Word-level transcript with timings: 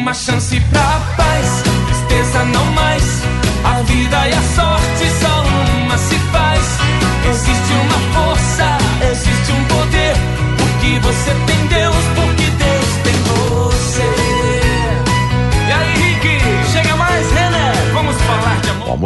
Uma 0.00 0.14
chance 0.14 0.58
pra 0.70 1.19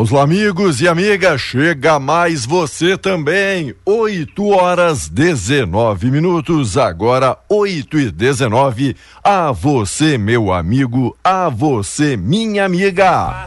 Vamos 0.05 0.19
lá, 0.19 0.23
amigos 0.23 0.83
e 0.83 0.87
amigas, 0.87 1.41
chega 1.41 1.99
mais 1.99 2.45
você 2.45 2.95
também. 2.99 3.75
8 3.87 4.49
horas 4.49 5.09
19 5.09 6.11
minutos, 6.11 6.77
agora 6.77 7.39
8 7.49 7.99
e 7.99 8.11
19. 8.11 8.95
A 9.25 9.51
você, 9.51 10.19
meu 10.19 10.53
amigo, 10.53 11.17
a 11.25 11.49
você, 11.49 12.19
minha 12.19 12.67
amiga. 12.67 13.47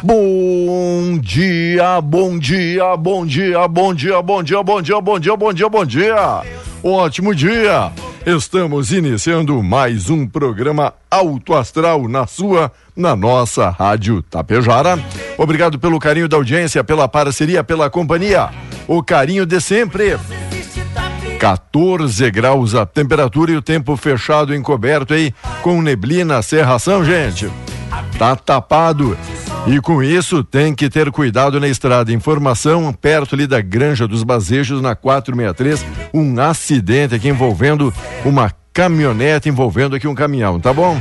Bom 0.00 1.18
dia, 1.18 2.00
bom 2.00 2.38
dia, 2.38 2.96
bom 2.96 3.26
dia, 3.26 3.66
bom 3.66 3.92
dia, 3.92 4.22
bom 4.22 4.44
dia, 4.44 4.62
bom 4.62 4.80
dia, 4.80 5.00
bom 5.00 5.18
dia, 5.18 5.36
bom 5.36 5.52
dia, 5.52 5.68
bom 5.68 5.84
dia. 5.84 6.42
Ótimo 6.84 7.34
dia. 7.34 7.90
Estamos 8.24 8.92
iniciando 8.92 9.60
mais 9.62 10.08
um 10.08 10.26
programa 10.26 10.94
Alto 11.10 11.54
Astral 11.54 12.08
na 12.08 12.26
sua, 12.26 12.70
na 12.96 13.14
nossa 13.14 13.70
Rádio 13.70 14.22
Tapejara. 14.22 14.98
Obrigado 15.36 15.78
pelo 15.78 15.98
carinho 15.98 16.28
da 16.28 16.36
audiência, 16.36 16.82
pela 16.82 17.06
parceria, 17.06 17.62
pela 17.62 17.90
companhia. 17.90 18.48
O 18.88 19.02
carinho 19.02 19.44
de 19.44 19.60
sempre. 19.60 20.18
14 21.38 22.30
graus 22.30 22.74
a 22.74 22.86
temperatura 22.86 23.52
e 23.52 23.56
o 23.56 23.62
tempo 23.62 23.96
fechado 23.96 24.54
encoberto 24.54 25.12
aí 25.12 25.34
com 25.62 25.82
neblina, 25.82 26.40
serração, 26.40 27.04
gente. 27.04 27.50
Tá 28.18 28.34
tapado. 28.34 29.16
E 29.66 29.80
com 29.80 30.02
isso 30.02 30.44
tem 30.44 30.74
que 30.74 30.88
ter 30.88 31.10
cuidado 31.10 31.58
na 31.58 31.68
estrada. 31.68 32.12
Informação 32.12 32.92
perto 32.92 33.34
ali 33.34 33.46
da 33.46 33.60
Granja 33.60 34.06
dos 34.06 34.22
Bazejos, 34.22 34.80
na 34.80 34.94
463, 34.94 35.84
um 36.14 36.40
acidente 36.40 37.14
aqui 37.14 37.28
envolvendo 37.28 37.92
uma 38.24 38.50
caminhonete, 38.72 39.48
envolvendo 39.48 39.96
aqui 39.96 40.06
um 40.06 40.14
caminhão, 40.14 40.60
tá 40.60 40.72
bom? 40.72 41.00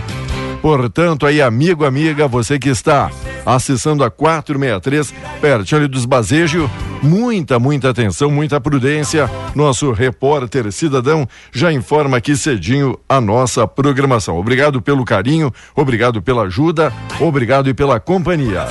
Portanto, 0.65 1.27
aí, 1.27 1.43
amigo, 1.43 1.85
amiga, 1.85 2.27
você 2.27 2.57
que 2.57 2.69
está 2.69 3.11
acessando 3.45 4.03
a 4.03 4.09
463, 4.09 5.13
pertinho 5.39 5.81
ali 5.81 5.87
dos 5.87 6.05
Bazejos, 6.05 6.67
muita, 7.03 7.59
muita 7.59 7.91
atenção, 7.91 8.31
muita 8.31 8.59
prudência. 8.59 9.29
Nosso 9.53 9.91
repórter 9.91 10.71
cidadão 10.71 11.29
já 11.53 11.71
informa 11.71 12.17
aqui 12.17 12.35
cedinho 12.35 12.97
a 13.07 13.21
nossa 13.21 13.67
programação. 13.67 14.39
Obrigado 14.39 14.81
pelo 14.81 15.05
carinho, 15.05 15.53
obrigado 15.75 16.19
pela 16.19 16.45
ajuda, 16.45 16.91
obrigado 17.19 17.69
e 17.69 17.73
pela 17.75 17.99
companhia. 17.99 18.65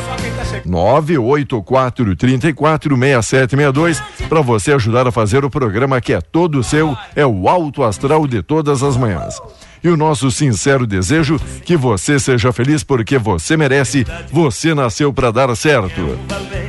984 0.66 2.16
34 2.16 2.96
6762 2.96 4.02
para 4.28 4.40
você 4.40 4.72
ajudar 4.72 5.06
a 5.06 5.12
fazer 5.12 5.44
o 5.44 5.50
programa 5.50 6.00
que 6.00 6.12
é 6.12 6.20
todo 6.20 6.64
seu, 6.64 6.96
é 7.14 7.24
o 7.24 7.48
Alto 7.48 7.84
Astral 7.84 8.26
de 8.26 8.42
todas 8.42 8.82
as 8.82 8.96
manhãs 8.96 9.40
e 9.84 9.88
o 9.90 9.96
nosso 9.96 10.30
sincero 10.30 10.86
desejo 10.86 11.38
que 11.64 11.76
você 11.76 12.18
seja 12.18 12.50
feliz 12.52 12.82
porque 12.82 13.18
você 13.18 13.56
merece, 13.56 14.06
você 14.32 14.74
nasceu 14.74 15.12
para 15.12 15.30
dar 15.30 15.54
certo. 15.54 16.18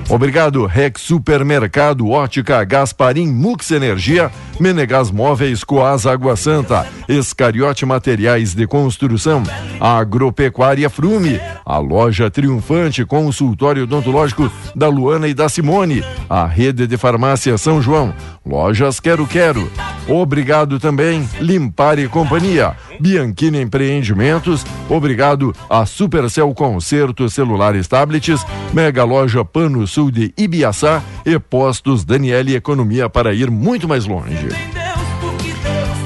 Obrigado, 0.07 0.65
Rex 0.65 1.01
Supermercado, 1.01 2.09
Ótica 2.09 2.63
Gasparim, 2.63 3.27
Mux 3.27 3.71
Energia, 3.71 4.31
Menegas 4.59 5.09
Móveis, 5.09 5.63
Coas 5.63 6.05
Água 6.05 6.35
Santa, 6.35 6.85
Escariote 7.09 7.85
Materiais 7.85 8.53
de 8.53 8.67
Construção, 8.67 9.41
Agropecuária 9.79 10.89
Frume, 10.91 11.39
a 11.65 11.79
loja 11.79 12.29
triunfante 12.29 13.03
consultório 13.03 13.83
odontológico 13.83 14.51
da 14.75 14.87
Luana 14.87 15.27
e 15.27 15.33
da 15.33 15.49
Simone, 15.49 16.03
a 16.29 16.45
rede 16.45 16.85
de 16.85 16.97
farmácia 16.97 17.57
São 17.57 17.81
João, 17.81 18.13
lojas 18.45 18.99
Quero 18.99 19.25
Quero. 19.25 19.69
Obrigado 20.07 20.79
também, 20.79 21.27
Limpar 21.41 21.97
e 21.97 22.07
Companhia, 22.07 22.75
Bianchini 23.05 23.61
Empreendimentos, 23.61 24.65
obrigado 24.89 25.55
a 25.69 25.85
Supercell 25.85 26.51
Concerto 26.55 27.29
Celulares 27.29 27.87
Tablets, 27.87 28.43
Mega 28.73 29.03
Loja 29.03 29.45
Pano 29.45 29.85
Sul 29.85 30.09
de 30.09 30.33
Ibiaçá 30.35 31.03
e 31.23 31.37
Postos 31.37 32.03
Daniele 32.03 32.55
Economia 32.55 33.07
para 33.07 33.31
ir 33.31 33.51
muito 33.51 33.87
mais 33.87 34.07
longe. 34.07 34.49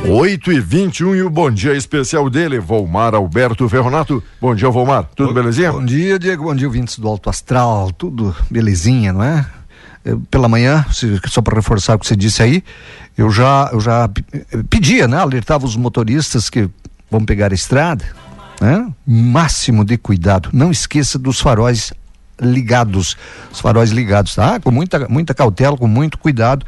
8 0.10 0.52
e 0.52 0.60
21 0.60 1.16
e 1.16 1.24
o 1.24 1.30
bom 1.30 1.50
dia 1.50 1.74
especial 1.74 2.30
dele, 2.30 2.60
Volmar 2.60 3.16
Alberto 3.16 3.70
Ferronato. 3.70 4.22
Bom 4.42 4.54
dia, 4.54 4.70
Volmar. 4.70 5.06
Tudo 5.16 5.34
belezinha? 5.34 5.72
Bom 5.72 5.86
dia, 5.86 6.20
Diego. 6.20 6.44
Bom 6.44 6.56
dia, 6.56 6.68
ouvintes 6.68 7.00
do 7.00 7.08
Alto 7.08 7.30
Astral. 7.30 7.94
Tudo 7.94 8.36
belezinha, 8.52 9.14
não 9.14 9.24
é? 9.24 9.46
Pela 10.30 10.50
manhã, 10.50 10.86
só 11.30 11.42
para 11.42 11.56
reforçar 11.56 11.96
o 11.96 12.00
que 12.00 12.08
você 12.08 12.16
disse 12.16 12.44
aí, 12.44 12.62
eu 13.18 13.30
já, 13.30 13.70
eu 13.72 13.80
já 13.80 14.10
pedia, 14.70 15.08
né? 15.08 15.18
Alertava 15.18 15.66
os 15.66 15.78
motoristas 15.78 16.50
que 16.50 16.70
vão 17.10 17.24
pegar 17.26 17.52
a 17.52 17.56
estrada, 17.56 18.06
né? 18.62 18.88
Máximo 19.06 19.84
de 19.84 19.98
cuidado. 19.98 20.50
Não 20.54 20.72
esqueça 20.72 21.18
dos 21.18 21.40
faróis 21.40 21.94
ligados, 22.42 23.18
os 23.52 23.60
faróis 23.60 23.92
ligados, 23.92 24.36
tá? 24.36 24.60
Com 24.60 24.72
muita, 24.72 25.08
muita 25.08 25.34
cautela, 25.34 25.78
com 25.78 25.88
muito 25.88 26.18
cuidado 26.18 26.66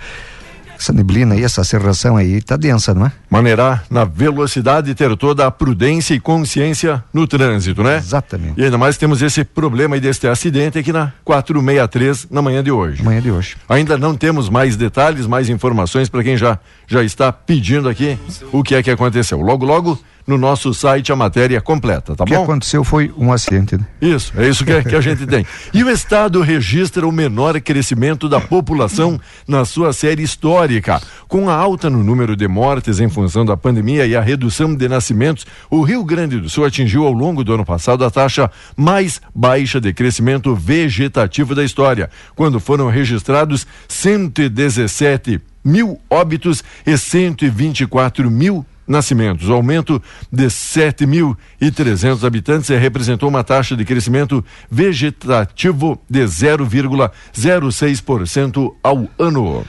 essa 0.81 0.91
neblina 0.91 1.35
aí, 1.35 1.43
essa 1.43 1.63
serração 1.63 2.17
aí 2.17 2.41
tá 2.41 2.57
densa, 2.57 2.93
não 2.93 3.05
é? 3.05 3.11
Maneirar 3.29 3.83
na 3.89 4.03
velocidade 4.03 4.89
e 4.89 4.95
ter 4.95 5.15
toda 5.15 5.45
a 5.45 5.51
prudência 5.51 6.15
e 6.15 6.19
consciência 6.19 7.03
no 7.13 7.27
trânsito, 7.27 7.83
né? 7.83 7.97
Exatamente. 7.97 8.59
E 8.59 8.63
ainda 8.63 8.77
mais 8.77 8.97
temos 8.97 9.21
esse 9.21 9.43
problema 9.43 9.95
aí 9.95 10.01
deste 10.01 10.27
acidente 10.27 10.79
aqui 10.79 10.91
na 10.91 11.13
463 11.23 12.27
na 12.31 12.41
manhã 12.41 12.63
de 12.63 12.71
hoje. 12.71 13.03
Manhã 13.03 13.21
de 13.21 13.31
hoje. 13.31 13.55
Ainda 13.69 13.97
não 13.97 14.15
temos 14.15 14.49
mais 14.49 14.75
detalhes, 14.75 15.27
mais 15.27 15.49
informações 15.49 16.09
para 16.09 16.23
quem 16.23 16.35
já 16.35 16.57
já 16.87 17.03
está 17.03 17.31
pedindo 17.31 17.87
aqui 17.87 18.17
o 18.51 18.63
que 18.63 18.73
é 18.73 18.81
que 18.81 18.89
aconteceu. 18.89 19.39
Logo 19.39 19.63
logo 19.63 19.99
no 20.25 20.37
nosso 20.37 20.73
site 20.73 21.11
a 21.11 21.15
matéria 21.15 21.59
completa, 21.61 22.15
tá 22.15 22.23
O 22.23 22.27
que 22.27 22.35
bom? 22.35 22.43
aconteceu 22.43 22.83
foi 22.83 23.11
um 23.17 23.31
acidente, 23.31 23.77
né? 23.77 23.85
Isso, 24.01 24.33
é 24.37 24.47
isso 24.47 24.63
que, 24.65 24.83
que 24.83 24.95
a 24.95 25.01
gente 25.01 25.25
tem. 25.25 25.45
E 25.73 25.83
o 25.83 25.89
Estado 25.89 26.41
registra 26.41 27.07
o 27.07 27.11
menor 27.11 27.59
crescimento 27.61 28.27
da 28.27 28.39
população 28.39 29.19
na 29.47 29.63
sua 29.65 29.93
série 29.93 30.23
histórica. 30.23 31.01
Com 31.27 31.49
a 31.49 31.55
alta 31.55 31.89
no 31.89 32.03
número 32.03 32.35
de 32.35 32.47
mortes 32.47 32.99
em 32.99 33.09
função 33.09 33.45
da 33.45 33.55
pandemia 33.55 34.05
e 34.05 34.15
a 34.15 34.21
redução 34.21 34.75
de 34.75 34.87
nascimentos, 34.87 35.45
o 35.69 35.81
Rio 35.81 36.03
Grande 36.03 36.39
do 36.39 36.49
Sul 36.49 36.65
atingiu 36.65 37.05
ao 37.05 37.13
longo 37.13 37.43
do 37.43 37.53
ano 37.53 37.65
passado 37.65 38.03
a 38.03 38.11
taxa 38.11 38.49
mais 38.75 39.21
baixa 39.33 39.79
de 39.79 39.93
crescimento 39.93 40.53
vegetativo 40.55 41.55
da 41.55 41.63
história, 41.63 42.09
quando 42.35 42.59
foram 42.59 42.89
registrados 42.89 43.65
117 43.87 45.41
mil 45.63 45.99
óbitos 46.09 46.63
e 46.85 46.97
124 46.97 48.29
mil 48.29 48.65
nascimentos. 48.91 49.49
O 49.49 49.53
aumento 49.53 49.99
de 50.31 50.45
7.300 50.45 52.23
habitantes 52.23 52.69
representou 52.69 53.27
uma 53.29 53.43
taxa 53.43 53.75
de 53.75 53.83
crescimento 53.83 54.45
vegetativo 54.69 55.99
de 56.09 56.21
0,06% 56.21 58.75
ao 58.83 59.07
ano. 59.17 59.61
O 59.61 59.65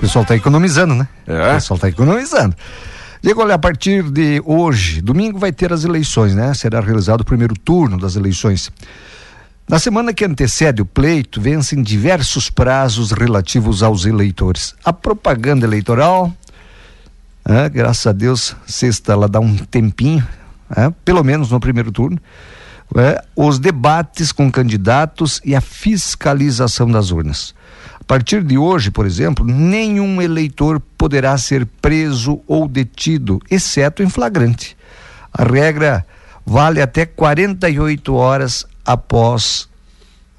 pessoal 0.00 0.22
está 0.22 0.36
economizando, 0.36 0.94
né? 0.94 1.08
É. 1.26 1.50
O 1.50 1.54
pessoal 1.54 1.76
está 1.76 1.88
economizando. 1.88 2.54
Diego, 3.22 3.40
olha, 3.40 3.54
a 3.54 3.58
partir 3.58 4.02
de 4.10 4.42
hoje, 4.44 5.00
domingo 5.00 5.38
vai 5.38 5.52
ter 5.52 5.72
as 5.72 5.84
eleições, 5.84 6.34
né? 6.34 6.52
Será 6.54 6.80
realizado 6.80 7.20
o 7.20 7.24
primeiro 7.24 7.54
turno 7.54 7.96
das 7.96 8.16
eleições. 8.16 8.68
Na 9.68 9.78
semana 9.78 10.12
que 10.12 10.24
antecede 10.24 10.82
o 10.82 10.84
pleito, 10.84 11.40
vencem 11.40 11.82
diversos 11.82 12.50
prazos 12.50 13.12
relativos 13.12 13.82
aos 13.82 14.04
eleitores. 14.04 14.74
A 14.84 14.92
propaganda 14.92 15.64
eleitoral, 15.64 16.32
né, 17.46 17.68
graças 17.68 18.06
a 18.06 18.12
Deus, 18.12 18.56
sexta 18.66 19.12
ela 19.12 19.28
dá 19.28 19.40
um 19.40 19.56
tempinho, 19.56 20.26
né, 20.74 20.92
pelo 21.04 21.22
menos 21.24 21.50
no 21.50 21.60
primeiro 21.60 21.90
turno. 21.90 22.18
né, 22.94 23.16
os 23.34 23.58
debates 23.58 24.32
com 24.32 24.50
candidatos 24.50 25.40
e 25.44 25.54
a 25.54 25.60
fiscalização 25.60 26.90
das 26.90 27.10
urnas. 27.10 27.54
A 28.00 28.04
partir 28.04 28.42
de 28.42 28.58
hoje, 28.58 28.90
por 28.90 29.06
exemplo, 29.06 29.44
nenhum 29.44 30.20
eleitor 30.20 30.80
poderá 30.98 31.38
ser 31.38 31.64
preso 31.80 32.40
ou 32.46 32.68
detido, 32.68 33.40
exceto 33.50 34.02
em 34.02 34.10
flagrante. 34.10 34.76
A 35.32 35.44
regra 35.44 36.04
vale 36.44 36.82
até 36.82 37.06
48 37.06 38.12
horas 38.14 38.66
após 38.84 39.68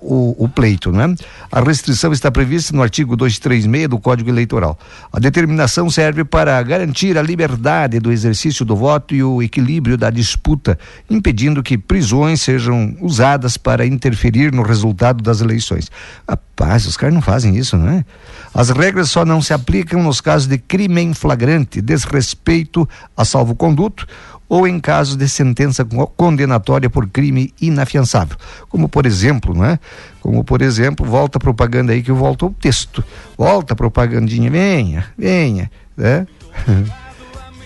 o, 0.04 0.36
o, 0.38 0.50
pleito, 0.50 0.92
né? 0.92 1.16
A 1.52 1.62
restrição 1.62 2.12
está 2.12 2.30
prevista 2.30 2.76
no 2.76 2.82
artigo 2.82 3.16
236 3.16 3.88
do 3.88 4.00
Código 4.00 4.30
Eleitoral. 4.30 4.78
A 5.12 5.20
determinação 5.20 5.90
serve 5.90 6.24
para 6.24 6.62
garantir 6.62 7.18
a 7.18 7.22
liberdade 7.22 8.00
do 8.00 8.12
exercício 8.12 8.66
do 8.66 8.76
voto 8.76 9.16
e 9.16 9.24
o 9.24 9.42
equilíbrio 9.42 9.98
da 9.98 10.10
disputa, 10.10 10.78
impedindo 11.10 11.64
que 11.64 11.78
prisões 11.78 12.42
sejam 12.42 12.96
usadas 13.02 13.58
para 13.58 13.86
interferir 13.86 14.52
no 14.52 14.62
resultado 14.62 15.24
das 15.24 15.42
eleições. 15.42 15.90
Rapaz, 16.28 16.86
os 16.86 16.98
caras 16.98 17.16
não 17.16 17.22
fazem 17.22 17.56
isso, 17.56 17.78
não 17.78 17.90
é? 17.90 18.06
As 18.54 18.70
regras 18.70 19.10
só 19.10 19.26
não 19.26 19.42
se 19.42 19.54
aplicam 19.54 20.04
nos 20.04 20.22
casos 20.22 20.48
de 20.48 20.58
crime 20.58 21.02
em 21.02 21.14
flagrante, 21.14 21.82
desrespeito 21.82 22.88
a 23.16 23.26
salvo-conduto 23.26 24.06
ou 24.54 24.68
em 24.68 24.80
casos 24.80 25.16
de 25.16 25.28
sentença 25.28 25.84
condenatória 26.16 26.88
por 26.88 27.08
crime 27.08 27.52
inafiançável. 27.60 28.38
Como 28.70 28.88
por 28.88 29.08
exemplo, 29.08 29.58
né? 29.58 29.80
Como 30.22 30.44
por 30.44 30.62
exemplo, 30.62 31.04
volta 31.04 31.40
a 31.40 31.42
propaganda 31.42 31.92
aí 31.92 32.04
que 32.04 32.12
volta 32.12 32.46
o 32.46 32.52
texto. 32.52 33.04
Volta 33.36 33.74
a 33.74 33.76
propagandinha, 33.76 34.52
venha, 34.52 35.06
venha, 35.18 35.72
né? 35.98 36.28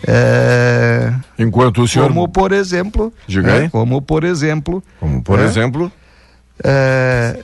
É... 0.08 1.12
Enquanto 1.40 1.82
o 1.82 1.88
senhor. 1.88 2.08
Como 2.08 2.30
por 2.30 2.52
exemplo. 2.52 3.12
Diga 3.26 3.52
aí. 3.52 3.62
Né? 3.64 3.70
Como 3.70 4.00
por 4.00 4.24
exemplo. 4.24 4.82
Como 5.00 5.24
por 5.24 5.40
né? 5.40 5.46
exemplo. 5.46 5.92
É... 6.64 7.44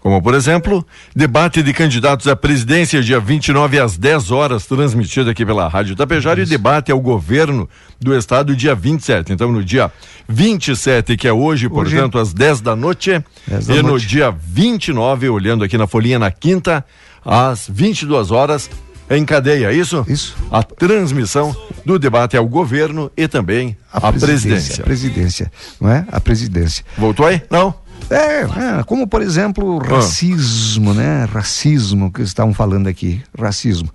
Como, 0.00 0.22
por 0.22 0.34
exemplo, 0.34 0.84
debate 1.14 1.62
de 1.62 1.74
candidatos 1.74 2.26
à 2.26 2.34
presidência, 2.34 3.02
dia 3.02 3.20
29 3.20 3.78
às 3.78 3.98
10 3.98 4.30
horas, 4.30 4.64
transmitido 4.64 5.28
aqui 5.28 5.44
pela 5.44 5.68
Rádio 5.68 5.94
Tapejara, 5.94 6.40
e 6.40 6.46
debate 6.46 6.90
ao 6.90 6.98
governo 6.98 7.68
do 8.00 8.16
estado, 8.16 8.56
dia 8.56 8.74
27. 8.74 9.30
Então, 9.30 9.52
no 9.52 9.62
dia 9.62 9.92
27, 10.26 11.18
que 11.18 11.28
é 11.28 11.32
hoje, 11.32 11.66
hoje 11.66 11.94
portanto, 11.94 12.18
às 12.18 12.32
10 12.32 12.62
da 12.62 12.74
noite, 12.74 13.22
10 13.46 13.66
da 13.66 13.74
e 13.74 13.82
no 13.82 13.90
noite. 13.90 14.06
dia 14.06 14.30
29, 14.30 15.28
olhando 15.28 15.64
aqui 15.64 15.76
na 15.76 15.86
folhinha, 15.86 16.18
na 16.18 16.30
quinta, 16.30 16.82
às 17.22 17.68
22 17.68 18.30
horas, 18.30 18.70
em 19.10 19.24
cadeia, 19.24 19.70
é 19.70 19.74
isso? 19.74 20.06
Isso. 20.08 20.36
A 20.50 20.62
transmissão 20.62 21.54
do 21.84 21.98
debate 21.98 22.36
ao 22.36 22.46
governo 22.46 23.10
e 23.16 23.26
também 23.26 23.76
à 23.92 24.12
presidência. 24.12 24.82
A 24.82 24.84
presidência, 24.84 25.52
não 25.80 25.90
é? 25.90 26.06
A 26.10 26.20
presidência. 26.20 26.84
Voltou 26.96 27.26
aí? 27.26 27.42
Não? 27.50 27.74
É, 28.10 28.40
é, 28.80 28.82
como 28.84 29.06
por 29.06 29.22
exemplo, 29.22 29.78
racismo, 29.78 30.90
ah. 30.90 30.94
né? 30.94 31.24
Racismo 31.32 32.10
que 32.12 32.22
estavam 32.22 32.52
falando 32.52 32.88
aqui, 32.88 33.22
racismo. 33.38 33.88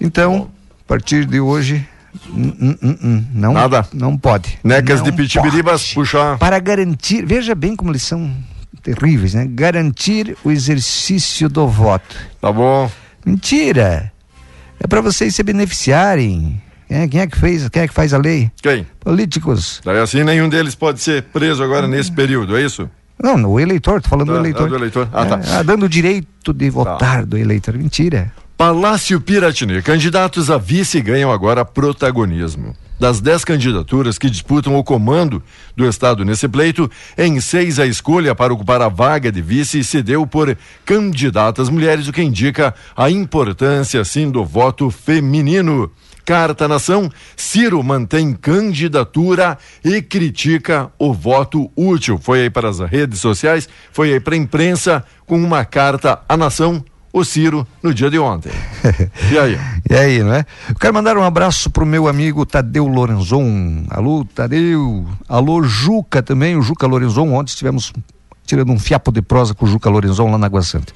Então, 0.00 0.50
a 0.84 0.88
partir 0.88 1.24
de 1.24 1.38
hoje, 1.40 1.86
n- 2.34 2.54
n- 2.82 2.98
n- 3.00 3.26
não, 3.32 3.52
Nada. 3.52 3.86
não 3.92 4.18
pode. 4.18 4.58
Necas 4.64 4.98
Não 5.00 5.04
de 5.06 5.12
Pitibiribas, 5.12 5.94
puxar. 5.94 6.36
Para 6.38 6.58
garantir, 6.58 7.24
veja 7.24 7.54
bem 7.54 7.76
como 7.76 7.92
eles 7.92 8.02
são 8.02 8.34
terríveis, 8.82 9.34
né? 9.34 9.46
Garantir 9.48 10.36
o 10.42 10.50
exercício 10.50 11.48
do 11.48 11.68
voto. 11.68 12.16
Tá 12.40 12.50
bom. 12.50 12.90
Mentira! 13.24 14.12
É 14.80 14.86
para 14.88 15.00
vocês 15.00 15.34
se 15.36 15.42
beneficiarem. 15.44 16.60
Quem 16.88 16.98
é, 16.98 17.08
quem 17.08 17.20
é 17.20 17.26
que 17.28 17.38
fez? 17.38 17.68
Quem 17.68 17.82
é 17.82 17.88
que 17.88 17.94
faz 17.94 18.12
a 18.12 18.18
lei? 18.18 18.50
Quem? 18.60 18.84
Políticos. 19.00 19.80
Daí 19.84 19.98
assim 19.98 20.24
nenhum 20.24 20.48
deles 20.48 20.74
pode 20.74 21.00
ser 21.00 21.22
preso 21.22 21.62
agora 21.62 21.86
nesse 21.86 22.10
período, 22.10 22.56
é 22.56 22.64
isso? 22.64 22.90
Não, 23.22 23.36
no 23.38 23.60
eleitor, 23.60 24.02
tô 24.02 24.08
falando 24.08 24.28
Tá, 24.28 24.32
do 24.34 24.38
eleitor. 24.40 24.66
ah, 24.66 24.68
do 24.68 24.76
eleitor. 24.76 25.08
Ah, 25.12 25.24
tá. 25.26 25.40
É, 25.60 25.62
dando 25.62 25.84
o 25.84 25.88
direito 25.88 26.52
de 26.52 26.68
votar 26.70 27.24
do 27.24 27.38
eleitor. 27.38 27.74
Mentira. 27.76 28.32
Palácio 28.56 29.20
Piratini. 29.20 29.80
Candidatos 29.82 30.50
a 30.50 30.58
vice 30.58 31.00
ganham 31.00 31.30
agora 31.32 31.64
protagonismo. 31.64 32.74
Das 33.00 33.20
dez 33.20 33.44
candidaturas 33.44 34.16
que 34.16 34.30
disputam 34.30 34.76
o 34.76 34.84
comando 34.84 35.42
do 35.76 35.84
Estado 35.88 36.24
nesse 36.24 36.46
pleito, 36.46 36.88
em 37.18 37.40
seis 37.40 37.80
a 37.80 37.86
escolha 37.86 38.32
para 38.32 38.52
ocupar 38.54 38.80
a 38.80 38.88
vaga 38.88 39.32
de 39.32 39.42
vice 39.42 39.82
se 39.82 40.00
deu 40.02 40.24
por 40.24 40.56
candidatas 40.84 41.68
mulheres, 41.68 42.06
o 42.06 42.12
que 42.12 42.22
indica 42.22 42.72
a 42.96 43.10
importância, 43.10 44.04
sim, 44.04 44.30
do 44.30 44.44
voto 44.44 44.88
feminino. 44.88 45.90
Carta 46.24 46.68
Nação, 46.68 47.10
Ciro 47.36 47.82
mantém 47.82 48.32
candidatura 48.32 49.58
e 49.84 50.00
critica 50.00 50.90
o 50.98 51.12
voto 51.12 51.70
útil. 51.76 52.18
Foi 52.20 52.42
aí 52.42 52.50
para 52.50 52.68
as 52.68 52.78
redes 52.80 53.20
sociais, 53.20 53.68
foi 53.92 54.12
aí 54.12 54.20
para 54.20 54.34
a 54.34 54.38
imprensa 54.38 55.04
com 55.26 55.36
uma 55.36 55.64
carta 55.64 56.20
à 56.28 56.36
nação, 56.36 56.84
o 57.12 57.24
Ciro, 57.24 57.66
no 57.82 57.92
dia 57.92 58.10
de 58.10 58.18
ontem. 58.18 58.52
E 59.30 59.38
aí? 59.38 59.58
E 59.90 59.94
aí, 59.94 60.22
não 60.22 60.34
é? 60.34 60.46
Eu 60.68 60.74
quero 60.74 60.94
mandar 60.94 61.16
um 61.16 61.22
abraço 61.22 61.70
pro 61.70 61.84
meu 61.84 62.08
amigo 62.08 62.46
Tadeu 62.46 62.86
Lorenzon. 62.86 63.84
Alô, 63.90 64.24
Tadeu. 64.24 65.06
Alô, 65.28 65.62
Juca 65.62 66.22
também, 66.22 66.56
o 66.56 66.62
Juca 66.62 66.86
Lorenzon. 66.86 67.32
Ontem 67.32 67.50
estivemos 67.50 67.92
tirando 68.44 68.70
um 68.70 68.78
fiapo 68.78 69.12
de 69.12 69.22
prosa 69.22 69.54
com 69.54 69.64
o 69.64 69.68
Juca 69.68 69.88
Lorenzon 69.88 70.30
lá 70.30 70.38
na 70.38 70.46
Água 70.46 70.62
Santa. 70.62 70.92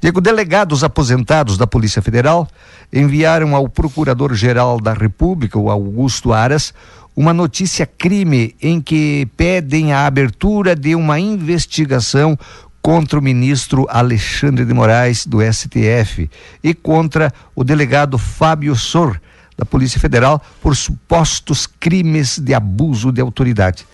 Diego, 0.00 0.20
delegados 0.20 0.84
aposentados 0.84 1.56
da 1.56 1.66
Polícia 1.66 2.02
Federal 2.02 2.48
enviaram 2.92 3.54
ao 3.54 3.68
Procurador-Geral 3.68 4.80
da 4.80 4.92
República, 4.92 5.58
o 5.58 5.70
Augusto 5.70 6.32
Aras, 6.32 6.74
uma 7.16 7.32
notícia 7.32 7.86
crime 7.86 8.54
em 8.60 8.80
que 8.80 9.28
pedem 9.36 9.92
a 9.92 10.06
abertura 10.06 10.76
de 10.76 10.94
uma 10.94 11.18
investigação 11.18 12.38
contra 12.80 13.18
o 13.18 13.22
ministro 13.22 13.86
Alexandre 13.90 14.64
de 14.64 14.72
Moraes, 14.72 15.26
do 15.26 15.38
STF, 15.40 16.30
e 16.62 16.72
contra 16.72 17.32
o 17.54 17.62
delegado 17.62 18.16
Fábio 18.16 18.74
Sor, 18.74 19.20
da 19.56 19.66
Polícia 19.66 20.00
Federal, 20.00 20.42
por 20.62 20.74
supostos 20.74 21.66
crimes 21.66 22.38
de 22.38 22.54
abuso 22.54 23.12
de 23.12 23.20
autoridade. 23.20 23.86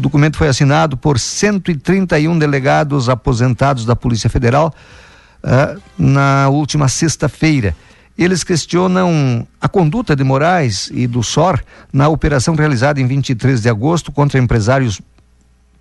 O 0.00 0.02
documento 0.02 0.38
foi 0.38 0.48
assinado 0.48 0.96
por 0.96 1.18
131 1.18 2.38
delegados 2.38 3.10
aposentados 3.10 3.84
da 3.84 3.94
Polícia 3.94 4.30
Federal 4.30 4.72
ah, 5.44 5.76
na 5.98 6.48
última 6.48 6.88
sexta-feira. 6.88 7.76
Eles 8.16 8.42
questionam 8.42 9.46
a 9.60 9.68
conduta 9.68 10.16
de 10.16 10.24
Moraes 10.24 10.90
e 10.90 11.06
do 11.06 11.22
SOR 11.22 11.60
na 11.92 12.08
operação 12.08 12.54
realizada 12.54 12.98
em 12.98 13.06
23 13.06 13.60
de 13.60 13.68
agosto 13.68 14.10
contra 14.10 14.40
empresários 14.40 15.02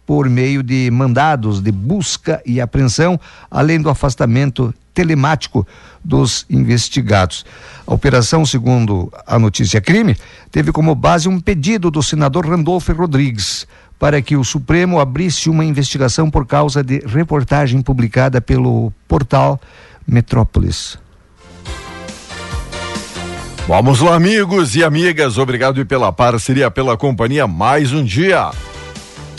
por 0.06 0.30
meio 0.30 0.62
de 0.62 0.92
mandados 0.92 1.62
de 1.62 1.72
busca 1.72 2.42
e 2.46 2.60
apreensão, 2.60 3.18
além 3.50 3.80
do 3.82 3.90
afastamento 3.90 4.74
telemático 4.94 5.66
dos 6.04 6.46
investigados. 6.50 7.46
A 7.88 7.94
operação, 7.94 8.46
segundo 8.46 9.10
a 9.26 9.40
notícia 9.40 9.80
crime, 9.80 10.18
teve 10.52 10.74
como 10.74 10.94
base 10.94 11.30
um 11.30 11.40
pedido 11.40 11.90
do 11.90 12.04
senador 12.04 12.46
Randolfo 12.46 12.92
Rodrigues 12.92 13.66
para 14.00 14.22
que 14.22 14.38
o 14.38 14.44
Supremo 14.46 15.00
abrisse 15.00 15.50
uma 15.50 15.66
investigação 15.66 16.32
por 16.32 16.48
causa 16.48 16.82
de 16.82 17.00
reportagem 17.06 17.82
publicada 17.82 18.40
pelo 18.40 18.94
portal 19.08 19.60
Metrópolis. 20.08 20.98
Vamos 23.68 24.00
lá, 24.00 24.16
amigos 24.16 24.76
e 24.76 24.84
amigas. 24.84 25.38
Obrigado 25.38 25.86
pela 25.86 26.12
parceria, 26.12 26.72
pela 26.72 26.98
companhia. 26.98 27.46
Mais 27.46 27.94
um 27.94 28.04
dia. 28.04 28.50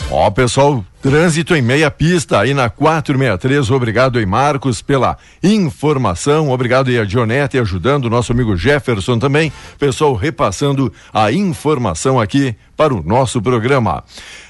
Ó, 0.09 0.29
pessoal, 0.29 0.85
trânsito 1.01 1.55
em 1.55 1.61
meia 1.61 1.89
pista 1.89 2.39
aí 2.39 2.53
na 2.53 2.69
463. 2.69 3.71
Obrigado 3.71 4.19
aí, 4.19 4.25
Marcos, 4.25 4.81
pela 4.81 5.17
informação. 5.41 6.51
Obrigado 6.51 6.89
aí 6.89 6.99
a 6.99 7.03
Dionete 7.03 7.57
ajudando 7.57 8.09
nosso 8.09 8.31
amigo 8.31 8.55
Jefferson 8.55 9.17
também. 9.17 9.51
Pessoal, 9.79 10.13
repassando 10.13 10.93
a 11.11 11.31
informação 11.31 12.19
aqui 12.19 12.55
para 12.77 12.93
o 12.93 13.03
nosso 13.03 13.41
programa. 13.41 14.03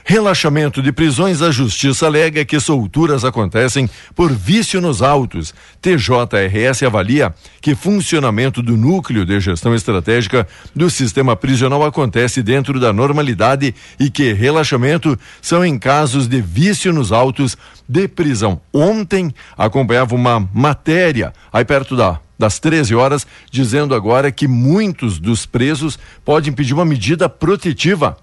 Relaxamento 0.04 0.82
de 0.82 0.92
prisões, 0.92 1.42
a 1.42 1.52
justiça 1.52 2.06
alega 2.06 2.44
que 2.44 2.60
solturas 2.60 3.24
acontecem 3.24 3.90
por 4.16 4.32
vício 4.32 4.82
nos 4.82 5.02
autos. 5.02 5.54
TJRS 5.82 6.84
avalia 6.84 7.34
que 7.62 7.76
funcionamento 7.76 8.62
do 8.62 8.76
núcleo 8.76 9.26
de 9.26 9.40
gestão 9.40 9.76
estratégica 9.76 10.48
do 10.76 10.90
sistema 10.90 11.36
prisional 11.36 11.86
acontece 11.86 12.42
dentro 12.42 12.80
da 12.80 12.92
normalidade 12.92 13.76
e 14.00 14.10
que 14.10 14.34
relaxamento 14.34 15.18
são 15.42 15.64
em 15.64 15.78
casos 15.78 16.28
de 16.28 16.41
vício 16.42 16.92
nos 16.92 17.12
autos 17.12 17.58
de 17.88 18.08
prisão. 18.08 18.60
Ontem 18.74 19.34
acompanhava 19.58 20.16
uma 20.16 20.40
matéria 20.54 21.34
aí 21.52 21.64
perto 21.64 21.96
da 21.96 22.20
das 22.42 22.58
13 22.58 22.96
horas, 22.96 23.28
dizendo 23.52 23.94
agora 23.94 24.32
que 24.32 24.48
muitos 24.48 25.20
dos 25.20 25.46
presos 25.46 26.00
podem 26.26 26.52
pedir 26.52 26.74
uma 26.74 26.84
medida 26.84 27.30
protetiva 27.30 28.18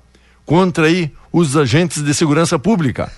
contra 0.45 0.87
aí 0.87 1.13
os 1.33 1.57
agentes 1.57 2.03
de 2.03 2.13
segurança 2.13 2.59
pública. 2.59 3.13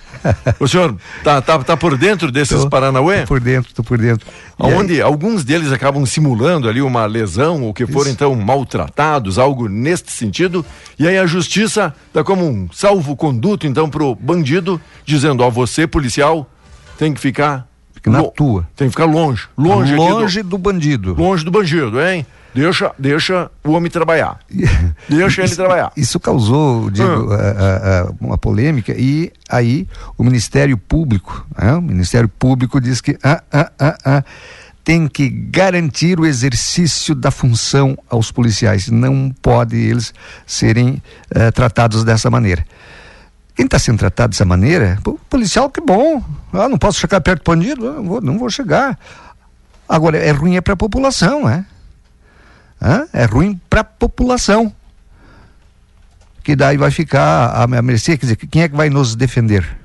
O 0.58 0.68
senhor 0.68 0.96
tá, 1.24 1.40
tá, 1.40 1.58
tá 1.60 1.76
por 1.76 1.96
dentro 1.96 2.30
desses 2.30 2.62
Tô, 2.62 2.70
Paranauê? 2.70 3.22
Tô 3.22 3.26
por 3.28 3.40
dentro, 3.40 3.72
tô 3.74 3.82
por 3.82 3.98
dentro. 3.98 4.26
E 4.58 4.62
Onde 4.74 4.94
aí- 4.94 5.00
alguns 5.00 5.44
deles 5.44 5.72
acabam 5.72 6.04
simulando 6.04 6.68
ali 6.68 6.82
uma 6.82 7.06
lesão 7.06 7.62
ou 7.62 7.72
que 7.74 7.86
foram 7.86 8.06
Isso. 8.06 8.10
então 8.10 8.34
maltratados, 8.34 9.38
algo 9.38 9.68
neste 9.68 10.12
sentido. 10.12 10.64
E 10.98 11.06
aí 11.08 11.18
a 11.18 11.26
justiça 11.26 11.94
dá 12.12 12.22
como 12.22 12.46
um 12.46 12.68
salvo-conduto 12.72 13.66
então 13.66 13.88
pro 13.88 14.14
bandido, 14.14 14.80
dizendo: 15.04 15.42
ó, 15.42 15.50
você 15.50 15.86
policial 15.86 16.48
tem 16.98 17.12
que 17.14 17.20
ficar 17.20 17.66
Fica 17.94 18.10
na 18.10 18.22
tua. 18.22 18.66
Tem 18.76 18.88
que 18.88 18.92
ficar 18.92 19.04
longe, 19.04 19.44
longe, 19.58 19.92
aqui 19.94 20.02
do- 20.02 20.08
longe 20.08 20.42
do 20.42 20.58
bandido. 20.58 21.14
longe 21.14 21.44
do 21.44 21.50
bandido, 21.50 22.00
hein? 22.00 22.26
Deixa, 22.54 22.90
deixa 22.98 23.50
o 23.64 23.70
homem 23.72 23.90
trabalhar. 23.90 24.40
Deixa 25.08 25.42
ele 25.42 25.54
trabalhar. 25.54 25.92
Isso 25.96 26.18
causou, 26.18 26.90
digo, 26.90 27.32
Ah. 27.32 27.36
a- 27.36 28.00
a- 28.08 28.12
uma 28.20 28.36
polêmica 28.36 28.92
e 28.96 29.32
aí 29.48 29.86
o 30.18 30.24
Ministério 30.24 30.76
Público, 30.76 31.46
né, 31.56 31.74
o 31.74 31.82
Ministério 31.82 32.28
Público 32.28 32.80
diz 32.80 33.00
que 33.00 33.16
ah, 33.22 33.42
ah, 33.52 33.70
ah, 33.78 33.98
ah, 34.04 34.24
tem 34.82 35.06
que 35.06 35.28
garantir 35.28 36.18
o 36.18 36.26
exercício 36.26 37.14
da 37.14 37.30
função 37.30 37.96
aos 38.08 38.32
policiais. 38.32 38.88
Não 38.88 39.30
pode 39.42 39.76
eles 39.76 40.12
serem 40.46 41.00
eh, 41.30 41.50
tratados 41.52 42.02
dessa 42.02 42.30
maneira. 42.30 42.64
Quem 43.54 43.66
está 43.66 43.78
sendo 43.78 43.98
tratado 43.98 44.30
dessa 44.30 44.44
maneira, 44.44 44.98
pô, 45.04 45.18
policial 45.28 45.68
que 45.70 45.80
bom. 45.80 46.20
Ah, 46.52 46.68
não 46.68 46.78
posso 46.78 46.98
chegar 46.98 47.20
perto 47.20 47.44
do 47.44 47.50
bandido? 47.54 47.86
Ah, 47.88 47.92
Não 47.92 48.04
vou, 48.04 48.20
não 48.20 48.38
vou 48.38 48.50
chegar. 48.50 48.98
Agora, 49.88 50.16
é 50.18 50.30
ruim 50.30 50.56
é 50.56 50.60
para 50.60 50.72
a 50.74 50.76
população, 50.76 51.44
né? 51.44 51.64
É 53.12 53.24
ruim 53.24 53.60
para 53.68 53.80
a 53.80 53.84
população. 53.84 54.72
Que 56.42 56.56
daí 56.56 56.76
vai 56.76 56.90
ficar 56.90 57.46
a, 57.46 57.64
a 57.64 57.82
mercê, 57.82 58.16
quer 58.16 58.26
dizer, 58.26 58.36
quem 58.36 58.62
é 58.62 58.68
que 58.68 58.76
vai 58.76 58.88
nos 58.88 59.14
defender? 59.14 59.79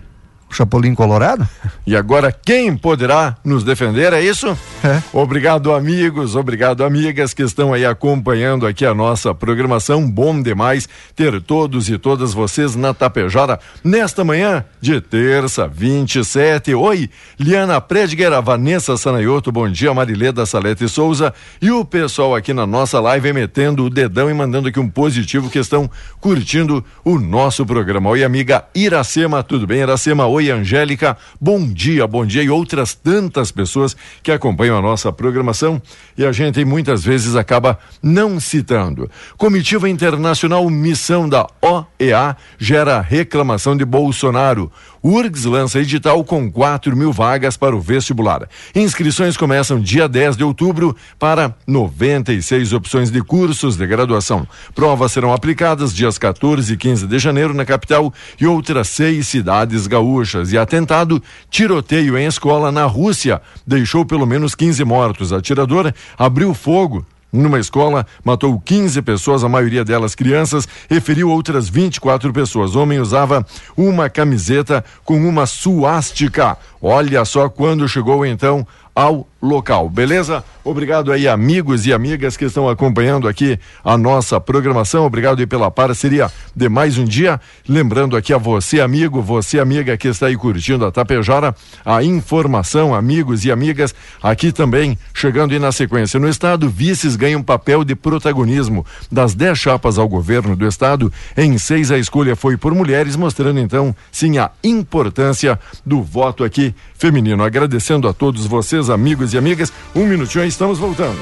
Chapolin 0.50 0.96
Colorado? 0.96 1.48
E 1.86 1.96
agora 1.96 2.32
quem 2.32 2.76
poderá 2.76 3.36
nos 3.44 3.64
defender, 3.64 4.14
é 4.14 4.22
isso? 4.22 4.58
É. 4.84 5.02
Obrigado, 5.12 5.74
amigos, 5.74 6.36
obrigado, 6.36 6.84
amigas 6.84 7.34
que 7.34 7.44
estão 7.44 7.74
aí 7.74 7.86
acompanhando 7.86 8.66
aqui 8.66 8.86
a 8.86 8.94
nossa 8.94 9.34
programação. 9.34 10.10
Bom 10.10 10.42
demais 10.42 10.88
ter 11.16 11.42
todos 11.42 11.90
e 11.90 11.98
todas 11.98 12.34
vocês 12.34 12.76
na 12.76 12.94
Tapejara 12.94 13.60
nesta 13.84 14.24
manhã 14.24 14.64
de 14.80 15.02
terça, 15.02 15.68
27. 15.68 16.74
Oi, 16.74 17.10
Liana 17.40 17.82
Predger, 17.82 18.42
Vanessa 18.42 18.96
Sanaioto, 18.98 19.52
bom 19.52 19.70
dia, 19.70 19.94
Marileda 19.94 20.46
Salete 20.46 20.88
Souza 20.88 21.34
e 21.62 21.72
o 21.72 21.84
pessoal 21.84 22.36
aqui 22.36 22.54
na 22.54 22.66
nossa 22.66 23.00
live 23.00 23.34
metendo 23.34 23.86
o 23.86 23.90
dedão 23.90 24.30
e 24.30 24.34
mandando 24.34 24.70
aqui 24.70 24.80
um 24.80 24.90
positivo 24.90 25.50
que 25.50 25.60
estão 25.60 25.90
curtindo 26.20 26.84
o 27.04 27.20
nosso 27.20 27.66
programa. 27.66 28.10
Oi, 28.12 28.24
amiga 28.24 28.66
Iracema, 28.74 29.44
tudo 29.44 29.68
bem, 29.68 29.80
Iracema? 29.80 30.28
Oi, 30.36 30.52
Angélica, 30.52 31.18
bom 31.40 31.66
dia, 31.66 32.06
bom 32.06 32.26
dia 32.26 32.44
e 32.44 32.50
outras 32.50 32.94
tantas 32.94 33.54
pessoas 33.54 33.96
que 34.22 34.34
acompanham 34.34 34.78
a 34.78 34.82
nossa 34.82 35.10
programação 35.10 35.82
e 36.18 36.26
a 36.26 36.32
gente 36.34 36.66
muitas 36.66 37.06
vezes 37.06 37.38
acaba 37.38 37.80
não 38.04 38.38
citando. 38.38 39.10
Comitiva 39.38 39.88
Internacional 39.88 40.70
Missão 40.70 41.30
da 41.30 41.48
OEA 41.62 42.36
gera 42.58 43.00
reclamação 43.00 43.78
de 43.78 43.86
Bolsonaro. 43.86 44.70
URGS 45.02 45.46
lança 45.46 45.80
edital 45.80 46.24
com 46.24 46.52
4 46.52 46.98
mil 46.98 47.14
vagas 47.14 47.56
para 47.56 47.76
o 47.76 47.80
vestibular. 47.80 48.50
Inscrições 48.74 49.38
começam 49.38 49.80
dia 49.80 50.08
10 50.10 50.36
de 50.36 50.44
outubro 50.44 50.96
para 51.20 51.56
96 51.68 52.74
opções 52.74 53.12
de 53.12 53.22
cursos 53.22 53.78
de 53.78 53.86
graduação. 53.86 54.48
Provas 54.74 55.12
serão 55.12 55.32
aplicadas 55.32 55.94
dias 55.94 56.18
14 56.18 56.74
e 56.74 56.76
15 56.76 57.06
de 57.06 57.20
janeiro 57.20 57.54
na 57.54 57.64
capital 57.64 58.12
e 58.42 58.48
outras 58.48 58.90
seis 58.90 59.28
cidades 59.28 59.86
gaúchas. 59.86 60.25
E 60.52 60.58
atentado, 60.58 61.22
tiroteio 61.50 62.18
em 62.18 62.26
escola 62.26 62.72
na 62.72 62.86
Rússia 62.86 63.42
deixou 63.66 64.06
pelo 64.06 64.26
menos 64.26 64.56
15 64.56 64.84
mortos. 64.84 65.32
A 65.32 65.38
atiradora 65.38 65.94
abriu 66.18 66.54
fogo 66.54 67.06
numa 67.36 67.60
escola, 67.60 68.06
matou 68.24 68.60
15 68.60 69.02
pessoas, 69.02 69.44
a 69.44 69.50
maioria 69.50 69.84
delas 69.84 70.16
crianças, 70.16 70.68
e 70.90 71.00
feriu 71.00 71.30
outras 71.30 71.68
24 71.70 72.32
pessoas. 72.32 72.76
O 72.76 72.82
homem 72.82 73.00
usava 73.00 73.46
uma 73.76 74.10
camiseta 74.10 74.84
com 75.04 75.18
uma 75.28 75.46
suástica. 75.46 76.58
Olha 76.82 77.26
só 77.26 77.50
quando 77.50 77.88
chegou 77.88 78.26
então 78.26 78.66
ao 78.96 79.28
local, 79.42 79.90
beleza? 79.90 80.44
Obrigado 80.64 81.12
aí, 81.12 81.28
amigos 81.28 81.86
e 81.86 81.94
amigas 81.94 82.36
que 82.36 82.46
estão 82.46 82.68
acompanhando 82.68 83.28
aqui 83.28 83.60
a 83.84 83.96
nossa 83.96 84.42
programação. 84.42 85.06
Obrigado 85.06 85.40
aí 85.40 85.46
pela 85.46 85.70
parceria 85.70 86.32
de 86.56 86.68
mais 86.68 86.98
um 86.98 87.06
dia. 87.06 87.40
Lembrando 87.70 88.18
aqui 88.18 88.34
a 88.34 88.40
você, 88.40 88.80
amigo, 88.80 89.22
você, 89.22 89.60
amiga 89.60 89.96
que 89.96 90.08
está 90.08 90.26
aí 90.26 90.36
curtindo 90.36 90.84
a 90.84 90.92
Tapejara, 90.92 91.54
a 91.86 92.04
informação, 92.04 92.96
amigos 92.96 93.46
e 93.46 93.52
amigas, 93.52 93.94
aqui 94.24 94.52
também, 94.52 94.98
chegando 95.14 95.52
aí 95.52 95.60
na 95.60 95.72
sequência. 95.72 96.20
No 96.20 96.28
estado, 96.28 96.68
vices 96.68 97.16
ganham 97.16 97.44
papel 97.44 97.84
de 97.84 97.96
protagonismo. 97.96 98.84
Das 99.12 99.36
dez 99.36 99.60
chapas 99.60 100.00
ao 100.00 100.08
governo 100.08 100.56
do 100.56 100.66
estado, 100.66 101.14
em 101.38 101.60
seis 101.60 101.92
a 101.92 102.00
escolha 102.00 102.36
foi 102.36 102.58
por 102.58 102.74
mulheres, 102.74 103.16
mostrando 103.16 103.60
então, 103.60 103.96
sim, 104.12 104.40
a 104.40 104.50
importância 104.64 105.60
do 105.86 106.02
voto 106.02 106.44
aqui 106.44 106.74
feminino. 106.98 107.44
Agradecendo 107.44 108.08
a 108.08 108.14
todos 108.14 108.48
vocês, 108.48 108.85
amigos 108.90 109.34
e 109.34 109.38
amigas. 109.38 109.72
Um 109.94 110.06
minutinho 110.06 110.44
aí, 110.44 110.50
estamos 110.50 110.80
voltando. 110.80 111.22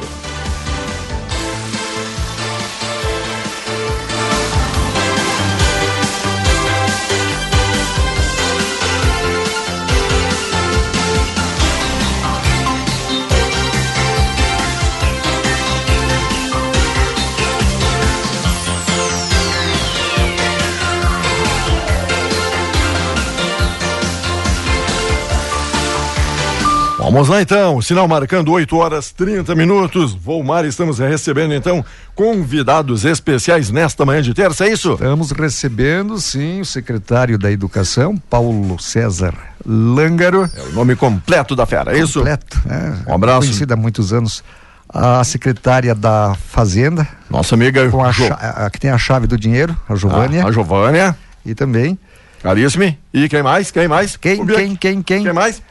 Vamos 27.13 27.29
lá 27.29 27.43
então, 27.43 27.79
sinal 27.79 28.07
marcando 28.07 28.51
8 28.51 28.75
horas 28.75 29.11
30 29.11 29.53
minutos. 29.53 30.15
Volmar, 30.15 30.65
estamos 30.65 30.97
recebendo 30.97 31.53
então 31.53 31.85
convidados 32.15 33.05
especiais 33.05 33.69
nesta 33.69 34.03
manhã 34.03 34.19
de 34.23 34.33
terça, 34.33 34.65
é 34.65 34.71
isso? 34.73 34.93
Estamos 34.93 35.29
recebendo, 35.29 36.19
sim, 36.19 36.61
o 36.61 36.65
secretário 36.65 37.37
da 37.37 37.51
Educação, 37.51 38.17
Paulo 38.17 38.79
César 38.81 39.35
Lângaro. 39.63 40.49
É 40.57 40.61
o 40.63 40.71
nome 40.71 40.95
completo 40.95 41.55
da 41.55 41.67
fera, 41.67 41.95
é 41.95 41.99
isso? 41.99 42.17
Completo, 42.19 42.59
né? 42.65 42.97
Um 43.07 43.13
abraço. 43.13 43.41
Conhecida 43.41 43.75
há 43.75 43.77
muitos 43.77 44.11
anos. 44.11 44.43
A 44.89 45.23
secretária 45.23 45.93
da 45.93 46.35
Fazenda, 46.49 47.07
Nossa 47.29 47.53
amiga 47.53 47.87
com 47.91 48.03
a, 48.03 48.11
Jo- 48.11 48.27
a- 48.33 48.69
que 48.71 48.79
tem 48.79 48.89
a 48.89 48.97
chave 48.97 49.27
do 49.27 49.37
dinheiro, 49.37 49.77
a 49.87 49.95
Giovânia. 49.95 50.43
Ah, 50.43 50.47
a 50.47 50.51
Giovânia, 50.51 51.15
E 51.45 51.53
também 51.53 51.97
caríssimo. 52.41 52.95
E 53.13 53.29
quem 53.29 53.43
mais? 53.43 53.69
Quem 53.69 53.87
mais? 53.87 54.17
Quem, 54.17 54.43
quem, 54.45 54.75
quem, 54.75 55.01
quem? 55.03 55.23
Quem 55.23 55.33
mais? 55.33 55.61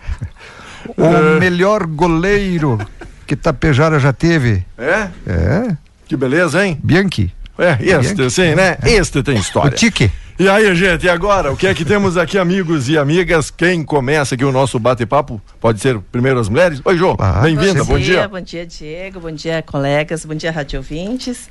O 0.96 1.04
É. 1.04 1.38
melhor 1.40 1.86
goleiro 1.86 2.78
que 3.26 3.36
Tapejara 3.36 3.98
já 3.98 4.12
teve. 4.12 4.64
É? 4.76 5.08
É, 5.26 5.76
Que 6.06 6.16
beleza, 6.16 6.64
hein? 6.66 6.78
Bianchi. 6.82 7.32
É, 7.58 7.72
este 7.80 8.14
Bianchi. 8.14 8.30
sim, 8.30 8.54
né? 8.54 8.76
Este 8.84 9.22
tem 9.22 9.36
O 9.36 9.40
história. 9.40 9.70
Tique. 9.76 10.10
E 10.38 10.48
aí, 10.48 10.74
gente, 10.74 11.04
e 11.04 11.08
agora? 11.10 11.52
O 11.52 11.56
que 11.56 11.66
é 11.66 11.74
que 11.74 11.84
temos 11.84 12.16
aqui, 12.16 12.36
amigos 12.38 12.88
e 12.88 12.98
amigas? 12.98 13.50
Quem 13.50 13.84
começa 13.84 14.34
aqui 14.34 14.44
o 14.44 14.50
nosso 14.50 14.78
bate-papo? 14.78 15.40
Pode 15.60 15.78
ser 15.80 15.98
primeiro 16.10 16.40
as 16.40 16.48
mulheres? 16.48 16.80
Oi, 16.84 16.96
João. 16.96 17.16
Ah, 17.20 17.40
Bem-vinda, 17.42 17.84
bom, 17.84 17.92
bom 17.94 17.98
dia. 17.98 18.26
Bom 18.26 18.40
dia, 18.40 18.66
Diego. 18.66 19.20
Bom 19.20 19.30
dia, 19.30 19.62
colegas. 19.62 20.24
Bom 20.24 20.34
dia, 20.34 20.50
rádio 20.50 20.78
ouvintes. 20.80 21.48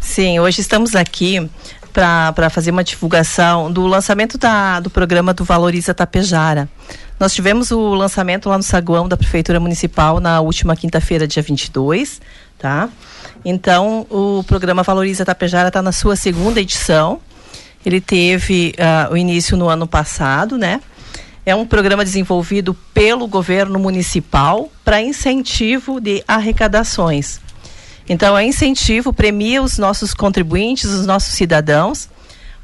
Sim, 0.00 0.38
hoje 0.40 0.60
estamos 0.60 0.94
aqui 0.94 1.48
para 1.92 2.50
fazer 2.50 2.70
uma 2.72 2.84
divulgação 2.84 3.72
do 3.72 3.86
lançamento 3.86 4.36
da, 4.36 4.80
do 4.80 4.90
programa 4.90 5.32
do 5.32 5.44
Valoriza 5.44 5.94
Tapejara. 5.94 6.68
Nós 7.18 7.32
tivemos 7.32 7.70
o 7.70 7.94
lançamento 7.94 8.48
lá 8.48 8.58
no 8.58 8.62
saguão 8.62 9.08
da 9.08 9.16
Prefeitura 9.16 9.58
Municipal 9.58 10.20
na 10.20 10.40
última 10.40 10.76
quinta-feira, 10.76 11.26
dia 11.26 11.42
22, 11.42 12.20
tá? 12.58 12.90
Então, 13.42 14.06
o 14.10 14.44
programa 14.46 14.82
Valoriza 14.82 15.24
Tapejara 15.24 15.68
está 15.68 15.80
na 15.80 15.92
sua 15.92 16.14
segunda 16.14 16.60
edição. 16.60 17.18
Ele 17.84 18.02
teve 18.02 18.74
uh, 18.78 19.12
o 19.14 19.16
início 19.16 19.56
no 19.56 19.66
ano 19.68 19.86
passado, 19.86 20.58
né? 20.58 20.82
É 21.46 21.54
um 21.54 21.64
programa 21.64 22.04
desenvolvido 22.04 22.74
pelo 22.92 23.26
governo 23.26 23.78
municipal 23.78 24.70
para 24.84 25.00
incentivo 25.00 26.00
de 26.00 26.22
arrecadações. 26.28 27.40
Então, 28.06 28.36
é 28.36 28.44
incentivo, 28.44 29.10
premia 29.10 29.62
os 29.62 29.78
nossos 29.78 30.12
contribuintes, 30.12 30.84
os 30.90 31.06
nossos 31.06 31.32
cidadãos, 31.32 32.10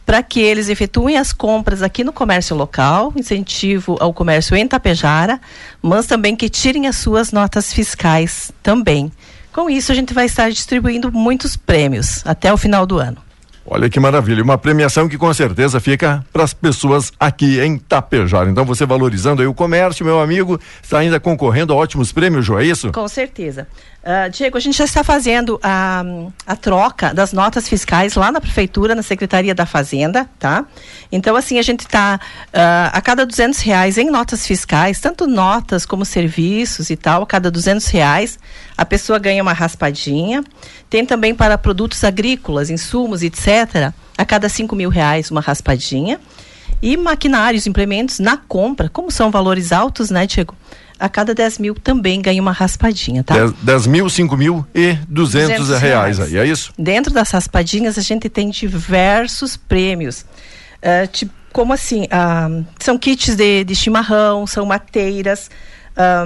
para 0.05 0.23
que 0.23 0.41
eles 0.41 0.69
efetuem 0.69 1.17
as 1.17 1.33
compras 1.33 1.83
aqui 1.83 2.03
no 2.05 2.13
comércio 2.13 2.57
local, 2.57 3.13
incentivo 3.17 3.97
ao 4.01 4.13
comércio 4.13 4.57
em 4.57 4.67
Tapejara, 4.67 5.41
mas 5.81 6.07
também 6.07 6.37
que 6.37 6.49
tirem 6.49 6.87
as 6.87 6.97
suas 6.97 7.33
notas 7.33 7.73
fiscais 7.73 8.53
também. 8.63 9.11
Com 9.53 9.69
isso, 9.69 9.93
a 9.93 9.95
gente 9.95 10.15
vai 10.15 10.27
estar 10.27 10.51
distribuindo 10.51 11.13
muitos 11.13 11.57
prêmios 11.57 12.23
até 12.25 12.53
o 12.53 12.57
final 12.57 12.87
do 12.87 12.99
ano. 12.99 13.19
Olha 13.65 13.89
que 13.89 14.01
maravilha, 14.01 14.43
uma 14.43 14.59
premiação 14.59 15.09
que 15.09 15.17
com 15.17 15.33
certeza 15.33 15.79
fica 15.79 16.25
para 16.33 16.43
as 16.43 16.53
pessoas 16.53 17.13
aqui 17.19 17.61
em 17.61 17.79
Tapejar. 17.79 18.49
Então 18.49 18.65
você 18.65 18.85
valorizando 18.85 19.41
aí 19.41 19.47
o 19.47 19.55
comércio, 19.55 20.05
meu 20.05 20.21
amigo, 20.21 20.61
está 20.83 20.99
ainda 20.99 21.21
concorrendo 21.21 21.73
a 21.73 21.77
ótimos 21.77 22.11
prêmios, 22.11 22.45
João, 22.45 22.59
é 22.59 22.65
isso? 22.65 22.91
Com 22.91 23.07
certeza. 23.07 23.69
Uh, 24.03 24.29
Diego, 24.31 24.57
a 24.57 24.61
gente 24.61 24.77
já 24.77 24.85
está 24.85 25.05
fazendo 25.05 25.61
a, 25.63 26.03
a 26.45 26.57
troca 26.57 27.15
das 27.15 27.33
notas 27.33 27.69
fiscais 27.69 28.17
lá 28.17 28.33
na 28.33 28.41
prefeitura, 28.41 28.97
na 28.97 29.03
Secretaria 29.03 29.55
da 29.55 29.65
Fazenda, 29.65 30.29
tá? 30.41 30.65
Então, 31.13 31.37
assim, 31.37 31.57
a 31.57 31.63
gente 31.63 31.81
está 31.81 32.19
uh, 32.49 32.91
a 32.93 33.01
cada 33.01 33.25
duzentos 33.25 33.61
reais 33.61 33.99
em 33.99 34.11
notas 34.11 34.45
fiscais, 34.45 34.99
tanto 34.99 35.29
notas 35.29 35.87
como 35.87 36.05
serviços 36.05 36.91
e 36.91 36.97
tal, 36.97 37.23
a 37.23 37.27
cada 37.27 37.49
duzentos 37.49 37.87
reais, 37.87 38.41
a 38.77 38.85
pessoa 38.85 39.21
ganha 39.21 39.41
uma 39.41 39.53
raspadinha. 39.53 40.43
Tem 40.91 41.07
também 41.07 41.33
para 41.33 41.57
produtos 41.57 42.03
agrícolas, 42.03 42.71
insumos, 42.71 43.23
etc., 43.23 43.52
a 44.17 44.25
cada 44.25 44.49
cinco 44.49 44.75
mil 44.75 44.91
reais 44.91 45.31
uma 45.31 45.41
raspadinha. 45.41 46.21
E 46.81 46.97
maquinários, 46.97 47.67
implementos 47.67 48.19
na 48.19 48.37
compra, 48.37 48.89
como 48.89 49.11
são 49.11 49.31
valores 49.31 49.71
altos, 49.71 50.11
né, 50.11 50.27
Diego? 50.27 50.57
a 51.03 51.09
cada 51.09 51.35
10 51.35 51.59
mil 51.59 51.75
também 51.75 52.23
ganha 52.23 52.41
uma 52.41 52.53
raspadinha, 52.53 53.25
tá? 53.25 53.35
10, 53.35 53.53
10 53.61 53.87
mil, 53.89 54.09
5 54.09 54.37
mil 54.37 54.65
e 54.73 54.95
200, 55.09 55.59
200 55.59 55.69
reais. 55.69 56.19
reais 56.19 56.21
aí, 56.21 56.39
é 56.39 56.47
isso? 56.47 56.73
Dentro 56.79 57.13
das 57.13 57.29
raspadinhas 57.33 57.99
a 57.99 58.01
gente 58.01 58.29
tem 58.29 58.51
diversos 58.51 59.57
prêmios. 59.57 60.25
Uh, 60.79 61.09
tipo, 61.11 61.33
como 61.53 61.73
assim? 61.73 62.05
Uh, 62.05 62.65
são 62.79 62.97
kits 62.97 63.35
de, 63.35 63.65
de 63.65 63.75
chimarrão, 63.75 64.47
são 64.47 64.65
mateiras, 64.65 65.51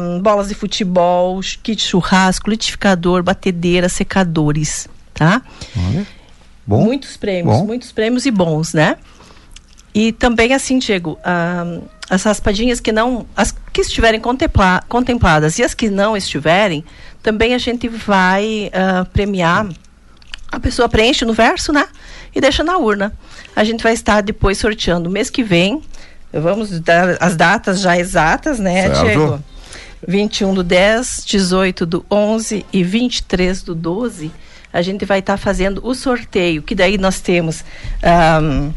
um, 0.00 0.20
bolas 0.20 0.48
de 0.48 0.54
futebol, 0.54 1.40
kit 1.62 1.82
churrasco, 1.82 2.50
litificador, 2.50 3.22
batedeira, 3.22 3.88
secadores, 3.88 4.88
tá? 5.14 5.40
Bom. 6.66 6.84
Muitos 6.84 7.16
prêmios, 7.16 7.56
Bom. 7.56 7.66
muitos 7.66 7.92
prêmios 7.92 8.26
e 8.26 8.30
bons, 8.30 8.74
né? 8.74 8.96
E 9.94 10.12
também 10.12 10.52
assim, 10.52 10.78
Diego, 10.78 11.18
um, 11.24 11.82
as 12.10 12.22
raspadinhas 12.24 12.80
que 12.80 12.92
não, 12.92 13.26
as 13.36 13.54
que 13.72 13.80
estiverem 13.80 14.20
contempla, 14.20 14.82
contempladas 14.88 15.58
e 15.58 15.62
as 15.62 15.74
que 15.74 15.88
não 15.88 16.16
estiverem, 16.16 16.84
também 17.22 17.54
a 17.54 17.58
gente 17.58 17.88
vai 17.88 18.70
uh, 18.74 19.06
premiar. 19.06 19.68
A 20.50 20.60
pessoa 20.60 20.88
preenche 20.88 21.24
no 21.24 21.32
verso, 21.32 21.72
né? 21.72 21.88
E 22.34 22.40
deixa 22.40 22.62
na 22.62 22.76
urna. 22.76 23.12
A 23.54 23.64
gente 23.64 23.82
vai 23.82 23.94
estar 23.94 24.20
depois 24.20 24.58
sorteando 24.58 25.08
mês 25.08 25.30
que 25.30 25.42
vem. 25.42 25.82
Vamos 26.32 26.78
dar 26.80 27.16
as 27.20 27.34
datas 27.34 27.80
já 27.80 27.98
exatas, 27.98 28.58
né, 28.58 28.82
certo. 28.82 29.04
Diego? 29.04 29.44
21 30.06 30.54
do 30.54 30.62
10, 30.62 31.24
18 31.26 31.86
do 31.86 32.06
11 32.10 32.66
e 32.72 32.84
23 32.84 33.62
do 33.62 33.74
12. 33.74 34.30
A 34.76 34.82
gente 34.82 35.04
vai 35.04 35.20
estar 35.20 35.38
fazendo 35.38 35.80
o 35.82 35.94
sorteio, 35.94 36.62
que 36.62 36.74
daí 36.74 36.98
nós 36.98 37.20
temos. 37.20 37.64
Um, 38.42 38.72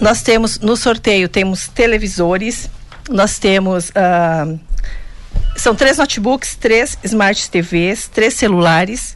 nós 0.00 0.22
temos 0.22 0.58
no 0.58 0.74
sorteio 0.74 1.28
temos 1.28 1.68
televisores, 1.68 2.70
nós 3.10 3.38
temos 3.38 3.90
uh, 3.90 4.58
são 5.56 5.74
três 5.74 5.98
notebooks, 5.98 6.56
três 6.56 6.96
smart 7.04 7.50
TVs, 7.50 8.08
três 8.08 8.32
celulares, 8.32 9.14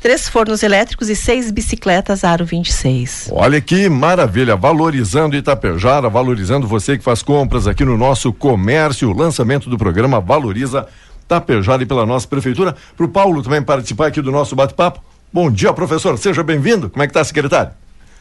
três 0.00 0.28
fornos 0.28 0.64
elétricos 0.64 1.08
e 1.08 1.14
seis 1.14 1.50
bicicletas 1.52 2.24
Aro 2.24 2.44
26. 2.44 3.30
Olha 3.32 3.60
que 3.60 3.88
maravilha, 3.88 4.56
valorizando 4.56 5.36
Itapejara, 5.36 6.08
valorizando 6.08 6.66
você 6.66 6.98
que 6.98 7.04
faz 7.04 7.22
compras 7.22 7.68
aqui 7.68 7.84
no 7.84 7.96
nosso 7.96 8.32
comércio, 8.32 9.10
o 9.10 9.16
lançamento 9.16 9.70
do 9.70 9.78
programa 9.78 10.20
Valoriza 10.20 10.88
Tapejara 11.28 11.82
e 11.82 11.86
pela 11.86 12.06
nossa 12.06 12.26
prefeitura. 12.26 12.76
Para 12.96 13.06
o 13.06 13.08
Paulo 13.08 13.42
também 13.42 13.62
participar 13.62 14.08
aqui 14.08 14.20
do 14.20 14.30
nosso 14.30 14.54
bate-papo. 14.54 15.02
Bom 15.32 15.50
dia, 15.50 15.72
professor, 15.72 16.16
seja 16.18 16.42
bem-vindo. 16.42 16.88
Como 16.88 17.02
é 17.02 17.06
que 17.06 17.10
está, 17.10 17.22
secretário? 17.24 17.72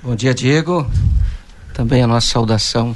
Bom 0.03 0.15
dia, 0.15 0.33
Diego. 0.33 0.85
Também 1.73 2.01
a 2.01 2.07
nossa 2.07 2.27
saudação 2.27 2.95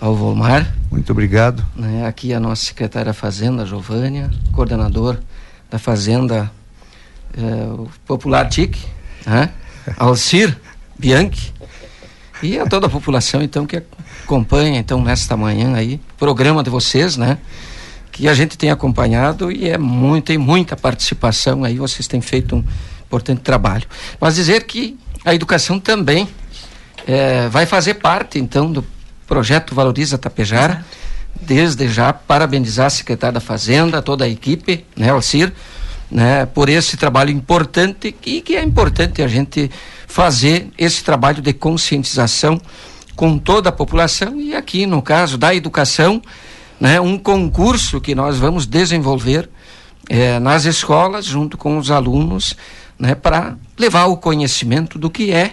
ao 0.00 0.14
Volmar. 0.14 0.72
Muito 0.90 1.10
obrigado. 1.12 1.64
Né, 1.74 2.06
aqui 2.06 2.32
a 2.32 2.40
nossa 2.40 2.64
secretária 2.64 3.06
da 3.06 3.14
Fazenda, 3.14 3.66
Giovânia, 3.66 4.30
coordenador 4.52 5.18
da 5.70 5.78
Fazenda, 5.78 6.50
é, 7.36 7.42
o 7.72 7.88
popular 8.06 8.48
TIC, 8.48 8.78
né, 9.26 9.50
Alcir 9.96 10.56
Bianchi, 10.98 11.52
e 12.42 12.58
a 12.58 12.66
toda 12.66 12.86
a 12.86 12.90
população, 12.90 13.42
então, 13.42 13.66
que 13.66 13.82
acompanha, 14.24 14.78
então, 14.78 15.02
nesta 15.02 15.36
manhã 15.36 15.74
aí, 15.74 16.00
programa 16.16 16.62
de 16.62 16.70
vocês, 16.70 17.16
né, 17.16 17.38
que 18.18 18.26
a 18.26 18.34
gente 18.34 18.58
tem 18.58 18.68
acompanhado 18.68 19.52
e 19.52 19.68
é 19.68 19.78
muito, 19.78 20.24
tem 20.24 20.36
muita 20.36 20.76
participação 20.76 21.62
aí, 21.62 21.78
vocês 21.78 22.08
têm 22.08 22.20
feito 22.20 22.56
um 22.56 22.64
importante 23.06 23.42
trabalho. 23.42 23.86
Mas 24.20 24.34
dizer 24.34 24.64
que 24.64 24.98
a 25.24 25.32
educação 25.32 25.78
também 25.78 26.28
é, 27.06 27.48
vai 27.48 27.64
fazer 27.64 27.94
parte, 27.94 28.36
então, 28.40 28.72
do 28.72 28.84
projeto 29.24 29.72
Valoriza 29.72 30.18
Tapejara. 30.18 30.72
Exato. 30.72 31.08
Desde 31.40 31.88
já, 31.88 32.12
parabenizar 32.12 32.86
a 32.86 32.90
secretária 32.90 33.34
da 33.34 33.40
Fazenda, 33.40 34.02
toda 34.02 34.24
a 34.24 34.28
equipe, 34.28 34.84
né, 34.96 35.10
Alcir, 35.10 35.52
né, 36.10 36.44
por 36.44 36.68
esse 36.68 36.96
trabalho 36.96 37.30
importante 37.30 38.16
e 38.26 38.40
que 38.40 38.56
é 38.56 38.64
importante 38.64 39.22
a 39.22 39.28
gente 39.28 39.70
fazer 40.08 40.70
esse 40.76 41.04
trabalho 41.04 41.40
de 41.40 41.52
conscientização 41.52 42.60
com 43.14 43.38
toda 43.38 43.68
a 43.68 43.72
população 43.72 44.40
e 44.40 44.56
aqui, 44.56 44.86
no 44.86 45.00
caso 45.00 45.38
da 45.38 45.54
educação, 45.54 46.20
né, 46.80 47.00
um 47.00 47.18
concurso 47.18 48.00
que 48.00 48.14
nós 48.14 48.38
vamos 48.38 48.66
desenvolver 48.66 49.48
é, 50.08 50.38
nas 50.38 50.64
escolas, 50.64 51.24
junto 51.24 51.56
com 51.56 51.78
os 51.78 51.90
alunos, 51.90 52.54
né, 52.98 53.14
para 53.14 53.56
levar 53.78 54.06
o 54.06 54.16
conhecimento 54.16 54.98
do 54.98 55.10
que 55.10 55.30
é 55.30 55.52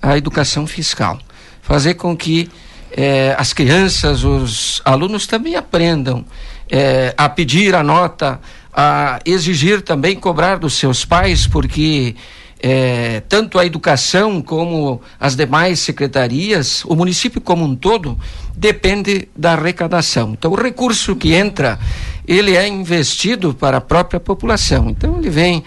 a 0.00 0.16
educação 0.16 0.66
fiscal. 0.66 1.18
Fazer 1.62 1.94
com 1.94 2.16
que 2.16 2.48
eh, 2.92 3.34
as 3.38 3.52
crianças, 3.52 4.24
os 4.24 4.80
alunos 4.84 5.26
também 5.26 5.56
aprendam 5.56 6.24
eh, 6.70 7.14
a 7.16 7.28
pedir 7.28 7.74
a 7.74 7.82
nota, 7.82 8.40
a 8.72 9.18
exigir 9.24 9.82
também 9.82 10.16
cobrar 10.16 10.56
dos 10.56 10.74
seus 10.74 11.04
pais, 11.04 11.46
porque 11.46 12.16
eh, 12.60 13.22
tanto 13.28 13.58
a 13.58 13.66
educação 13.66 14.42
como 14.42 15.00
as 15.18 15.36
demais 15.36 15.80
secretarias, 15.80 16.84
o 16.84 16.94
município 16.94 17.40
como 17.40 17.64
um 17.64 17.76
todo, 17.76 18.18
depende 18.56 19.28
da 19.36 19.52
arrecadação. 19.52 20.32
Então, 20.32 20.52
o 20.52 20.54
recurso 20.54 21.14
que 21.16 21.34
entra, 21.34 21.78
ele 22.26 22.56
é 22.56 22.66
investido 22.66 23.54
para 23.54 23.78
a 23.78 23.80
própria 23.80 24.18
população. 24.18 24.90
Então, 24.90 25.18
ele 25.18 25.30
vem 25.30 25.64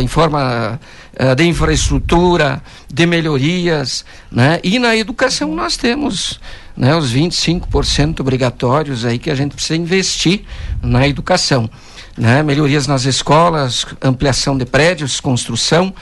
em 0.00 0.06
forma 0.06 0.78
uh, 1.18 1.34
de 1.34 1.44
infraestrutura, 1.44 2.62
de 2.92 3.06
melhorias, 3.06 4.04
né? 4.30 4.60
E 4.62 4.78
na 4.78 4.96
educação 4.96 5.54
nós 5.54 5.76
temos 5.76 6.40
né, 6.76 6.94
os 6.94 7.12
25% 7.12 8.20
obrigatórios 8.20 9.04
aí 9.04 9.18
que 9.18 9.30
a 9.30 9.34
gente 9.34 9.54
precisa 9.54 9.76
investir 9.76 10.42
na 10.82 11.06
educação. 11.08 11.68
Né? 12.16 12.42
Melhorias 12.42 12.86
nas 12.86 13.04
escolas, 13.04 13.84
ampliação 14.00 14.56
de 14.56 14.64
prédios, 14.64 15.20
construção, 15.20 15.92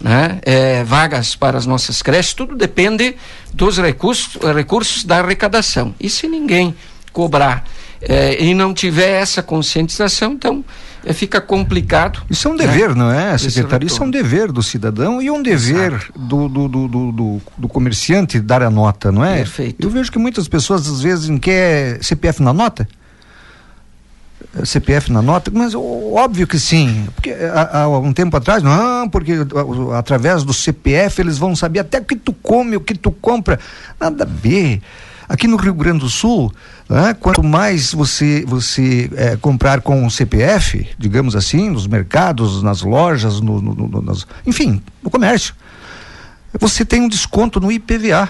né? 0.00 0.40
É, 0.42 0.82
vagas 0.82 1.36
para 1.36 1.58
as 1.58 1.66
nossas 1.66 2.00
creches, 2.00 2.32
tudo 2.32 2.56
depende 2.56 3.14
dos 3.52 3.78
recursos, 3.78 4.36
recursos 4.54 5.04
da 5.04 5.18
arrecadação. 5.18 5.94
E 6.00 6.08
se 6.08 6.26
ninguém 6.26 6.74
cobrar 7.12 7.64
é, 8.00 8.42
e 8.42 8.54
não 8.54 8.72
tiver 8.72 9.20
essa 9.20 9.42
conscientização, 9.42 10.32
então 10.32 10.64
é, 11.04 11.12
fica 11.12 11.40
complicado. 11.40 12.22
Isso 12.30 12.48
é 12.48 12.50
um 12.50 12.56
dever, 12.56 12.94
não 12.94 13.10
é, 13.10 13.36
secretário? 13.36 13.86
Isso 13.86 14.02
é 14.02 14.06
um 14.06 14.10
dever 14.10 14.50
do 14.50 14.62
cidadão 14.62 15.20
e 15.20 15.30
um 15.30 15.42
dever 15.42 16.10
do, 16.16 16.48
do, 16.48 16.68
do, 16.68 16.88
do, 16.88 17.42
do 17.58 17.68
comerciante 17.68 18.40
dar 18.40 18.62
a 18.62 18.70
nota, 18.70 19.12
não 19.12 19.24
é? 19.24 19.36
Perfeito. 19.36 19.84
Eu 19.84 19.90
vejo 19.90 20.10
que 20.10 20.18
muitas 20.18 20.48
pessoas 20.48 20.86
às 20.88 21.02
vezes 21.02 21.30
querem 21.40 22.02
CPF 22.02 22.42
na 22.42 22.52
nota. 22.52 22.88
CPF 24.64 25.12
na 25.12 25.22
nota, 25.22 25.50
mas 25.54 25.74
óbvio 25.74 26.46
que 26.46 26.58
sim, 26.58 27.06
porque 27.14 27.30
há, 27.30 27.82
há, 27.82 27.88
um 27.88 28.12
tempo 28.12 28.36
atrás, 28.36 28.62
não, 28.62 29.08
porque 29.08 29.34
através 29.96 30.42
do 30.42 30.52
CPF 30.52 31.20
eles 31.20 31.38
vão 31.38 31.54
saber 31.54 31.80
até 31.80 31.98
o 31.98 32.04
que 32.04 32.16
tu 32.16 32.32
come, 32.32 32.76
o 32.76 32.80
que 32.80 32.94
tu 32.94 33.12
compra, 33.12 33.60
nada 33.98 34.24
a 34.24 34.26
ver. 34.26 34.82
Aqui 35.28 35.46
no 35.46 35.56
Rio 35.56 35.72
Grande 35.74 36.00
do 36.00 36.08
Sul, 36.08 36.52
né, 36.88 37.14
quanto 37.14 37.44
mais 37.44 37.92
você, 37.92 38.44
você 38.44 39.08
é, 39.14 39.36
comprar 39.36 39.80
com 39.80 40.04
o 40.04 40.10
CPF, 40.10 40.88
digamos 40.98 41.36
assim, 41.36 41.70
nos 41.70 41.86
mercados, 41.86 42.60
nas 42.64 42.82
lojas, 42.82 43.40
no, 43.40 43.62
no, 43.62 43.72
no 43.72 44.02
nas, 44.02 44.26
enfim, 44.44 44.82
no 45.00 45.08
comércio, 45.08 45.54
você 46.58 46.84
tem 46.84 47.02
um 47.02 47.08
desconto 47.08 47.60
no 47.60 47.70
IPVA. 47.70 48.28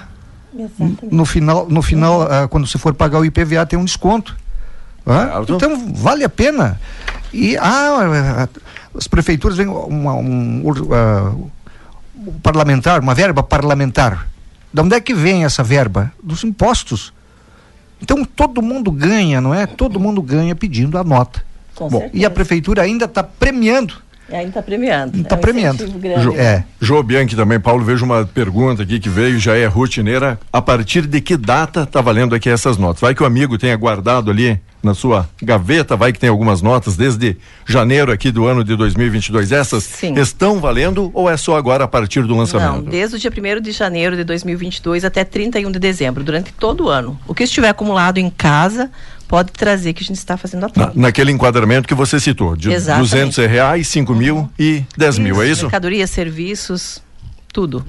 Exatamente. 0.54 1.06
No 1.10 1.24
final, 1.24 1.66
no 1.70 1.80
final 1.80 2.22
ah, 2.22 2.48
quando 2.48 2.66
você 2.66 2.76
for 2.76 2.92
pagar 2.92 3.20
o 3.20 3.24
IPVA, 3.24 3.64
tem 3.64 3.78
um 3.78 3.84
desconto. 3.84 4.36
Ah, 5.06 5.42
então, 5.48 5.92
vale 5.94 6.24
a 6.24 6.28
pena. 6.28 6.80
E 7.32 7.56
ah, 7.56 8.48
as 8.96 9.06
prefeituras 9.06 9.56
vêm 9.56 9.68
uma, 9.68 10.14
um, 10.14 10.62
uh, 10.68 11.50
um 12.16 12.32
parlamentar, 12.40 13.00
uma 13.00 13.14
verba 13.14 13.42
parlamentar 13.42 14.30
de 14.72 14.80
onde 14.80 14.94
é 14.94 15.00
que 15.00 15.12
vem 15.12 15.44
essa 15.44 15.62
verba? 15.62 16.12
Dos 16.22 16.44
impostos. 16.44 17.12
Então 18.00 18.24
todo 18.24 18.62
mundo 18.62 18.90
ganha, 18.90 19.40
não 19.40 19.52
é? 19.52 19.66
Todo 19.66 19.98
mundo 19.98 20.22
ganha 20.22 20.54
pedindo 20.54 20.96
a 20.96 21.04
nota. 21.04 21.44
Com 21.74 21.88
Bom, 21.88 22.10
e 22.12 22.24
a 22.24 22.30
prefeitura 22.30 22.82
ainda 22.82 23.04
está 23.04 23.22
premiando. 23.22 23.94
Ainda 24.32 24.48
está 24.48 24.62
premiando. 24.62 25.18
Está 25.18 25.34
é 25.34 25.38
um 25.38 25.40
premiando. 25.40 25.86
Jo, 26.22 26.34
é. 26.36 26.64
Jô 26.80 27.02
Bianchi 27.02 27.36
também, 27.36 27.58
Paulo, 27.58 27.84
vejo 27.84 28.04
uma 28.04 28.24
pergunta 28.24 28.82
aqui 28.82 28.98
que 28.98 29.08
veio, 29.08 29.38
já 29.38 29.56
é 29.56 29.66
rotineira. 29.66 30.38
A 30.52 30.62
partir 30.62 31.06
de 31.06 31.20
que 31.20 31.36
data 31.36 31.82
está 31.82 32.00
valendo 32.00 32.34
aqui 32.34 32.48
essas 32.48 32.76
notas? 32.76 33.00
Vai 33.00 33.14
que 33.14 33.22
o 33.22 33.26
amigo 33.26 33.58
tenha 33.58 33.76
guardado 33.76 34.30
ali 34.30 34.60
na 34.82 34.94
sua 34.94 35.28
gaveta, 35.42 35.96
vai 35.96 36.12
que 36.12 36.18
tem 36.18 36.30
algumas 36.30 36.62
notas 36.62 36.96
desde 36.96 37.36
janeiro 37.66 38.10
aqui 38.10 38.30
do 38.30 38.46
ano 38.46 38.64
de 38.64 38.74
2022. 38.76 39.52
Essas 39.52 39.84
Sim. 39.84 40.14
estão 40.18 40.58
valendo 40.58 41.10
ou 41.12 41.28
é 41.28 41.36
só 41.36 41.56
agora 41.56 41.84
a 41.84 41.88
partir 41.88 42.22
do 42.22 42.34
lançamento? 42.34 42.76
Não, 42.76 42.82
desde 42.82 43.16
o 43.16 43.18
dia 43.18 43.30
1 43.30 43.60
de 43.60 43.72
janeiro 43.72 44.16
de 44.16 44.24
2022 44.24 45.04
até 45.04 45.22
31 45.24 45.70
de 45.70 45.78
dezembro, 45.78 46.24
durante 46.24 46.52
todo 46.52 46.84
o 46.84 46.88
ano. 46.88 47.18
O 47.26 47.34
que 47.34 47.44
estiver 47.44 47.68
acumulado 47.68 48.18
em 48.18 48.30
casa 48.30 48.90
pode 49.30 49.52
trazer 49.52 49.92
que 49.92 50.02
a 50.02 50.06
gente 50.06 50.16
está 50.16 50.36
fazendo 50.36 50.66
a. 50.66 50.70
Na, 50.74 50.92
naquele 50.92 51.30
enquadramento 51.30 51.86
que 51.86 51.94
você 51.94 52.18
citou, 52.18 52.56
de 52.56 52.72
Exatamente. 52.72 53.10
200 53.10 53.36
reais, 53.46 53.86
5 53.86 54.12
mil 54.12 54.50
e 54.58 54.82
10 54.98 55.14
isso, 55.14 55.22
mil, 55.22 55.40
é 55.40 55.48
isso? 55.48 55.62
Mercadorias, 55.62 56.10
serviços, 56.10 57.00
tudo. 57.52 57.86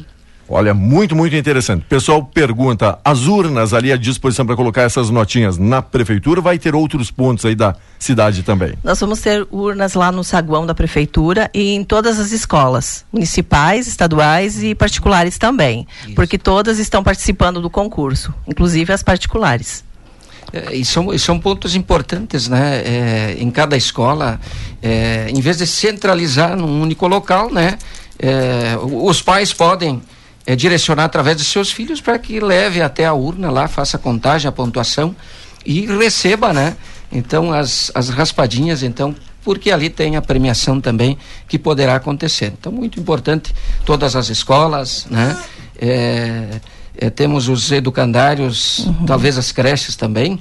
Olha, 0.47 0.71
muito, 0.71 1.15
muito 1.15 1.35
interessante. 1.35 1.83
Pessoal 1.89 2.23
pergunta: 2.23 2.99
as 3.03 3.25
urnas 3.25 3.73
ali 3.73 3.91
à 3.91 3.97
disposição 3.97 4.45
para 4.45 4.55
colocar 4.55 4.83
essas 4.83 5.09
notinhas 5.09 5.57
na 5.57 5.81
prefeitura 5.81 6.41
vai 6.41 6.59
ter 6.59 6.75
outros 6.75 7.09
pontos 7.09 7.43
aí 7.43 7.55
da 7.55 7.75
cidade 7.97 8.43
também? 8.43 8.73
Nós 8.83 8.99
vamos 8.99 9.19
ter 9.19 9.47
urnas 9.49 9.95
lá 9.95 10.11
no 10.11 10.23
saguão 10.23 10.67
da 10.67 10.75
prefeitura 10.75 11.49
e 11.55 11.73
em 11.73 11.83
todas 11.83 12.19
as 12.19 12.31
escolas, 12.31 13.03
municipais, 13.11 13.87
estaduais 13.87 14.61
e 14.61 14.75
particulares 14.75 15.39
também, 15.39 15.87
Isso. 16.05 16.13
porque 16.13 16.37
todas 16.37 16.77
estão 16.77 17.03
participando 17.03 17.59
do 17.59 17.69
concurso, 17.69 18.31
inclusive 18.45 18.93
as 18.93 19.01
particulares. 19.01 19.89
É, 20.53 20.75
e, 20.75 20.83
são, 20.83 21.17
são 21.17 21.39
pontos 21.39 21.75
importantes, 21.75 22.47
né? 22.47 22.81
É, 22.85 23.35
em 23.39 23.49
cada 23.49 23.77
escola, 23.77 24.39
é, 24.81 25.27
em 25.29 25.39
vez 25.39 25.57
de 25.57 25.67
centralizar 25.67 26.55
num 26.57 26.81
único 26.81 27.07
local, 27.07 27.51
né? 27.51 27.77
É, 28.19 28.77
os 28.81 29.21
pais 29.21 29.53
podem 29.53 30.01
é, 30.45 30.55
direcionar 30.55 31.05
através 31.05 31.37
de 31.37 31.43
seus 31.43 31.71
filhos 31.71 32.01
para 32.01 32.19
que 32.19 32.39
leve 32.39 32.81
até 32.81 33.05
a 33.05 33.13
urna 33.13 33.49
lá, 33.49 33.67
faça 33.67 33.97
a 33.97 33.99
contagem, 33.99 34.47
a 34.47 34.51
pontuação 34.51 35.15
e 35.65 35.85
receba, 35.85 36.53
né? 36.53 36.75
Então 37.11 37.51
as, 37.51 37.91
as 37.95 38.09
raspadinhas, 38.09 38.83
então, 38.83 39.15
porque 39.43 39.71
ali 39.71 39.89
tem 39.89 40.15
a 40.15 40.21
premiação 40.21 40.79
também 40.79 41.17
que 41.47 41.57
poderá 41.57 41.95
acontecer. 41.95 42.53
Então 42.59 42.71
muito 42.71 42.99
importante 42.99 43.53
todas 43.85 44.15
as 44.15 44.29
escolas, 44.29 45.07
né? 45.09 45.37
É, 45.79 46.59
é, 47.01 47.09
temos 47.09 47.49
os 47.49 47.69
educandários, 47.71 48.85
uhum. 48.85 49.07
talvez 49.07 49.35
as 49.35 49.51
creches 49.51 49.95
também, 49.95 50.39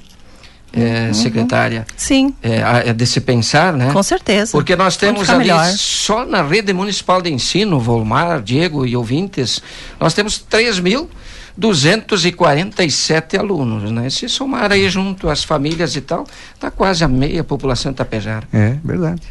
é, 0.74 1.06
uhum. 1.06 1.14
secretária. 1.14 1.86
Sim. 1.96 2.34
É, 2.42 2.90
é, 2.90 2.92
de 2.92 3.06
se 3.06 3.22
pensar, 3.22 3.72
né? 3.72 3.90
Com 3.92 4.02
certeza. 4.02 4.52
Porque 4.52 4.76
nós 4.76 4.98
temos 4.98 5.30
ali 5.30 5.44
melhor. 5.44 5.64
só 5.72 6.26
na 6.26 6.42
rede 6.42 6.74
municipal 6.74 7.22
de 7.22 7.32
ensino, 7.32 7.80
Volmar, 7.80 8.42
Diego 8.42 8.84
e 8.86 8.94
ouvintes, 8.94 9.62
nós 9.98 10.12
temos 10.12 10.44
3.247 10.50 13.38
alunos, 13.38 13.90
né? 13.90 14.10
Se 14.10 14.28
somar 14.28 14.70
aí 14.70 14.90
junto 14.90 15.30
as 15.30 15.42
famílias 15.42 15.96
e 15.96 16.02
tal, 16.02 16.26
tá 16.58 16.70
quase 16.70 17.02
a 17.02 17.08
meia 17.08 17.42
população 17.42 17.94
tapejara. 17.94 18.46
É, 18.52 18.76
verdade. 18.84 19.22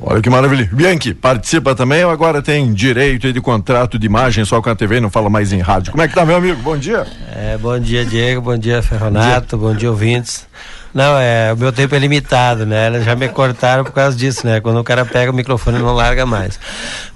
Olha 0.00 0.22
que 0.22 0.30
maravilha. 0.30 0.68
Bianchi, 0.72 1.12
participa 1.12 1.74
também 1.74 2.04
ou 2.04 2.10
agora 2.10 2.40
tem 2.40 2.72
direito 2.72 3.32
de 3.32 3.40
contrato 3.40 3.98
de 3.98 4.06
imagem 4.06 4.44
só 4.44 4.62
com 4.62 4.70
a 4.70 4.74
TV 4.74 4.96
e 4.96 5.00
não 5.00 5.10
fala 5.10 5.28
mais 5.28 5.52
em 5.52 5.60
rádio? 5.60 5.92
Como 5.92 6.02
é 6.02 6.08
que 6.08 6.14
tá, 6.14 6.24
meu 6.24 6.36
amigo? 6.36 6.60
Bom 6.62 6.76
dia. 6.76 7.06
É, 7.34 7.58
bom 7.58 7.78
dia, 7.78 8.04
Diego. 8.04 8.40
Bom 8.40 8.56
dia, 8.56 8.82
Ferronato. 8.82 9.58
Bom 9.58 9.74
dia, 9.74 9.90
ouvintes. 9.90 10.46
Não, 10.92 11.18
é, 11.18 11.52
o 11.52 11.56
meu 11.56 11.72
tempo 11.72 11.94
é 11.94 11.98
limitado, 11.98 12.66
né? 12.66 12.88
Eles 12.88 13.04
já 13.04 13.14
me 13.14 13.28
cortaram 13.28 13.84
por 13.84 13.92
causa 13.92 14.16
disso, 14.16 14.46
né? 14.46 14.60
Quando 14.60 14.80
o 14.80 14.84
cara 14.84 15.04
pega 15.04 15.30
o 15.30 15.34
microfone 15.34 15.78
não 15.78 15.94
larga 15.94 16.26
mais. 16.26 16.58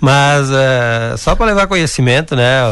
Mas 0.01 0.49
uh, 0.51 1.17
só 1.19 1.35
para 1.35 1.47
levar 1.47 1.67
conhecimento, 1.67 2.37
né? 2.37 2.63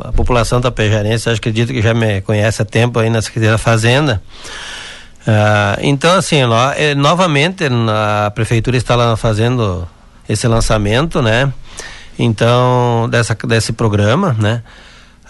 a 0.00 0.12
população 0.12 0.60
tapejarense, 0.60 1.28
acho 1.28 1.40
que 1.40 1.48
acredito 1.48 1.72
que 1.72 1.80
já 1.80 1.94
me 1.94 2.20
conhece 2.20 2.60
há 2.60 2.64
tempo 2.64 2.98
aí 2.98 3.08
na 3.08 3.22
Secretaria 3.22 3.52
da 3.52 3.58
Fazenda. 3.58 4.22
Uh, 5.26 5.80
então, 5.80 6.16
assim, 6.16 6.36
eh, 6.76 6.94
novamente 6.94 7.64
a 7.88 8.30
prefeitura 8.30 8.76
está 8.76 8.94
lá 8.94 9.16
fazendo 9.16 9.88
esse 10.28 10.46
lançamento, 10.46 11.22
né? 11.22 11.50
Então, 12.18 13.08
dessa, 13.10 13.34
desse 13.34 13.72
programa, 13.72 14.36
né? 14.38 14.62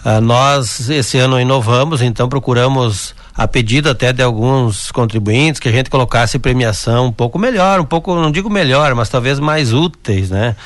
Uh, 0.05 0.21
nós, 0.21 0.89
esse 0.89 1.17
ano, 1.17 1.39
inovamos, 1.39 2.01
então 2.01 2.27
procuramos, 2.27 3.15
a 3.35 3.47
pedido 3.47 3.89
até 3.89 4.11
de 4.11 4.21
alguns 4.21 4.91
contribuintes, 4.91 5.59
que 5.59 5.69
a 5.69 5.71
gente 5.71 5.89
colocasse 5.89 6.37
premiação 6.37 7.07
um 7.07 7.11
pouco 7.11 7.39
melhor, 7.39 7.79
um 7.79 7.85
pouco, 7.85 8.13
não 8.15 8.31
digo 8.31 8.49
melhor, 8.49 8.93
mas 8.93 9.09
talvez 9.09 9.39
mais 9.39 9.73
úteis, 9.73 10.29
né? 10.29 10.57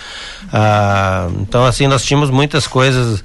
Uh, 0.45 1.41
então, 1.41 1.63
assim, 1.65 1.87
nós 1.87 2.03
tínhamos 2.03 2.31
muitas 2.31 2.67
coisas 2.67 3.23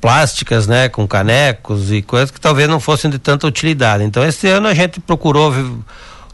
plásticas, 0.00 0.66
né, 0.66 0.88
com 0.88 1.06
canecos 1.06 1.92
e 1.92 2.02
coisas 2.02 2.30
que 2.30 2.40
talvez 2.40 2.68
não 2.68 2.80
fossem 2.80 3.10
de 3.10 3.18
tanta 3.18 3.46
utilidade. 3.46 4.04
Então, 4.04 4.24
este 4.24 4.46
ano 4.46 4.68
a 4.68 4.74
gente 4.74 5.00
procurou 5.00 5.52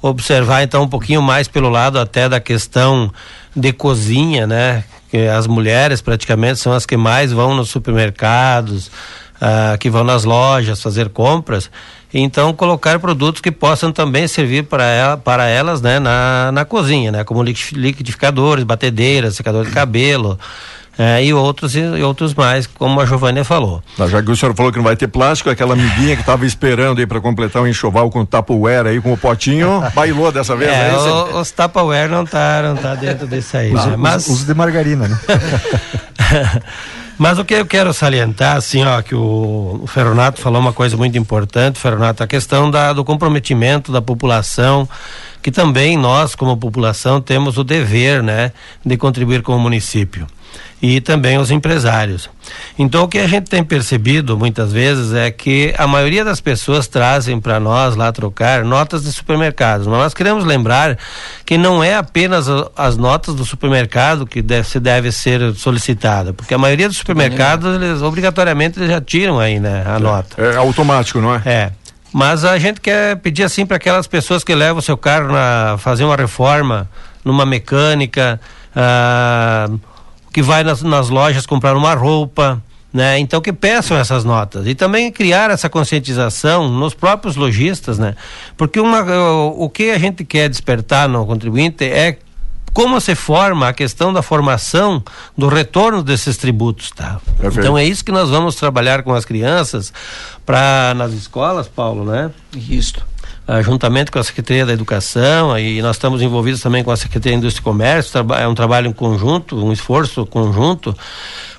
observar 0.02 0.62
então 0.62 0.82
um 0.82 0.88
pouquinho 0.88 1.22
mais 1.22 1.48
pelo 1.48 1.70
lado 1.70 1.98
até 1.98 2.28
da 2.28 2.38
questão 2.38 3.10
de 3.56 3.72
cozinha, 3.72 4.46
né, 4.46 4.84
que 5.10 5.26
as 5.26 5.46
mulheres 5.46 6.02
praticamente 6.02 6.58
são 6.58 6.72
as 6.72 6.84
que 6.84 6.96
mais 6.96 7.32
vão 7.32 7.54
nos 7.54 7.70
supermercados, 7.70 8.90
ah, 9.40 9.76
que 9.78 9.88
vão 9.88 10.04
nas 10.04 10.24
lojas 10.24 10.82
fazer 10.82 11.08
compras. 11.08 11.70
Então, 12.12 12.52
colocar 12.52 12.98
produtos 13.00 13.40
que 13.40 13.50
possam 13.50 13.90
também 13.90 14.28
servir 14.28 14.64
para, 14.64 14.84
ela, 14.84 15.16
para 15.16 15.46
elas, 15.46 15.82
né, 15.82 15.98
na, 15.98 16.52
na 16.52 16.64
cozinha, 16.64 17.10
né, 17.10 17.24
como 17.24 17.42
liquidificadores, 17.42 18.62
batedeiras, 18.62 19.34
secador 19.34 19.64
de 19.64 19.72
cabelo, 19.72 20.38
é, 20.98 21.24
e 21.24 21.32
outros 21.32 21.74
e, 21.74 21.82
outros 22.02 22.34
mais, 22.34 22.66
como 22.66 23.00
a 23.00 23.06
Giovânia 23.06 23.44
falou. 23.44 23.82
Já 23.98 24.22
que 24.22 24.30
o 24.30 24.36
senhor 24.36 24.54
falou 24.54 24.70
que 24.70 24.78
não 24.78 24.84
vai 24.84 24.96
ter 24.96 25.08
plástico, 25.08 25.50
aquela 25.50 25.74
amiguinha 25.74 26.14
que 26.14 26.22
estava 26.22 26.46
esperando 26.46 26.98
aí 26.98 27.06
para 27.06 27.20
completar 27.20 27.62
o 27.62 27.64
um 27.64 27.68
enxoval 27.68 28.10
com 28.10 28.24
Tupperware 28.24 28.86
aí 28.86 29.00
com 29.00 29.12
o 29.12 29.16
potinho, 29.16 29.82
bailou 29.94 30.30
dessa 30.30 30.54
vez, 30.56 30.70
é, 30.70 30.90
é 30.90 30.92
o, 30.92 31.40
Os 31.40 31.50
Tupperware 31.50 32.08
não 32.08 32.24
tá, 32.24 32.62
não 32.62 32.76
tá 32.76 32.94
dentro 32.94 33.26
desse 33.26 33.56
aí, 33.56 33.74
os, 33.74 33.84
né? 33.86 33.96
Mas... 33.96 34.26
Os, 34.26 34.40
os 34.40 34.46
de 34.46 34.54
margarina, 34.54 35.08
né? 35.08 35.18
Mas 37.16 37.38
o 37.38 37.44
que 37.44 37.54
eu 37.54 37.64
quero 37.64 37.94
salientar, 37.94 38.56
assim, 38.56 38.84
ó, 38.84 39.00
que 39.00 39.14
o, 39.14 39.80
o 39.82 39.86
Ferronato 39.86 40.40
falou 40.40 40.60
uma 40.60 40.72
coisa 40.72 40.96
muito 40.96 41.16
importante, 41.16 41.78
Ferronato, 41.78 42.24
a 42.24 42.26
questão 42.26 42.68
da, 42.68 42.92
do 42.92 43.04
comprometimento 43.04 43.92
da 43.92 44.02
população, 44.02 44.88
que 45.40 45.52
também 45.52 45.96
nós, 45.96 46.34
como 46.34 46.56
população, 46.56 47.20
temos 47.20 47.56
o 47.56 47.62
dever, 47.62 48.20
né, 48.20 48.50
de 48.84 48.96
contribuir 48.96 49.42
com 49.42 49.54
o 49.54 49.60
município 49.60 50.26
e 50.80 51.00
também 51.00 51.38
os 51.38 51.50
empresários. 51.50 52.28
Então, 52.78 53.04
o 53.04 53.08
que 53.08 53.18
a 53.18 53.26
gente 53.26 53.48
tem 53.48 53.64
percebido 53.64 54.36
muitas 54.36 54.72
vezes 54.72 55.14
é 55.14 55.30
que 55.30 55.74
a 55.78 55.86
maioria 55.86 56.24
das 56.24 56.40
pessoas 56.40 56.86
trazem 56.86 57.40
para 57.40 57.58
nós 57.58 57.96
lá 57.96 58.12
trocar 58.12 58.64
notas 58.64 59.02
de 59.02 59.12
supermercados. 59.12 59.86
Mas 59.86 59.98
nós 59.98 60.14
queremos 60.14 60.44
lembrar 60.44 60.98
que 61.46 61.56
não 61.56 61.82
é 61.82 61.94
apenas 61.94 62.46
as 62.76 62.96
notas 62.96 63.34
do 63.34 63.44
supermercado 63.44 64.26
que 64.26 64.42
deve, 64.42 64.68
se 64.68 64.78
deve 64.78 65.10
ser 65.10 65.54
solicitada, 65.54 66.32
porque 66.32 66.52
a 66.52 66.58
maioria 66.58 66.88
dos 66.88 66.98
supermercados, 66.98 67.74
eles, 67.76 68.02
obrigatoriamente, 68.02 68.78
eles 68.78 68.90
já 68.90 69.00
tiram 69.00 69.40
aí 69.40 69.58
né, 69.58 69.84
a 69.86 69.96
é, 69.96 69.98
nota. 69.98 70.42
É 70.42 70.56
automático, 70.56 71.20
não 71.20 71.34
é? 71.34 71.42
É. 71.46 71.72
Mas 72.12 72.44
a 72.44 72.56
gente 72.58 72.80
quer 72.80 73.16
pedir 73.16 73.42
assim 73.42 73.66
para 73.66 73.76
aquelas 73.76 74.06
pessoas 74.06 74.44
que 74.44 74.54
levam 74.54 74.78
o 74.78 74.82
seu 74.82 74.96
carro 74.96 75.32
na 75.32 75.76
fazer 75.78 76.04
uma 76.04 76.14
reforma 76.14 76.88
numa 77.24 77.46
mecânica, 77.46 78.40
ah, 78.76 79.68
que 80.34 80.42
vai 80.42 80.64
nas, 80.64 80.82
nas 80.82 81.08
lojas 81.10 81.46
comprar 81.46 81.76
uma 81.76 81.94
roupa, 81.94 82.60
né? 82.92 83.20
Então 83.20 83.40
que 83.40 83.52
peçam 83.52 83.96
essas 83.96 84.24
notas 84.24 84.66
e 84.66 84.74
também 84.74 85.12
criar 85.12 85.48
essa 85.48 85.70
conscientização 85.70 86.68
nos 86.68 86.92
próprios 86.92 87.36
lojistas, 87.36 88.00
né? 88.00 88.16
Porque 88.56 88.80
uma, 88.80 89.02
o, 89.02 89.64
o 89.64 89.70
que 89.70 89.92
a 89.92 89.98
gente 89.98 90.24
quer 90.24 90.48
despertar 90.48 91.08
no 91.08 91.24
contribuinte 91.24 91.84
é 91.84 92.18
como 92.72 93.00
se 93.00 93.14
forma 93.14 93.68
a 93.68 93.72
questão 93.72 94.12
da 94.12 94.22
formação 94.22 95.00
do 95.38 95.46
retorno 95.46 96.02
desses 96.02 96.36
tributos, 96.36 96.90
tá? 96.90 97.20
Perfeito. 97.38 97.60
Então 97.60 97.78
é 97.78 97.84
isso 97.84 98.04
que 98.04 98.10
nós 98.10 98.28
vamos 98.28 98.56
trabalhar 98.56 99.04
com 99.04 99.14
as 99.14 99.24
crianças 99.24 99.92
para 100.44 100.94
nas 100.96 101.12
escolas, 101.12 101.68
Paulo, 101.68 102.04
né? 102.04 102.32
Isso. 102.52 102.96
Ah, 103.46 103.60
juntamente 103.60 104.10
com 104.10 104.18
a 104.18 104.24
Secretaria 104.24 104.64
da 104.64 104.72
Educação 104.72 105.58
e 105.58 105.82
nós 105.82 105.96
estamos 105.96 106.22
envolvidos 106.22 106.62
também 106.62 106.82
com 106.82 106.90
a 106.90 106.96
Secretaria 106.96 107.36
de 107.36 107.40
Indústria 107.40 107.60
e 107.60 107.64
Comércio, 107.64 108.18
é 108.38 108.48
um 108.48 108.54
trabalho 108.54 108.88
em 108.88 108.92
conjunto, 108.92 109.62
um 109.62 109.70
esforço 109.70 110.24
conjunto 110.24 110.96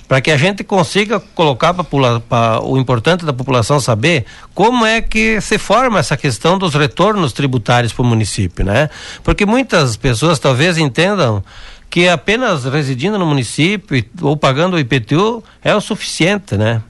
para 0.08 0.20
que 0.20 0.32
a 0.32 0.36
gente 0.36 0.64
consiga 0.64 1.20
colocar 1.20 1.72
para 1.74 2.60
o 2.60 2.76
importante 2.76 3.24
da 3.24 3.32
população 3.32 3.78
saber 3.78 4.24
como 4.52 4.84
é 4.84 5.00
que 5.00 5.40
se 5.40 5.58
forma 5.58 6.00
essa 6.00 6.16
questão 6.16 6.58
dos 6.58 6.74
retornos 6.74 7.32
tributários 7.32 7.92
para 7.92 8.02
o 8.02 8.06
município, 8.06 8.64
né? 8.64 8.90
Porque 9.22 9.46
muitas 9.46 9.96
pessoas 9.96 10.40
talvez 10.40 10.78
entendam 10.78 11.42
que 11.88 12.08
apenas 12.08 12.64
residindo 12.64 13.16
no 13.16 13.26
município 13.26 14.04
ou 14.22 14.36
pagando 14.36 14.74
o 14.74 14.78
IPTU 14.80 15.42
é 15.62 15.72
o 15.72 15.80
suficiente, 15.80 16.56
né? 16.56 16.82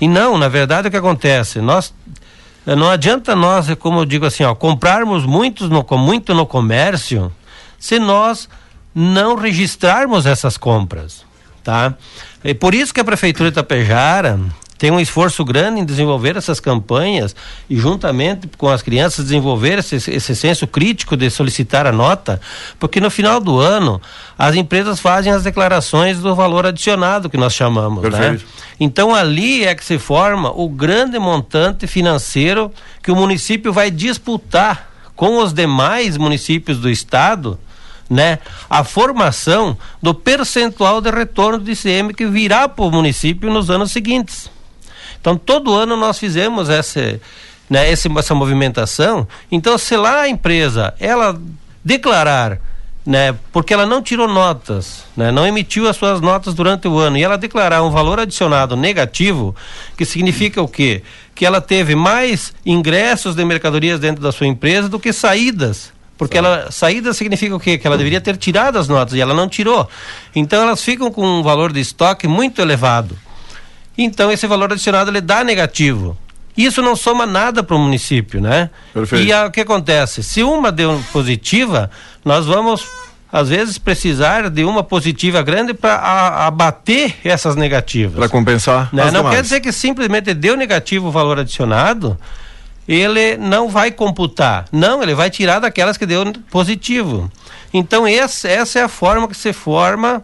E 0.00 0.06
não, 0.06 0.38
na 0.38 0.48
verdade 0.48 0.86
o 0.86 0.90
que 0.90 0.96
acontece, 0.96 1.60
nós 1.60 1.92
não 2.74 2.90
adianta 2.90 3.36
nós, 3.36 3.72
como 3.76 4.00
eu 4.00 4.04
digo 4.04 4.26
assim, 4.26 4.42
ó, 4.42 4.54
comprarmos 4.54 5.24
muitos 5.24 5.68
no, 5.68 5.86
muito 5.96 6.34
no 6.34 6.44
comércio 6.44 7.32
se 7.78 7.98
nós 7.98 8.48
não 8.92 9.36
registrarmos 9.36 10.26
essas 10.26 10.56
compras, 10.56 11.24
tá? 11.62 11.94
É 12.42 12.54
por 12.54 12.74
isso 12.74 12.92
que 12.92 13.00
a 13.00 13.04
prefeitura 13.04 13.50
de 13.50 13.54
Itapejara 13.54 14.40
tem 14.78 14.90
um 14.90 15.00
esforço 15.00 15.44
grande 15.44 15.80
em 15.80 15.84
desenvolver 15.84 16.36
essas 16.36 16.60
campanhas 16.60 17.34
e 17.68 17.76
juntamente 17.76 18.48
com 18.58 18.68
as 18.68 18.82
crianças 18.82 19.24
desenvolver 19.24 19.78
esse, 19.78 19.96
esse 20.10 20.36
senso 20.36 20.66
crítico 20.66 21.16
de 21.16 21.30
solicitar 21.30 21.86
a 21.86 21.92
nota, 21.92 22.40
porque 22.78 23.00
no 23.00 23.10
final 23.10 23.40
do 23.40 23.58
ano 23.58 24.00
as 24.38 24.54
empresas 24.54 25.00
fazem 25.00 25.32
as 25.32 25.42
declarações 25.42 26.18
do 26.18 26.34
valor 26.34 26.66
adicionado 26.66 27.30
que 27.30 27.36
nós 27.36 27.54
chamamos, 27.54 28.02
né? 28.04 28.10
Perfeito. 28.10 28.46
Então 28.78 29.14
ali 29.14 29.64
é 29.64 29.74
que 29.74 29.84
se 29.84 29.98
forma 29.98 30.50
o 30.50 30.68
grande 30.68 31.18
montante 31.18 31.86
financeiro 31.86 32.70
que 33.02 33.10
o 33.10 33.16
município 33.16 33.72
vai 33.72 33.90
disputar 33.90 34.90
com 35.14 35.38
os 35.42 35.54
demais 35.54 36.18
municípios 36.18 36.78
do 36.78 36.90
estado, 36.90 37.58
né? 38.08 38.38
A 38.68 38.84
formação 38.84 39.76
do 40.02 40.14
percentual 40.14 41.00
de 41.00 41.10
retorno 41.10 41.58
de 41.58 41.72
ICM 41.72 42.12
que 42.12 42.26
virá 42.26 42.68
para 42.68 42.84
o 42.84 42.90
município 42.90 43.50
nos 43.50 43.70
anos 43.70 43.90
seguintes. 43.90 44.50
Então 45.26 45.36
todo 45.36 45.74
ano 45.74 45.96
nós 45.96 46.20
fizemos 46.20 46.70
essa, 46.70 47.20
né, 47.68 47.90
essa 47.90 48.32
movimentação. 48.32 49.26
Então 49.50 49.76
se 49.76 49.96
lá 49.96 50.20
a 50.20 50.28
empresa 50.28 50.94
ela 51.00 51.36
declarar 51.84 52.60
né, 53.04 53.34
porque 53.52 53.74
ela 53.74 53.84
não 53.84 54.00
tirou 54.00 54.28
notas, 54.28 55.02
né, 55.16 55.32
não 55.32 55.44
emitiu 55.44 55.88
as 55.88 55.96
suas 55.96 56.20
notas 56.20 56.54
durante 56.54 56.86
o 56.86 56.96
ano 56.96 57.18
e 57.18 57.24
ela 57.24 57.36
declarar 57.36 57.82
um 57.82 57.90
valor 57.90 58.20
adicionado 58.20 58.76
negativo, 58.76 59.54
que 59.96 60.04
significa 60.04 60.62
o 60.62 60.68
quê? 60.68 61.02
Que 61.34 61.44
ela 61.44 61.60
teve 61.60 61.96
mais 61.96 62.52
ingressos 62.64 63.34
de 63.34 63.44
mercadorias 63.44 63.98
dentro 63.98 64.22
da 64.22 64.30
sua 64.30 64.46
empresa 64.46 64.88
do 64.88 65.00
que 65.00 65.12
saídas. 65.12 65.92
Porque 66.16 66.38
ela 66.38 66.70
saída 66.70 67.12
significa 67.12 67.54
o 67.54 67.60
quê? 67.60 67.76
Que 67.76 67.86
ela 67.86 67.98
deveria 67.98 68.20
ter 68.20 68.36
tirado 68.36 68.78
as 68.78 68.86
notas 68.86 69.14
e 69.14 69.20
ela 69.20 69.34
não 69.34 69.48
tirou. 69.48 69.88
Então 70.36 70.62
elas 70.62 70.82
ficam 70.82 71.10
com 71.10 71.26
um 71.26 71.42
valor 71.42 71.72
de 71.72 71.80
estoque 71.80 72.28
muito 72.28 72.60
elevado. 72.62 73.18
Então 73.96 74.30
esse 74.30 74.46
valor 74.46 74.72
adicionado 74.72 75.10
ele 75.10 75.20
dá 75.20 75.42
negativo. 75.44 76.16
Isso 76.56 76.80
não 76.80 76.96
soma 76.96 77.26
nada 77.26 77.62
para 77.62 77.76
o 77.76 77.78
município, 77.78 78.40
né? 78.40 78.70
Perfeito. 78.94 79.24
E 79.26 79.32
a- 79.32 79.46
o 79.46 79.50
que 79.50 79.60
acontece? 79.60 80.22
Se 80.22 80.42
uma 80.42 80.72
deu 80.72 81.02
positiva, 81.12 81.90
nós 82.24 82.46
vamos 82.46 82.86
às 83.30 83.48
vezes 83.50 83.76
precisar 83.76 84.48
de 84.48 84.64
uma 84.64 84.82
positiva 84.82 85.42
grande 85.42 85.74
para 85.74 86.46
abater 86.46 87.14
essas 87.24 87.56
negativas. 87.56 88.14
Para 88.18 88.28
compensar 88.28 88.88
Né? 88.92 89.04
Não 89.06 89.10
demais. 89.20 89.34
quer 89.36 89.42
dizer 89.42 89.60
que 89.60 89.72
simplesmente 89.72 90.32
deu 90.32 90.56
negativo 90.56 91.08
o 91.08 91.10
valor 91.10 91.38
adicionado, 91.40 92.16
ele 92.88 93.36
não 93.36 93.68
vai 93.68 93.90
computar. 93.90 94.64
Não, 94.72 95.02
ele 95.02 95.14
vai 95.14 95.28
tirar 95.28 95.58
daquelas 95.58 95.96
que 95.98 96.06
deu 96.06 96.24
positivo. 96.50 97.30
Então, 97.74 98.06
essa, 98.06 98.48
essa 98.48 98.78
é 98.78 98.82
a 98.84 98.88
forma 98.88 99.28
que 99.28 99.36
se 99.36 99.52
forma, 99.52 100.22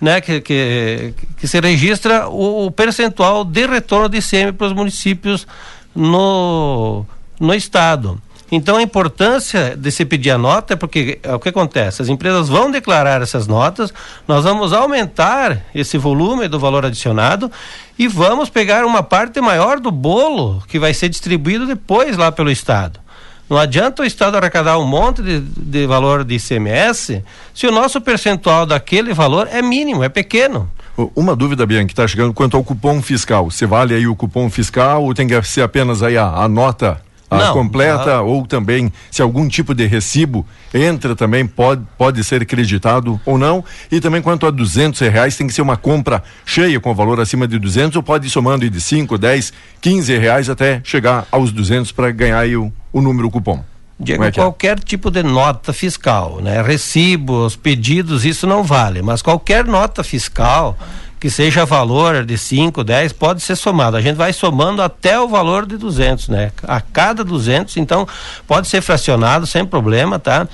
né, 0.00 0.20
que, 0.20 0.40
que, 0.40 1.14
que 1.38 1.48
se 1.48 1.60
registra 1.60 2.28
o, 2.28 2.66
o 2.66 2.70
percentual 2.70 3.44
de 3.44 3.66
retorno 3.66 4.08
de 4.08 4.18
ICM 4.18 4.52
para 4.52 4.66
os 4.66 4.72
municípios 4.72 5.46
no, 5.94 7.04
no 7.38 7.54
estado. 7.54 8.20
Então 8.52 8.76
a 8.76 8.82
importância 8.82 9.74
de 9.76 9.90
se 9.90 10.04
pedir 10.04 10.30
a 10.30 10.38
nota 10.38 10.74
é 10.74 10.76
porque 10.76 11.18
é 11.22 11.34
o 11.34 11.40
que 11.40 11.48
acontece, 11.48 12.02
as 12.02 12.08
empresas 12.08 12.48
vão 12.48 12.70
declarar 12.70 13.22
essas 13.22 13.46
notas, 13.46 13.92
nós 14.28 14.44
vamos 14.44 14.72
aumentar 14.72 15.64
esse 15.74 15.96
volume 15.96 16.46
do 16.46 16.58
valor 16.58 16.84
adicionado 16.84 17.50
e 17.98 18.06
vamos 18.06 18.50
pegar 18.50 18.84
uma 18.84 19.02
parte 19.02 19.40
maior 19.40 19.80
do 19.80 19.90
bolo 19.90 20.62
que 20.68 20.78
vai 20.78 20.92
ser 20.92 21.08
distribuído 21.08 21.66
depois 21.66 22.16
lá 22.16 22.30
pelo 22.30 22.50
Estado. 22.50 23.00
Não 23.48 23.58
adianta 23.58 24.02
o 24.02 24.06
Estado 24.06 24.36
arrecadar 24.36 24.78
um 24.78 24.86
monte 24.86 25.22
de, 25.22 25.40
de 25.40 25.86
valor 25.86 26.24
de 26.24 26.34
ICMS 26.36 27.22
se 27.54 27.66
o 27.66 27.70
nosso 27.72 28.00
percentual 28.00 28.64
daquele 28.64 29.12
valor 29.12 29.48
é 29.52 29.60
mínimo, 29.60 30.02
é 30.02 30.08
pequeno. 30.08 30.68
Uma 31.14 31.34
dúvida, 31.36 31.66
Bianca, 31.66 31.86
que 31.86 31.92
está 31.92 32.06
chegando 32.06 32.32
quanto 32.32 32.56
ao 32.56 32.62
cupom 32.64 33.02
fiscal. 33.02 33.50
Você 33.50 33.66
vale 33.66 33.94
aí 33.94 34.06
o 34.06 34.14
cupom 34.16 34.48
fiscal 34.48 35.02
ou 35.04 35.12
tem 35.12 35.26
que 35.26 35.42
ser 35.42 35.62
apenas 35.62 36.02
aí 36.02 36.16
a, 36.16 36.26
a 36.26 36.48
nota 36.48 37.02
a 37.30 37.38
Não, 37.38 37.52
completa 37.54 38.14
a- 38.16 38.22
ou 38.22 38.46
também 38.46 38.92
se 39.10 39.20
algum 39.20 39.48
tipo 39.48 39.74
de 39.74 39.84
recibo 39.86 40.46
entra 40.72 41.16
também 41.16 41.44
pode, 41.46 41.82
pode 41.98 42.22
ser 42.22 42.44
creditado 42.46 43.20
ou 43.26 43.36
não 43.38 43.64
e 43.90 43.98
também 44.00 44.22
quanto 44.22 44.46
a 44.46 44.50
duzentos 44.50 45.00
reais 45.00 45.36
tem 45.36 45.46
que 45.48 45.52
ser 45.52 45.62
uma 45.62 45.76
compra 45.76 46.22
cheia 46.46 46.78
com 46.78 46.94
valor 46.94 47.18
acima 47.18 47.48
de 47.48 47.58
duzentos 47.58 47.96
ou 47.96 48.02
pode 48.02 48.26
ir 48.28 48.30
somando 48.30 48.68
de 48.70 48.80
cinco, 48.80 49.18
dez, 49.18 49.52
quinze 49.80 50.16
reais 50.16 50.48
até 50.48 50.80
chegar 50.84 51.26
aos 51.32 51.50
duzentos 51.50 51.90
para 51.90 52.10
ganhar 52.12 52.38
aí 52.38 52.56
o, 52.56 52.70
o 52.94 53.02
número 53.02 53.26
o 53.26 53.30
cupom. 53.30 53.62
Diego, 53.98 54.24
é 54.24 54.28
é? 54.28 54.32
qualquer 54.32 54.78
tipo 54.78 55.10
de 55.10 55.22
nota 55.22 55.72
fiscal, 55.72 56.40
né? 56.40 56.62
Recibos, 56.62 57.56
pedidos, 57.56 58.24
isso 58.24 58.46
não 58.46 58.62
vale, 58.62 59.02
mas 59.02 59.20
qualquer 59.20 59.64
nota 59.64 60.02
fiscal 60.02 60.78
que 61.18 61.30
seja 61.30 61.64
valor 61.64 62.24
de 62.24 62.36
5, 62.36 62.84
10, 62.84 63.14
pode 63.14 63.40
ser 63.40 63.56
somado. 63.56 63.96
A 63.96 64.00
gente 64.00 64.16
vai 64.16 64.30
somando 64.32 64.82
até 64.82 65.18
o 65.18 65.26
valor 65.26 65.64
de 65.64 65.78
200, 65.78 66.28
né? 66.28 66.52
A 66.62 66.82
cada 66.82 67.24
200, 67.24 67.78
então 67.78 68.06
pode 68.46 68.68
ser 68.68 68.82
fracionado 68.82 69.46
sem 69.46 69.64
problema, 69.64 70.18
tá? 70.18 70.46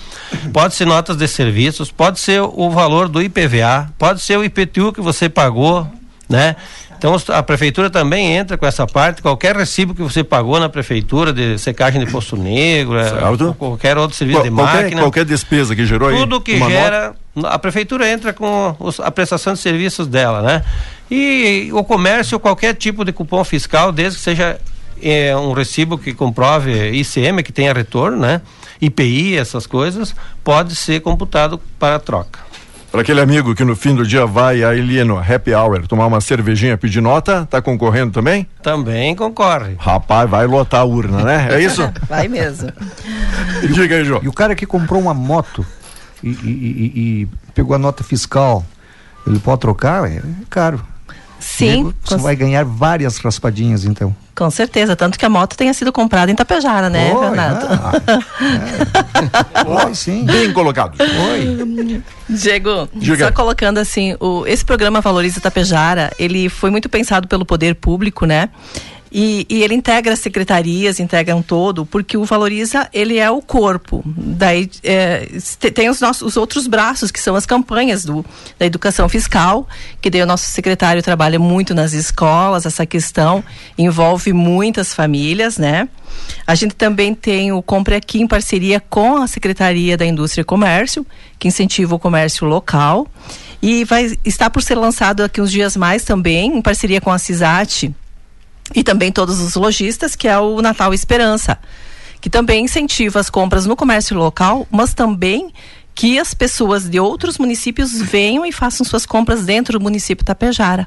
Pode 0.52 0.74
ser 0.74 0.84
notas 0.84 1.16
de 1.16 1.26
serviços, 1.26 1.90
pode 1.90 2.20
ser 2.20 2.40
o 2.40 2.70
valor 2.70 3.08
do 3.08 3.20
IPVA, 3.20 3.90
pode 3.98 4.20
ser 4.20 4.38
o 4.38 4.44
IPTU 4.44 4.92
que 4.92 5.00
você 5.00 5.28
pagou, 5.28 5.86
né? 6.28 6.54
Então 7.00 7.16
a 7.28 7.42
prefeitura 7.42 7.88
também 7.88 8.34
entra 8.36 8.58
com 8.58 8.66
essa 8.66 8.86
parte, 8.86 9.22
qualquer 9.22 9.56
recibo 9.56 9.94
que 9.94 10.02
você 10.02 10.22
pagou 10.22 10.60
na 10.60 10.68
prefeitura 10.68 11.32
de 11.32 11.56
secagem 11.58 12.04
de 12.04 12.12
poço 12.12 12.36
negro, 12.36 12.98
é, 12.98 13.08
Certo. 13.08 13.54
qualquer 13.58 13.96
outro 13.96 14.14
serviço 14.14 14.38
Qual- 14.40 14.50
de 14.50 14.54
qualquer, 14.54 14.82
máquina, 14.82 15.00
qualquer 15.00 15.24
despesa 15.24 15.74
que 15.74 15.86
gerou 15.86 16.10
aí 16.10 16.16
tudo 16.18 16.42
que 16.42 16.52
uma 16.56 16.68
nota, 16.68 16.78
gera, 16.78 17.14
a 17.44 17.58
prefeitura 17.58 18.06
entra 18.06 18.34
com 18.34 18.76
os- 18.78 19.00
a 19.00 19.10
prestação 19.10 19.54
de 19.54 19.60
serviços 19.60 20.06
dela, 20.06 20.42
né? 20.42 20.62
E 21.10 21.70
o 21.72 21.82
comércio, 21.82 22.38
qualquer 22.38 22.74
tipo 22.74 23.02
de 23.02 23.12
cupom 23.14 23.42
fiscal, 23.44 23.90
desde 23.92 24.18
que 24.18 24.24
seja 24.24 24.60
eh, 25.02 25.34
um 25.34 25.52
recibo 25.54 25.96
que 25.96 26.12
comprove 26.12 26.90
ICM, 26.90 27.42
que 27.42 27.50
tenha 27.50 27.72
retorno, 27.72 28.18
né? 28.18 28.42
IPI, 28.78 29.38
essas 29.38 29.66
coisas, 29.66 30.14
pode 30.44 30.76
ser 30.76 31.00
computado 31.00 31.58
para 31.78 31.98
troca. 31.98 32.40
Para 32.90 33.02
aquele 33.02 33.20
amigo 33.20 33.54
que 33.54 33.64
no 33.64 33.76
fim 33.76 33.94
do 33.94 34.04
dia 34.04 34.26
vai 34.26 34.64
aí 34.64 35.04
no 35.04 35.16
happy 35.16 35.54
hour 35.54 35.86
tomar 35.86 36.06
uma 36.06 36.20
cervejinha, 36.20 36.76
pedir 36.76 37.00
nota, 37.00 37.46
tá 37.48 37.62
concorrendo 37.62 38.10
também? 38.10 38.48
Também 38.62 39.14
concorre. 39.14 39.76
Rapaz, 39.78 40.28
vai 40.28 40.44
lotar 40.46 40.80
a 40.80 40.84
urna, 40.84 41.22
né? 41.22 41.48
É 41.52 41.60
isso? 41.62 41.88
Vai 42.08 42.26
mesmo. 42.26 42.68
Diga 43.72 43.94
aí, 43.94 44.04
João. 44.04 44.20
E 44.24 44.28
o 44.28 44.32
cara 44.32 44.56
que 44.56 44.66
comprou 44.66 45.00
uma 45.00 45.14
moto 45.14 45.64
e, 46.22 46.30
e- 46.30 46.32
e- 46.34 46.92
e 47.22 47.28
pegou 47.54 47.76
a 47.76 47.78
nota 47.78 48.02
fiscal, 48.02 48.64
ele 49.24 49.38
pode 49.38 49.60
trocar? 49.60 50.10
É 50.10 50.20
caro. 50.48 50.80
Sim, 51.40 51.92
Você 52.04 52.16
com, 52.16 52.22
vai 52.22 52.36
ganhar 52.36 52.64
várias 52.64 53.18
raspadinhas, 53.18 53.84
então. 53.84 54.14
com 54.36 54.50
certeza. 54.50 54.94
Tanto 54.94 55.18
que 55.18 55.24
a 55.24 55.28
moto 55.28 55.56
tenha 55.56 55.72
sido 55.74 55.92
comprada 55.92 56.30
em 56.30 56.34
Tapejara, 56.34 56.88
né, 56.90 57.12
Oi, 57.14 57.30
Renato? 57.30 57.66
ah, 57.68 57.92
é. 59.82 59.86
Oi, 59.86 59.94
sim. 59.94 60.24
Bem 60.24 60.52
colocado. 60.52 60.96
Oi. 61.00 62.02
Diego, 62.28 62.88
Diga. 62.94 63.26
só 63.26 63.32
colocando 63.32 63.78
assim, 63.78 64.16
o, 64.20 64.46
esse 64.46 64.64
programa 64.64 65.00
Valoriza 65.00 65.40
Tapejara, 65.40 66.12
ele 66.18 66.48
foi 66.48 66.70
muito 66.70 66.88
pensado 66.88 67.26
pelo 67.26 67.44
poder 67.44 67.74
público, 67.74 68.24
né? 68.26 68.48
E, 69.12 69.44
e, 69.48 69.62
ele 69.62 69.74
integra 69.74 70.12
as 70.12 70.20
secretarias, 70.20 71.00
integra 71.00 71.34
um 71.34 71.42
todo, 71.42 71.84
porque 71.84 72.16
o 72.16 72.24
Valoriza, 72.24 72.88
ele 72.92 73.18
é 73.18 73.28
o 73.28 73.42
corpo. 73.42 74.02
Daí 74.06 74.70
é, 74.84 75.26
tem 75.74 75.88
os, 75.88 76.00
nossos, 76.00 76.22
os 76.22 76.36
outros 76.36 76.68
braços, 76.68 77.10
que 77.10 77.18
são 77.18 77.34
as 77.34 77.44
campanhas 77.44 78.04
do, 78.04 78.24
da 78.58 78.66
educação 78.66 79.08
fiscal, 79.08 79.68
que 80.00 80.08
daí 80.10 80.22
o 80.22 80.26
nosso 80.26 80.46
secretário 80.46 81.02
trabalha 81.02 81.40
muito 81.40 81.74
nas 81.74 81.92
escolas, 81.92 82.66
essa 82.66 82.86
questão 82.86 83.42
envolve 83.76 84.32
muitas 84.32 84.94
famílias, 84.94 85.58
né? 85.58 85.88
A 86.46 86.54
gente 86.54 86.74
também 86.74 87.14
tem 87.14 87.52
o 87.52 87.62
Compre 87.62 87.94
Aqui 87.94 88.20
em 88.20 88.26
parceria 88.26 88.80
com 88.80 89.16
a 89.16 89.26
Secretaria 89.26 89.96
da 89.96 90.06
Indústria 90.06 90.42
e 90.42 90.44
Comércio, 90.44 91.04
que 91.38 91.48
incentiva 91.48 91.94
o 91.94 91.98
comércio 91.98 92.46
local. 92.46 93.06
E 93.62 93.84
vai 93.84 94.16
estar 94.24 94.50
por 94.50 94.62
ser 94.62 94.74
lançado 94.74 95.22
aqui 95.22 95.40
uns 95.40 95.50
dias 95.50 95.76
mais 95.76 96.02
também, 96.02 96.56
em 96.56 96.62
parceria 96.62 97.00
com 97.00 97.10
a 97.10 97.18
CISAT, 97.18 97.94
e 98.74 98.82
também 98.82 99.10
todos 99.10 99.40
os 99.40 99.54
lojistas, 99.54 100.14
que 100.14 100.28
é 100.28 100.38
o 100.38 100.60
Natal 100.60 100.94
Esperança, 100.94 101.58
que 102.20 102.30
também 102.30 102.64
incentiva 102.64 103.20
as 103.20 103.30
compras 103.30 103.66
no 103.66 103.76
comércio 103.76 104.16
local, 104.16 104.66
mas 104.70 104.94
também 104.94 105.52
que 105.94 106.18
as 106.18 106.32
pessoas 106.32 106.88
de 106.88 106.98
outros 106.98 107.36
municípios 107.36 108.00
venham 108.00 108.46
e 108.46 108.52
façam 108.52 108.86
suas 108.86 109.04
compras 109.04 109.44
dentro 109.44 109.78
do 109.78 109.82
município 109.82 110.24
Tapejara. 110.24 110.86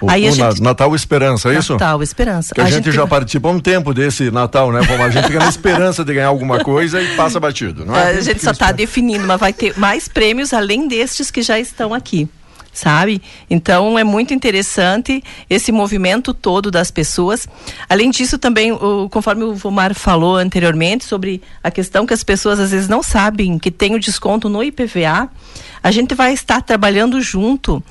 O, 0.00 0.10
Aí 0.10 0.28
o 0.28 0.32
gente... 0.32 0.60
Natal 0.60 0.94
Esperança, 0.96 1.52
é 1.52 1.58
isso? 1.58 1.74
Natal 1.74 2.02
Esperança. 2.02 2.54
Que 2.54 2.60
a, 2.60 2.64
a 2.64 2.70
gente, 2.70 2.86
gente, 2.86 2.94
já 2.94 3.06
participa 3.06 3.48
há 3.48 3.52
um 3.52 3.60
tempo 3.60 3.94
desse 3.94 4.30
Natal, 4.30 4.72
né? 4.72 4.84
Como 4.84 5.00
a 5.02 5.10
gente 5.10 5.26
fica 5.26 5.38
na 5.38 5.48
esperança 5.48 6.04
de 6.04 6.12
ganhar 6.12 6.28
alguma 6.28 6.64
coisa 6.64 7.00
e 7.00 7.14
passa 7.14 7.38
batido, 7.38 7.84
não 7.84 7.94
é? 7.94 8.16
A 8.16 8.20
gente 8.20 8.42
só 8.42 8.50
está 8.50 8.72
definindo, 8.72 9.24
mas 9.26 9.38
vai 9.38 9.52
ter 9.52 9.78
mais 9.78 10.08
prêmios 10.08 10.52
além 10.52 10.88
destes 10.88 11.30
que 11.30 11.42
já 11.42 11.58
estão 11.60 11.94
aqui 11.94 12.28
sabe? 12.78 13.20
Então 13.50 13.98
é 13.98 14.04
muito 14.04 14.32
interessante 14.32 15.22
esse 15.50 15.72
movimento 15.72 16.32
todo 16.32 16.70
das 16.70 16.90
pessoas. 16.90 17.46
Além 17.88 18.10
disso, 18.10 18.38
também, 18.38 18.72
o, 18.72 19.08
conforme 19.10 19.44
o 19.44 19.54
Vomar 19.54 19.94
falou 19.94 20.36
anteriormente, 20.36 21.04
sobre 21.04 21.42
a 21.62 21.70
questão 21.70 22.06
que 22.06 22.14
as 22.14 22.22
pessoas 22.22 22.60
às 22.60 22.70
vezes 22.70 22.88
não 22.88 23.02
sabem 23.02 23.58
que 23.58 23.70
tem 23.70 23.94
o 23.94 24.00
desconto 24.00 24.48
no 24.48 24.62
IPVA, 24.62 25.28
a 25.82 25.90
gente 25.90 26.14
vai 26.14 26.32
estar 26.32 26.60
trabalhando 26.62 27.20
junto 27.20 27.82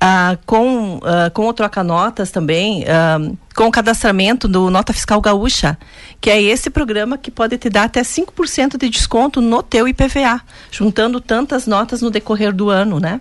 ah, 0.00 0.36
com, 0.44 1.00
ah, 1.02 1.30
com 1.30 1.48
o 1.48 1.52
Troca 1.52 1.82
Notas 1.82 2.30
também, 2.30 2.84
ah, 2.88 3.18
com 3.54 3.66
o 3.66 3.70
cadastramento 3.70 4.46
do 4.46 4.70
Nota 4.70 4.92
Fiscal 4.92 5.20
Gaúcha, 5.20 5.78
que 6.20 6.30
é 6.30 6.40
esse 6.40 6.70
programa 6.70 7.16
que 7.16 7.30
pode 7.30 7.56
te 7.56 7.70
dar 7.70 7.84
até 7.84 8.02
5% 8.02 8.76
de 8.78 8.88
desconto 8.88 9.40
no 9.40 9.62
teu 9.62 9.88
IPVA, 9.88 10.40
juntando 10.70 11.20
tantas 11.20 11.66
notas 11.66 12.02
no 12.02 12.10
decorrer 12.10 12.52
do 12.52 12.68
ano, 12.68 13.00
né? 13.00 13.20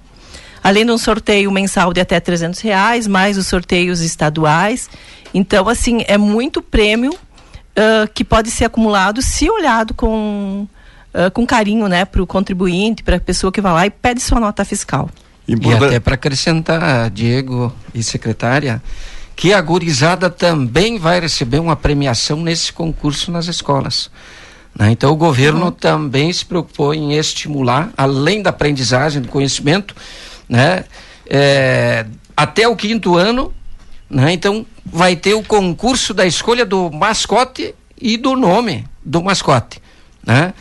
Além 0.66 0.84
de 0.84 0.92
um 0.92 0.98
sorteio 0.98 1.52
mensal 1.52 1.94
de 1.94 2.02
até 2.02 2.20
300 2.20 2.60
reais, 2.60 3.06
mais 3.06 3.38
os 3.38 3.46
sorteios 3.46 4.02
estaduais. 4.02 4.90
Então, 5.32 5.70
assim, 5.70 6.04
é 6.08 6.18
muito 6.18 6.60
prêmio 6.60 7.12
uh, 7.12 8.12
que 8.12 8.24
pode 8.24 8.50
ser 8.50 8.66
acumulado 8.66 9.22
se 9.22 9.48
olhado 9.48 9.94
com, 9.94 10.68
uh, 11.14 11.30
com 11.32 11.46
carinho, 11.46 11.88
né, 11.88 12.04
para 12.04 12.20
o 12.20 12.26
contribuinte, 12.26 13.04
para 13.04 13.18
a 13.18 13.20
pessoa 13.20 13.52
que 13.52 13.62
vai 13.62 13.74
lá 13.74 13.86
e 13.86 13.92
pede 13.92 14.20
sua 14.22 14.40
nota 14.40 14.66
fiscal. 14.66 15.08
E 15.48 15.54
até 15.72 16.00
para 16.00 16.16
acrescentar, 16.16 17.12
Diego 17.12 17.72
e 17.94 18.02
secretária, 18.02 18.82
que 19.36 19.54
a 19.54 19.62
gurizada 19.62 20.32
também 20.32 20.98
vai 20.98 21.20
receber 21.20 21.60
uma 21.60 21.76
premiação 21.76 22.42
nesse 22.42 22.74
concurso 22.74 23.30
nas 23.30 23.46
escolas. 23.46 24.10
Né? 24.74 24.90
Então 24.90 25.12
o 25.12 25.16
governo 25.16 25.66
uhum. 25.66 25.72
também 25.72 26.34
se 26.34 26.44
preocupou 26.44 26.92
em 26.92 27.14
estimular, 27.14 27.92
além 27.96 28.42
da 28.42 28.50
aprendizagem, 28.50 29.22
do 29.22 29.28
conhecimento, 29.28 29.96
né? 30.48 30.86
É, 31.28 32.06
até 32.36 32.68
o 32.68 32.76
quinto 32.76 33.16
ano, 33.16 33.54
né? 34.10 34.32
Então 34.34 34.66
vai 34.86 35.16
ter 35.16 35.34
o 35.34 35.44
concurso 35.44 36.14
da 36.14 36.26
escolha 36.26 36.66
do 36.66 36.92
mascote 36.92 37.74
e 38.00 38.18
do 38.18 38.36
nome 38.36 38.86
do 39.04 39.24
mascote, 39.24 39.82
né? 40.26 40.54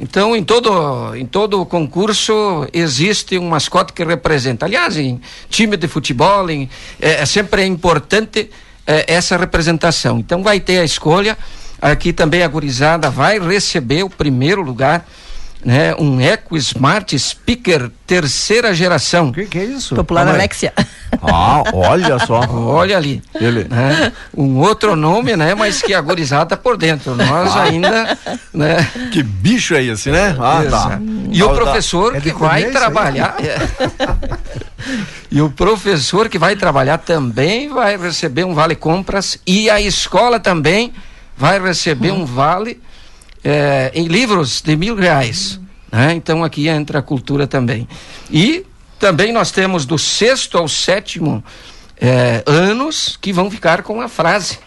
Então, 0.00 0.34
em 0.34 0.42
todo, 0.42 1.14
em 1.14 1.26
todo 1.26 1.64
concurso 1.66 2.66
existe 2.72 3.38
um 3.38 3.48
mascote 3.48 3.92
que 3.92 4.02
representa. 4.02 4.66
Aliás, 4.66 4.96
em 4.96 5.20
time 5.48 5.76
de 5.76 5.86
futebol, 5.86 6.50
em, 6.50 6.68
é, 7.00 7.22
é 7.22 7.26
sempre 7.26 7.62
é 7.62 7.66
importante 7.66 8.50
é, 8.84 9.04
essa 9.06 9.36
representação. 9.36 10.18
Então, 10.18 10.42
vai 10.42 10.58
ter 10.58 10.78
a 10.78 10.84
escolha. 10.84 11.38
Aqui 11.80 12.12
também 12.12 12.42
a 12.42 12.48
gurizada 12.48 13.10
vai 13.10 13.38
receber 13.38 14.02
o 14.02 14.10
primeiro 14.10 14.62
lugar 14.62 15.06
né, 15.64 15.94
um 15.98 16.20
Eco 16.20 16.56
Smart 16.56 17.16
Speaker 17.18 17.90
terceira 18.06 18.74
geração. 18.74 19.28
O 19.28 19.32
que, 19.32 19.46
que, 19.46 19.58
é 19.58 19.64
isso? 19.64 19.94
Popular 19.94 20.28
Alexia. 20.28 20.72
Ah, 21.24 21.62
olha 21.74 22.18
só. 22.20 22.40
olha 22.50 22.96
ali. 22.96 23.22
Ele. 23.34 23.64
Né, 23.64 24.10
um 24.34 24.56
outro 24.56 24.96
nome, 24.96 25.36
né, 25.36 25.54
mas 25.54 25.82
que 25.82 25.92
agorizada 25.92 26.56
por 26.56 26.76
dentro. 26.78 27.14
Nós 27.14 27.54
ah. 27.54 27.64
ainda, 27.64 28.18
né? 28.52 28.88
Que 29.12 29.22
bicho 29.22 29.74
é 29.74 29.84
esse, 29.84 30.10
né? 30.10 30.34
Ah, 30.40 30.64
tá. 30.68 31.00
E 31.30 31.42
ah, 31.42 31.46
o 31.46 31.54
professor 31.54 32.14
tá. 32.14 32.20
que 32.22 32.30
é 32.30 32.32
vai 32.32 32.64
trabalhar. 32.70 33.36
E 35.30 35.40
o 35.40 35.48
professor 35.48 36.28
que 36.28 36.38
vai 36.38 36.56
trabalhar 36.56 36.98
também 36.98 37.68
vai 37.68 37.96
receber 37.96 38.44
um 38.44 38.52
vale 38.52 38.74
compras 38.74 39.38
e 39.46 39.70
a 39.70 39.80
escola 39.80 40.38
também 40.38 40.92
vai 41.36 41.60
receber 41.60 42.10
hum. 42.10 42.22
um 42.22 42.24
vale 42.26 42.80
é, 43.44 43.90
em 43.94 44.06
livros 44.06 44.60
de 44.60 44.76
mil 44.76 44.94
reais. 44.94 45.60
Né? 45.90 46.12
Então 46.14 46.42
aqui 46.44 46.68
entra 46.68 47.00
a 47.00 47.02
cultura 47.02 47.46
também. 47.46 47.88
E 48.30 48.64
também 48.98 49.32
nós 49.32 49.50
temos 49.50 49.84
do 49.84 49.98
sexto 49.98 50.56
ao 50.56 50.68
sétimo 50.68 51.42
é, 52.00 52.42
anos 52.46 53.18
que 53.20 53.32
vão 53.32 53.50
ficar 53.50 53.82
com 53.82 54.00
a 54.00 54.08
frase. 54.08 54.58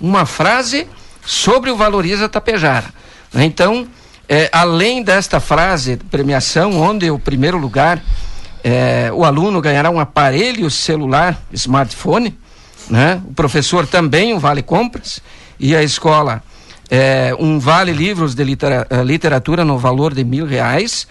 Uma 0.00 0.26
frase 0.26 0.86
sobre 1.24 1.70
o 1.70 1.76
Valoriza 1.76 2.28
Tapejara. 2.28 2.92
Né? 3.32 3.44
Então, 3.44 3.86
é, 4.28 4.48
além 4.52 5.02
desta 5.02 5.40
frase, 5.40 5.96
premiação, 6.10 6.80
onde 6.80 7.10
o 7.10 7.18
primeiro 7.18 7.58
lugar 7.58 8.02
é, 8.64 9.10
o 9.12 9.24
aluno 9.24 9.60
ganhará 9.60 9.90
um 9.90 9.98
aparelho 9.98 10.70
celular, 10.70 11.40
smartphone, 11.52 12.38
né? 12.88 13.20
o 13.28 13.34
professor 13.34 13.86
também 13.86 14.32
um 14.32 14.38
vale 14.38 14.62
compras, 14.62 15.20
e 15.58 15.74
a 15.74 15.82
escola 15.82 16.42
é, 16.94 17.34
um 17.38 17.58
vale 17.58 17.90
livros 17.90 18.34
de 18.34 18.44
litera, 18.44 18.86
eh, 18.90 19.02
literatura 19.02 19.64
no 19.64 19.78
valor 19.78 20.12
de 20.12 20.22
mil 20.22 20.44
reais, 20.44 21.08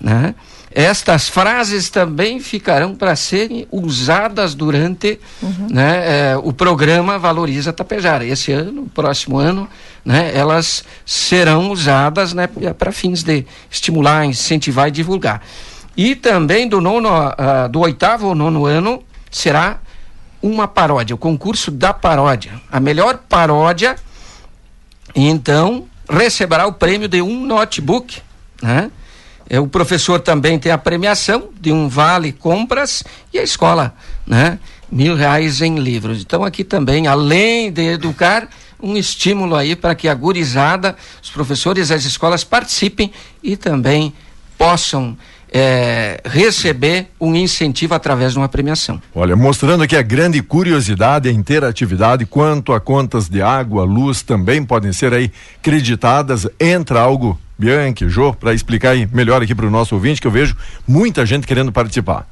né? 0.00 0.32
Estas 0.70 1.28
frases 1.28 1.90
também 1.90 2.38
ficarão 2.38 2.94
para 2.94 3.16
serem 3.16 3.66
usadas 3.70 4.54
durante 4.54 5.20
uhum. 5.40 5.68
né, 5.70 6.32
é, 6.32 6.36
o 6.36 6.52
programa 6.52 7.16
Valoriza 7.16 7.72
Tapejara. 7.72 8.24
Esse 8.24 8.50
ano, 8.50 8.90
próximo 8.92 9.38
ano, 9.38 9.68
né, 10.04 10.32
elas 10.34 10.84
serão 11.06 11.70
usadas 11.70 12.32
né, 12.32 12.48
para 12.76 12.90
fins 12.90 13.22
de 13.22 13.46
estimular, 13.70 14.24
incentivar 14.24 14.88
e 14.88 14.90
divulgar. 14.90 15.42
E 15.96 16.16
também 16.16 16.68
do, 16.68 16.80
nono, 16.80 17.08
uh, 17.08 17.68
do 17.70 17.78
oitavo 17.78 18.26
ao 18.26 18.34
nono 18.34 18.66
ano 18.66 19.00
será 19.30 19.78
uma 20.42 20.66
paródia, 20.66 21.14
o 21.14 21.18
concurso 21.18 21.70
da 21.70 21.94
paródia. 21.94 22.50
A 22.70 22.80
melhor 22.80 23.20
paródia 23.28 23.94
então, 25.14 25.86
receberá 26.08 26.66
o 26.66 26.72
prêmio 26.72 27.08
de 27.08 27.22
um 27.22 27.46
notebook, 27.46 28.20
né? 28.60 28.90
É, 29.48 29.60
o 29.60 29.68
professor 29.68 30.20
também 30.20 30.58
tem 30.58 30.72
a 30.72 30.78
premiação 30.78 31.50
de 31.60 31.70
um 31.70 31.86
vale 31.86 32.32
compras 32.32 33.04
e 33.32 33.38
a 33.38 33.42
escola, 33.42 33.94
né? 34.26 34.58
Mil 34.90 35.14
reais 35.14 35.60
em 35.60 35.76
livros. 35.76 36.22
Então 36.22 36.42
aqui 36.42 36.64
também, 36.64 37.06
além 37.06 37.70
de 37.70 37.82
educar, 37.82 38.48
um 38.82 38.96
estímulo 38.96 39.54
aí 39.54 39.76
para 39.76 39.94
que 39.94 40.08
a 40.08 40.14
gurizada, 40.14 40.96
os 41.22 41.30
professores 41.30 41.90
as 41.90 42.04
escolas 42.04 42.42
participem 42.42 43.12
e 43.42 43.56
também 43.56 44.14
possam 44.56 45.16
é, 45.56 46.20
receber 46.24 47.06
um 47.20 47.32
incentivo 47.36 47.94
através 47.94 48.32
de 48.32 48.38
uma 48.38 48.48
premiação. 48.48 49.00
Olha, 49.14 49.36
mostrando 49.36 49.84
aqui 49.84 49.96
a 49.96 50.02
grande 50.02 50.42
curiosidade 50.42 51.28
e 51.28 51.32
interatividade 51.32 52.26
quanto 52.26 52.72
a 52.72 52.80
contas 52.80 53.28
de 53.28 53.40
água, 53.40 53.84
luz 53.84 54.20
também 54.20 54.64
podem 54.64 54.92
ser 54.92 55.14
aí 55.14 55.30
creditadas. 55.62 56.48
Entra 56.58 57.00
algo, 57.00 57.38
Bianchi, 57.56 58.08
Jô, 58.08 58.34
para 58.34 58.52
explicar 58.52 58.90
aí 58.90 59.08
melhor 59.12 59.40
aqui 59.40 59.54
para 59.54 59.66
o 59.66 59.70
nosso 59.70 59.94
ouvinte, 59.94 60.20
que 60.20 60.26
eu 60.26 60.32
vejo 60.32 60.56
muita 60.88 61.24
gente 61.24 61.46
querendo 61.46 61.70
participar. 61.70 62.26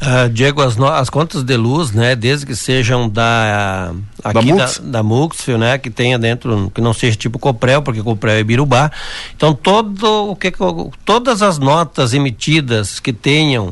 Uh, 0.00 0.28
Diego, 0.28 0.60
as, 0.60 0.76
no, 0.76 0.86
as 0.86 1.08
contas 1.08 1.42
de 1.42 1.56
luz, 1.56 1.90
né, 1.90 2.14
desde 2.14 2.44
que 2.44 2.54
sejam 2.54 3.08
da 3.08 3.94
aqui 4.22 4.34
da, 4.34 4.42
Mux? 4.42 4.78
da, 4.78 4.90
da 4.90 5.02
Muxfil, 5.02 5.56
né, 5.56 5.78
que 5.78 5.88
tenha 5.88 6.18
dentro, 6.18 6.70
que 6.74 6.82
não 6.82 6.92
seja 6.92 7.16
tipo 7.16 7.38
Coprel, 7.38 7.80
porque 7.80 8.02
Coprel 8.02 8.36
é 8.36 8.44
Birubá. 8.44 8.92
Então 9.34 9.54
todo 9.54 10.30
o 10.30 10.36
que 10.36 10.52
todas 11.02 11.40
as 11.40 11.58
notas 11.58 12.12
emitidas 12.12 13.00
que 13.00 13.12
tenham 13.12 13.68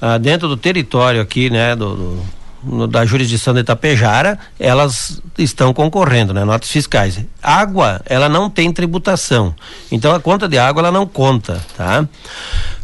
uh, 0.00 0.18
dentro 0.20 0.46
do 0.46 0.56
território 0.56 1.20
aqui, 1.20 1.50
né, 1.50 1.74
do, 1.74 1.96
do 1.96 2.22
no, 2.66 2.86
da 2.86 3.04
jurisdição 3.06 3.54
de 3.54 3.60
Itapejara, 3.60 4.38
elas 4.58 5.22
estão 5.38 5.72
concorrendo, 5.72 6.34
né? 6.34 6.44
Notas 6.44 6.70
fiscais. 6.70 7.20
Água, 7.42 8.00
ela 8.04 8.28
não 8.28 8.50
tem 8.50 8.72
tributação. 8.72 9.54
Então 9.90 10.14
a 10.14 10.20
conta 10.20 10.48
de 10.48 10.58
água 10.58 10.80
ela 10.80 10.90
não 10.90 11.06
conta, 11.06 11.60
tá? 11.76 12.06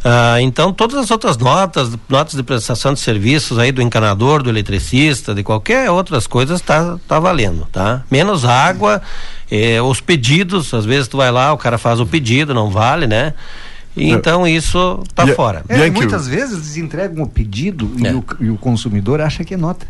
Ah, 0.03 0.41
então 0.41 0.71
todas 0.71 0.97
as 0.97 1.11
outras 1.11 1.37
notas, 1.37 1.91
notas 2.09 2.35
de 2.35 2.43
prestação 2.43 2.93
de 2.93 2.99
serviços 2.99 3.59
aí 3.59 3.71
do 3.71 3.81
encanador, 3.81 4.41
do 4.41 4.49
eletricista, 4.49 5.35
de 5.35 5.43
qualquer 5.43 5.89
outras 5.89 6.25
coisas 6.27 6.61
tá 6.61 6.97
tá 7.07 7.19
valendo, 7.19 7.67
tá? 7.71 8.03
Menos 8.09 8.45
água, 8.45 9.01
eh, 9.51 9.81
os 9.81 10.01
pedidos, 10.01 10.73
às 10.73 10.85
vezes 10.85 11.07
tu 11.07 11.17
vai 11.17 11.31
lá, 11.31 11.53
o 11.53 11.57
cara 11.57 11.77
faz 11.77 11.99
o 11.99 12.05
pedido, 12.05 12.53
não 12.53 12.69
vale, 12.69 13.07
né? 13.07 13.33
E 13.95 14.09
então 14.09 14.47
isso 14.47 15.03
tá 15.13 15.25
E- 15.25 15.33
fora. 15.35 15.63
É, 15.69 15.85
E 15.87 15.91
muitas 15.91 16.27
vezes 16.27 16.53
eles 16.53 16.77
entregam 16.77 17.23
o 17.23 17.27
pedido 17.27 17.91
e, 17.97 18.07
É. 18.07 18.13
o, 18.13 18.23
e 18.39 18.49
o 18.49 18.57
consumidor 18.57 19.21
acha 19.21 19.43
que 19.43 19.53
é 19.53 19.57
nota. 19.57 19.85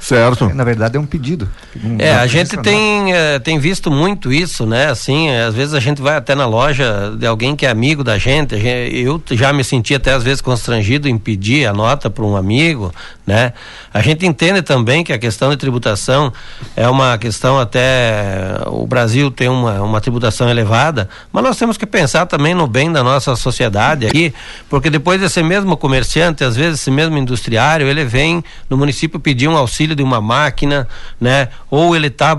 Certo. 0.00 0.48
Na 0.54 0.62
verdade 0.64 0.96
é 0.96 1.00
um 1.00 1.04
pedido. 1.06 1.48
Não- 1.74 1.96
É, 1.98 2.14
a 2.14 2.26
gente 2.26 2.56
tem, 2.58 3.12
eh, 3.12 3.38
tem 3.40 3.58
visto 3.58 3.90
muito 3.90 4.32
isso, 4.32 4.64
né? 4.64 4.86
Assim, 4.86 5.28
eh, 5.28 5.42
às 5.44 5.54
vezes 5.54 5.74
a 5.74 5.80
gente 5.80 6.00
vai 6.00 6.16
até 6.16 6.34
na 6.34 6.46
loja 6.46 7.14
de 7.18 7.26
alguém 7.26 7.56
que 7.56 7.66
é 7.66 7.70
amigo 7.70 8.04
da 8.04 8.16
gente, 8.16 8.54
a 8.54 8.58
gente- 8.58 8.96
eu 8.96 9.20
já 9.32 9.52
me 9.52 9.64
senti 9.64 9.94
até 9.94 10.12
às 10.12 10.22
vezes 10.22 10.40
constrangido 10.40 11.08
em 11.08 11.18
pedir 11.18 11.66
a 11.66 11.72
nota 11.72 12.08
para 12.08 12.24
um 12.24 12.36
amigo, 12.36 12.92
né? 13.26 13.52
A 13.92 14.00
gente 14.00 14.24
entende 14.24 14.62
também 14.62 15.02
que 15.02 15.12
a 15.12 15.18
questão 15.18 15.50
de 15.50 15.56
tributação 15.56 16.32
é 16.76 16.88
uma 16.88 17.18
questão 17.18 17.58
até 17.58 18.58
o 18.66 18.86
Brasil 18.86 19.30
tem 19.30 19.48
uma, 19.48 19.82
uma 19.82 20.00
tributação 20.00 20.48
elevada, 20.48 21.08
mas 21.32 21.42
nós 21.42 21.56
temos 21.56 21.76
que 21.76 21.86
pensar 21.86 22.24
também 22.26 22.54
no 22.54 22.66
bem 22.66 22.90
da 22.92 23.02
nossa 23.02 23.34
sociedade 23.34 24.06
aqui, 24.06 24.32
porque 24.70 24.88
depois 24.90 25.20
esse 25.22 25.42
mesmo 25.42 25.76
comerciante, 25.76 26.44
às 26.44 26.54
vezes 26.56 26.80
esse 26.80 26.90
mesmo 26.90 27.18
industriário, 27.18 27.88
ele 27.88 28.04
vem 28.04 28.44
no 28.70 28.76
município 28.76 29.18
pedir 29.18 29.48
um 29.48 29.56
auxílio 29.56 29.87
de 29.94 30.02
uma 30.02 30.20
máquina, 30.20 30.88
né? 31.20 31.48
Ou 31.70 31.94
ele 31.94 32.08
está, 32.08 32.36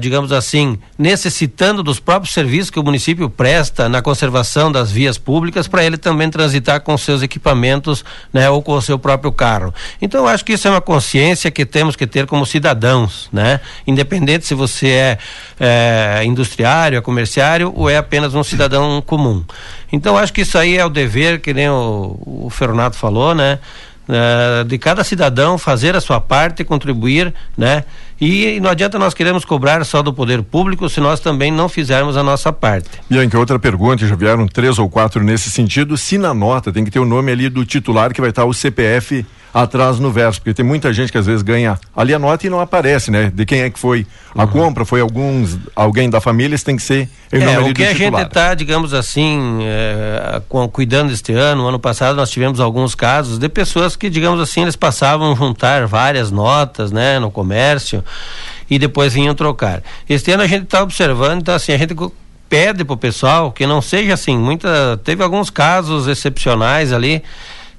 digamos 0.00 0.32
assim, 0.32 0.78
necessitando 0.98 1.82
dos 1.82 2.00
próprios 2.00 2.32
serviços 2.32 2.70
que 2.70 2.78
o 2.78 2.82
município 2.82 3.28
presta 3.28 3.88
na 3.88 4.00
conservação 4.02 4.70
das 4.70 4.90
vias 4.90 5.18
públicas 5.18 5.68
para 5.68 5.84
ele 5.84 5.96
também 5.96 6.30
transitar 6.30 6.80
com 6.80 6.96
seus 6.96 7.22
equipamentos, 7.22 8.04
né? 8.32 8.48
Ou 8.50 8.62
com 8.62 8.72
o 8.72 8.82
seu 8.82 8.98
próprio 8.98 9.32
carro. 9.32 9.74
Então 10.00 10.22
eu 10.22 10.28
acho 10.28 10.44
que 10.44 10.52
isso 10.52 10.66
é 10.66 10.70
uma 10.70 10.80
consciência 10.80 11.50
que 11.50 11.64
temos 11.64 11.96
que 11.96 12.06
ter 12.06 12.26
como 12.26 12.46
cidadãos, 12.46 13.28
né? 13.32 13.60
Independente 13.86 14.46
se 14.46 14.54
você 14.54 14.88
é, 14.88 15.18
é 15.60 16.24
industriário, 16.24 16.98
é 16.98 17.00
comerciário 17.00 17.72
ou 17.74 17.88
é 17.88 17.96
apenas 17.96 18.34
um 18.34 18.42
cidadão 18.42 19.02
comum. 19.02 19.44
Então 19.92 20.16
acho 20.16 20.32
que 20.32 20.40
isso 20.40 20.56
aí 20.56 20.76
é 20.76 20.84
o 20.84 20.88
dever, 20.88 21.40
que 21.40 21.52
nem 21.52 21.68
o, 21.68 22.18
o 22.24 22.50
Ferronato 22.50 22.96
falou, 22.96 23.34
né? 23.34 23.58
Eh, 24.08 24.64
de 24.64 24.78
cada 24.78 25.04
cidadão 25.04 25.56
fazer 25.56 25.94
a 25.94 26.00
sua 26.00 26.20
parte, 26.20 26.64
contribuir, 26.64 27.32
né? 27.56 27.84
E, 28.20 28.58
não 28.60 28.70
adianta 28.70 28.98
nós 28.98 29.14
queremos 29.14 29.44
cobrar 29.44 29.84
só 29.84 30.02
do 30.02 30.12
poder 30.12 30.42
público 30.42 30.88
se 30.88 31.00
nós 31.00 31.20
também 31.20 31.52
não 31.52 31.68
fizermos 31.68 32.16
a 32.16 32.22
nossa 32.22 32.52
parte. 32.52 32.90
Bianca, 33.08 33.38
outra 33.38 33.58
pergunta, 33.58 34.06
já 34.06 34.16
vieram 34.16 34.46
três 34.46 34.78
ou 34.78 34.88
quatro 34.88 35.22
nesse 35.22 35.50
sentido. 35.50 35.96
Se 35.96 36.18
na 36.18 36.34
nota 36.34 36.72
tem 36.72 36.84
que 36.84 36.90
ter 36.90 36.98
o 36.98 37.04
nome 37.04 37.30
ali 37.30 37.48
do 37.48 37.64
titular 37.64 38.12
que 38.12 38.20
vai 38.20 38.30
estar 38.30 38.44
o 38.44 38.52
CPF 38.52 39.24
atrás 39.54 39.98
no 39.98 40.10
verso, 40.10 40.40
porque 40.40 40.54
tem 40.54 40.64
muita 40.64 40.92
gente 40.92 41.12
que 41.12 41.18
às 41.18 41.26
vezes 41.26 41.42
ganha 41.42 41.78
ali 41.94 42.14
a 42.14 42.18
nota 42.18 42.46
e 42.46 42.50
não 42.50 42.58
aparece, 42.60 43.10
né? 43.10 43.30
De 43.34 43.44
quem 43.44 43.60
é 43.60 43.68
que 43.70 43.78
foi 43.78 44.06
a 44.34 44.46
compra, 44.46 44.84
foi 44.84 45.00
alguns, 45.02 45.58
alguém 45.76 46.08
da 46.08 46.20
família, 46.22 46.54
isso 46.54 46.64
tem 46.64 46.76
que 46.76 46.82
ser 46.82 47.08
em 47.30 47.42
É, 47.42 47.58
o 47.58 47.74
que 47.74 47.84
a 47.84 47.92
gente 47.92 48.18
está, 48.22 48.54
digamos 48.54 48.94
assim, 48.94 49.58
eh, 49.60 50.40
com- 50.48 50.66
cuidando 50.68 51.12
este 51.12 51.32
ano, 51.34 51.66
ano 51.68 51.78
passado 51.78 52.16
nós 52.16 52.30
tivemos 52.30 52.60
alguns 52.60 52.94
casos 52.94 53.38
de 53.38 53.48
pessoas 53.48 53.94
que, 53.94 54.08
digamos 54.08 54.40
assim, 54.40 54.62
eles 54.62 54.74
passavam 54.76 55.32
a 55.32 55.34
juntar 55.34 55.86
várias 55.86 56.30
notas, 56.30 56.90
né, 56.90 57.18
no 57.18 57.30
comércio 57.30 58.02
e 58.70 58.78
depois 58.78 59.12
vinham 59.12 59.34
trocar. 59.34 59.82
Este 60.08 60.30
ano 60.32 60.42
a 60.44 60.46
gente 60.46 60.64
está 60.64 60.82
observando, 60.82 61.40
então 61.42 61.54
assim, 61.54 61.72
a 61.72 61.76
gente 61.78 61.94
pede 62.48 62.84
pro 62.84 62.96
pessoal 62.96 63.52
que 63.52 63.66
não 63.66 63.82
seja 63.82 64.14
assim, 64.14 64.36
muita, 64.38 64.98
teve 65.04 65.22
alguns 65.22 65.50
casos 65.50 66.06
excepcionais 66.08 66.90
ali 66.92 67.22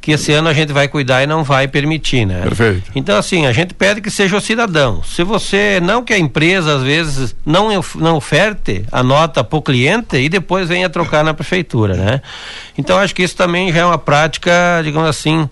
que 0.03 0.11
esse 0.11 0.33
ano 0.33 0.49
a 0.49 0.53
gente 0.53 0.73
vai 0.73 0.89
cuidar 0.89 1.23
e 1.23 1.27
não 1.27 1.45
vai 1.45 1.65
permitir, 1.65 2.25
né? 2.25 2.41
Perfeito. 2.41 2.91
Então, 2.93 3.17
assim, 3.17 3.45
a 3.45 3.53
gente 3.53 3.73
pede 3.73 4.01
que 4.01 4.11
seja 4.11 4.35
o 4.35 4.41
cidadão. 4.41 5.01
Se 5.01 5.23
você, 5.23 5.79
não 5.81 6.03
que 6.03 6.11
a 6.11 6.19
empresa, 6.19 6.75
às 6.75 6.83
vezes, 6.83 7.33
não, 7.45 7.69
não 7.95 8.17
oferte 8.17 8.83
a 8.91 9.01
nota 9.01 9.45
para 9.45 9.57
o 9.57 9.61
cliente 9.61 10.17
e 10.17 10.27
depois 10.27 10.67
venha 10.67 10.89
trocar 10.89 11.23
na 11.23 11.33
prefeitura, 11.33 11.95
né? 11.95 12.21
Então, 12.77 12.97
acho 12.97 13.15
que 13.15 13.23
isso 13.23 13.37
também 13.37 13.71
já 13.71 13.79
é 13.79 13.85
uma 13.85 13.97
prática, 13.97 14.81
digamos 14.83 15.07
assim, 15.07 15.49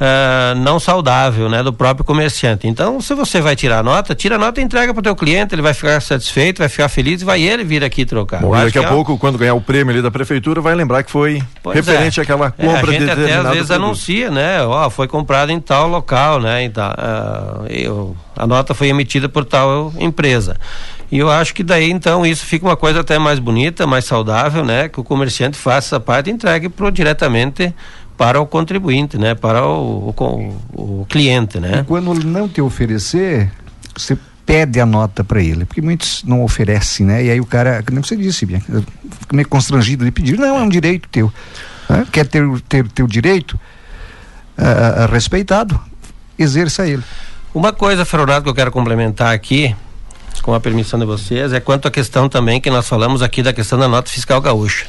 ah, 0.00 0.54
não 0.56 0.80
saudável, 0.80 1.48
né? 1.48 1.62
Do 1.62 1.72
próprio 1.72 2.04
comerciante. 2.04 2.66
Então, 2.66 3.00
se 3.00 3.14
você 3.14 3.40
vai 3.40 3.54
tirar 3.54 3.80
a 3.80 3.82
nota, 3.82 4.14
tira 4.14 4.36
a 4.36 4.38
nota 4.38 4.60
e 4.60 4.64
entrega 4.64 4.94
para 4.94 5.00
o 5.00 5.02
teu 5.02 5.14
cliente, 5.14 5.54
ele 5.54 5.60
vai 5.62 5.74
ficar 5.74 6.00
satisfeito, 6.00 6.58
vai 6.58 6.68
ficar 6.68 6.88
feliz 6.88 7.20
e 7.20 7.24
vai 7.24 7.42
ele 7.42 7.62
vir 7.64 7.84
aqui 7.84 8.06
trocar. 8.06 8.40
Bom, 8.40 8.52
daqui 8.56 8.78
a 8.78 8.82
é- 8.82 8.86
pouco, 8.86 9.18
quando 9.18 9.36
ganhar 9.36 9.54
o 9.54 9.60
prêmio 9.60 9.92
ali 9.92 10.00
da 10.02 10.10
prefeitura, 10.10 10.60
vai 10.60 10.74
lembrar 10.74 11.02
que 11.02 11.10
foi 11.10 11.42
Pois 11.62 11.76
referente 11.76 12.18
é. 12.18 12.22
àquela 12.22 12.46
É, 12.58 12.66
compra 12.66 12.90
a 12.90 12.92
gente 12.94 13.04
de 13.04 13.10
até 13.10 13.34
às 13.34 13.42
vezes 13.48 13.66
produto. 13.66 13.72
anuncia, 13.72 14.30
né? 14.30 14.62
Ó, 14.64 14.88
foi 14.88 15.06
comprado 15.06 15.52
em 15.52 15.60
tal 15.60 15.86
local, 15.88 16.40
né? 16.40 16.64
Então, 16.64 16.84
ah, 16.96 17.60
eu- 17.68 18.16
a 18.36 18.46
nota 18.46 18.72
foi 18.72 18.88
emitida 18.88 19.28
por 19.28 19.44
tal 19.44 19.92
empresa. 19.98 20.56
E 21.12 21.18
eu 21.18 21.28
acho 21.28 21.52
que 21.52 21.64
daí 21.64 21.90
então 21.90 22.24
isso 22.24 22.46
fica 22.46 22.64
uma 22.64 22.76
coisa 22.76 23.00
até 23.00 23.18
mais 23.18 23.40
bonita, 23.40 23.84
mais 23.84 24.04
saudável, 24.04 24.64
né? 24.64 24.88
Que 24.88 25.00
o 25.00 25.04
comerciante 25.04 25.56
faça 25.58 25.88
essa 25.96 26.00
parte 26.00 26.30
e 26.30 26.32
entregue 26.32 26.68
pro, 26.68 26.88
diretamente 26.90 27.74
para 28.20 28.38
o 28.38 28.46
contribuinte, 28.46 29.16
né? 29.16 29.34
Para 29.34 29.66
o, 29.66 30.14
o, 30.14 31.00
o 31.00 31.06
cliente, 31.08 31.58
né? 31.58 31.80
E 31.80 31.84
quando 31.84 32.12
ele 32.12 32.26
não 32.26 32.46
te 32.46 32.60
oferecer, 32.60 33.50
você 33.96 34.14
pede 34.44 34.78
a 34.78 34.84
nota 34.84 35.24
para 35.24 35.40
ele, 35.42 35.64
porque 35.64 35.80
muitos 35.80 36.22
não 36.24 36.44
oferecem, 36.44 37.06
né? 37.06 37.24
E 37.24 37.30
aí 37.30 37.40
o 37.40 37.46
cara, 37.46 37.82
como 37.82 38.04
você 38.04 38.14
disse, 38.14 38.44
fica 38.44 38.62
meio 39.32 39.48
constrangido 39.48 40.04
de 40.04 40.10
pedir, 40.10 40.38
não, 40.38 40.58
é 40.58 40.62
um 40.62 40.68
direito 40.68 41.08
teu. 41.08 41.32
né? 41.88 42.06
Quer 42.12 42.26
ter 42.26 42.44
o 42.44 42.60
ter, 42.60 42.86
teu 42.88 43.06
direito 43.06 43.58
ah, 44.58 45.08
respeitado, 45.10 45.80
exerça 46.38 46.86
ele. 46.86 47.02
Uma 47.54 47.72
coisa, 47.72 48.04
Fernando, 48.04 48.42
que 48.42 48.50
eu 48.50 48.54
quero 48.54 48.70
complementar 48.70 49.34
aqui, 49.34 49.74
com 50.42 50.54
a 50.54 50.60
permissão 50.60 50.98
de 50.98 51.04
vocês, 51.04 51.52
é 51.52 51.60
quanto 51.60 51.86
à 51.86 51.90
questão 51.90 52.28
também 52.28 52.60
que 52.60 52.70
nós 52.70 52.88
falamos 52.88 53.22
aqui 53.22 53.42
da 53.42 53.52
questão 53.52 53.78
da 53.78 53.88
nota 53.88 54.10
fiscal 54.10 54.40
gaúcha. 54.40 54.86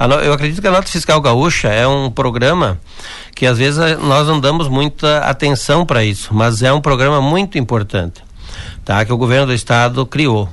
No- 0.00 0.16
eu 0.16 0.32
acredito 0.32 0.60
que 0.60 0.68
a 0.68 0.70
nota 0.70 0.86
fiscal 0.90 1.20
gaúcha 1.20 1.68
é 1.68 1.86
um 1.86 2.10
programa 2.10 2.78
que 3.34 3.46
às 3.46 3.58
vezes 3.58 3.78
nós 4.00 4.26
não 4.26 4.40
damos 4.40 4.68
muita 4.68 5.18
atenção 5.18 5.84
para 5.84 6.04
isso, 6.04 6.32
mas 6.34 6.62
é 6.62 6.72
um 6.72 6.80
programa 6.80 7.20
muito 7.20 7.58
importante, 7.58 8.22
tá? 8.84 9.04
Que 9.04 9.12
o 9.12 9.16
governo 9.16 9.46
do 9.48 9.54
estado 9.54 10.04
criou. 10.06 10.48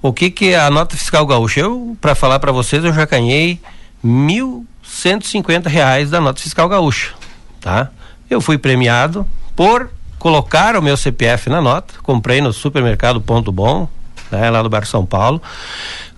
O 0.00 0.12
que 0.12 0.30
que 0.30 0.50
é 0.52 0.58
a 0.60 0.70
nota 0.70 0.96
fiscal 0.96 1.24
gaúcha? 1.26 1.60
Eu, 1.60 1.96
para 2.00 2.14
falar 2.14 2.38
para 2.38 2.50
vocês, 2.52 2.84
eu 2.84 2.92
já 2.92 3.04
ganhei 3.04 3.60
mil 4.02 4.66
cento 4.82 5.26
reais 5.66 6.10
da 6.10 6.20
nota 6.20 6.40
fiscal 6.40 6.68
gaúcha, 6.68 7.12
tá? 7.60 7.88
Eu 8.28 8.40
fui 8.40 8.58
premiado 8.58 9.26
por 9.54 9.90
colocar 10.22 10.76
o 10.76 10.82
meu 10.82 10.96
CPF 10.96 11.50
na 11.50 11.60
nota, 11.60 11.94
comprei 12.00 12.40
no 12.40 12.52
supermercado 12.52 13.20
Ponto 13.20 13.50
Bom, 13.50 13.88
né, 14.30 14.48
lá 14.50 14.62
do 14.62 14.68
bairro 14.70 14.86
São 14.86 15.04
Paulo, 15.04 15.42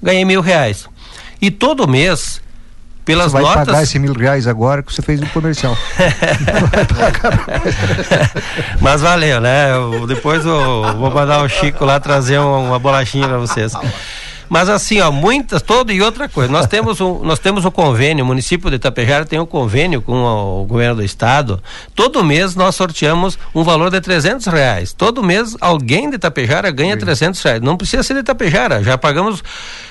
ganhei 0.03 0.27
mil 0.27 0.43
reais. 0.43 0.87
E 1.41 1.51
todo 1.51 1.89
mês, 1.89 2.39
pelas 3.03 3.33
Você 3.33 3.33
vai 3.33 3.43
notas. 3.43 3.65
pagar 3.67 3.83
esse 3.83 3.99
mil 3.99 4.13
reais 4.13 4.47
agora 4.47 4.83
que 4.83 4.93
você 4.93 5.01
fez 5.01 5.19
no 5.21 5.27
comercial. 5.31 5.75
Mas 8.79 9.01
valeu, 9.01 9.41
né? 9.41 9.73
Eu- 9.73 10.07
depois 10.07 10.45
eu 10.45 10.95
vou 10.99 11.11
mandar 11.11 11.43
o 11.43 11.49
Chico 11.49 11.83
lá 11.87 11.99
trazer 11.99 12.39
um- 12.39 12.69
uma 12.69 12.79
bolachinha 12.79 13.27
para 13.27 13.39
vocês. 13.39 13.73
Mas 14.55 14.69
assim, 14.69 15.01
ó, 15.01 15.11
muitas, 15.11 15.63
todo 15.63 15.91
e 15.91 16.01
outra 16.01 16.29
coisa. 16.29 16.53
Nós 16.53 16.69
temos 16.69 17.01
um, 17.01 17.25
nós 17.25 17.41
temos 17.41 17.65
um 17.65 17.73
convênio, 17.73 18.25
o 18.25 18.29
município 18.29 18.71
de 18.71 18.77
Itapejara 18.77 19.25
tem 19.25 19.41
um 19.41 19.45
convênio 19.45 20.01
com 20.01 20.13
o, 20.13 20.65
governo 20.65 20.95
do 20.95 21.03
estado. 21.03 21.61
Todo 21.93 22.23
mês 22.23 22.55
nós 22.55 22.77
sorteamos 22.77 23.37
um 23.53 23.65
valor 23.65 23.91
de 23.91 24.01
300 24.01 24.47
reais. 24.47 24.93
Todo 24.93 25.25
mês 25.25 25.57
alguém 25.61 26.09
de 26.09 26.15
Itapejara 26.15 26.71
ganha 26.71 26.97
300 26.97 27.43
reais. 27.43 27.61
Não 27.61 27.77
precisa 27.77 28.05
ser 28.05 28.15
de 28.15 28.21
Itapejara. 28.21 28.81
Já 28.81 28.97
pagamos 28.97 29.43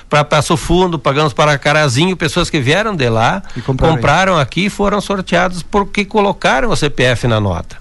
para 0.10 0.24
Passo 0.24 0.56
Fundo, 0.56 0.98
pagamos 0.98 1.34
para 1.34 1.58
Carazinho, 1.58 2.16
pessoas 2.16 2.50
que 2.50 2.62
vieram 2.62 2.96
de 2.96 3.10
lá, 3.10 3.44
compraram 3.66 3.96
compraram 3.96 4.38
aqui 4.38 4.68
e 4.68 4.70
foram 4.70 5.02
sorteados 5.02 5.62
porque 5.62 6.06
colocaram 6.06 6.70
o 6.70 6.76
CPF 6.78 7.28
na 7.28 7.42
nota. 7.42 7.76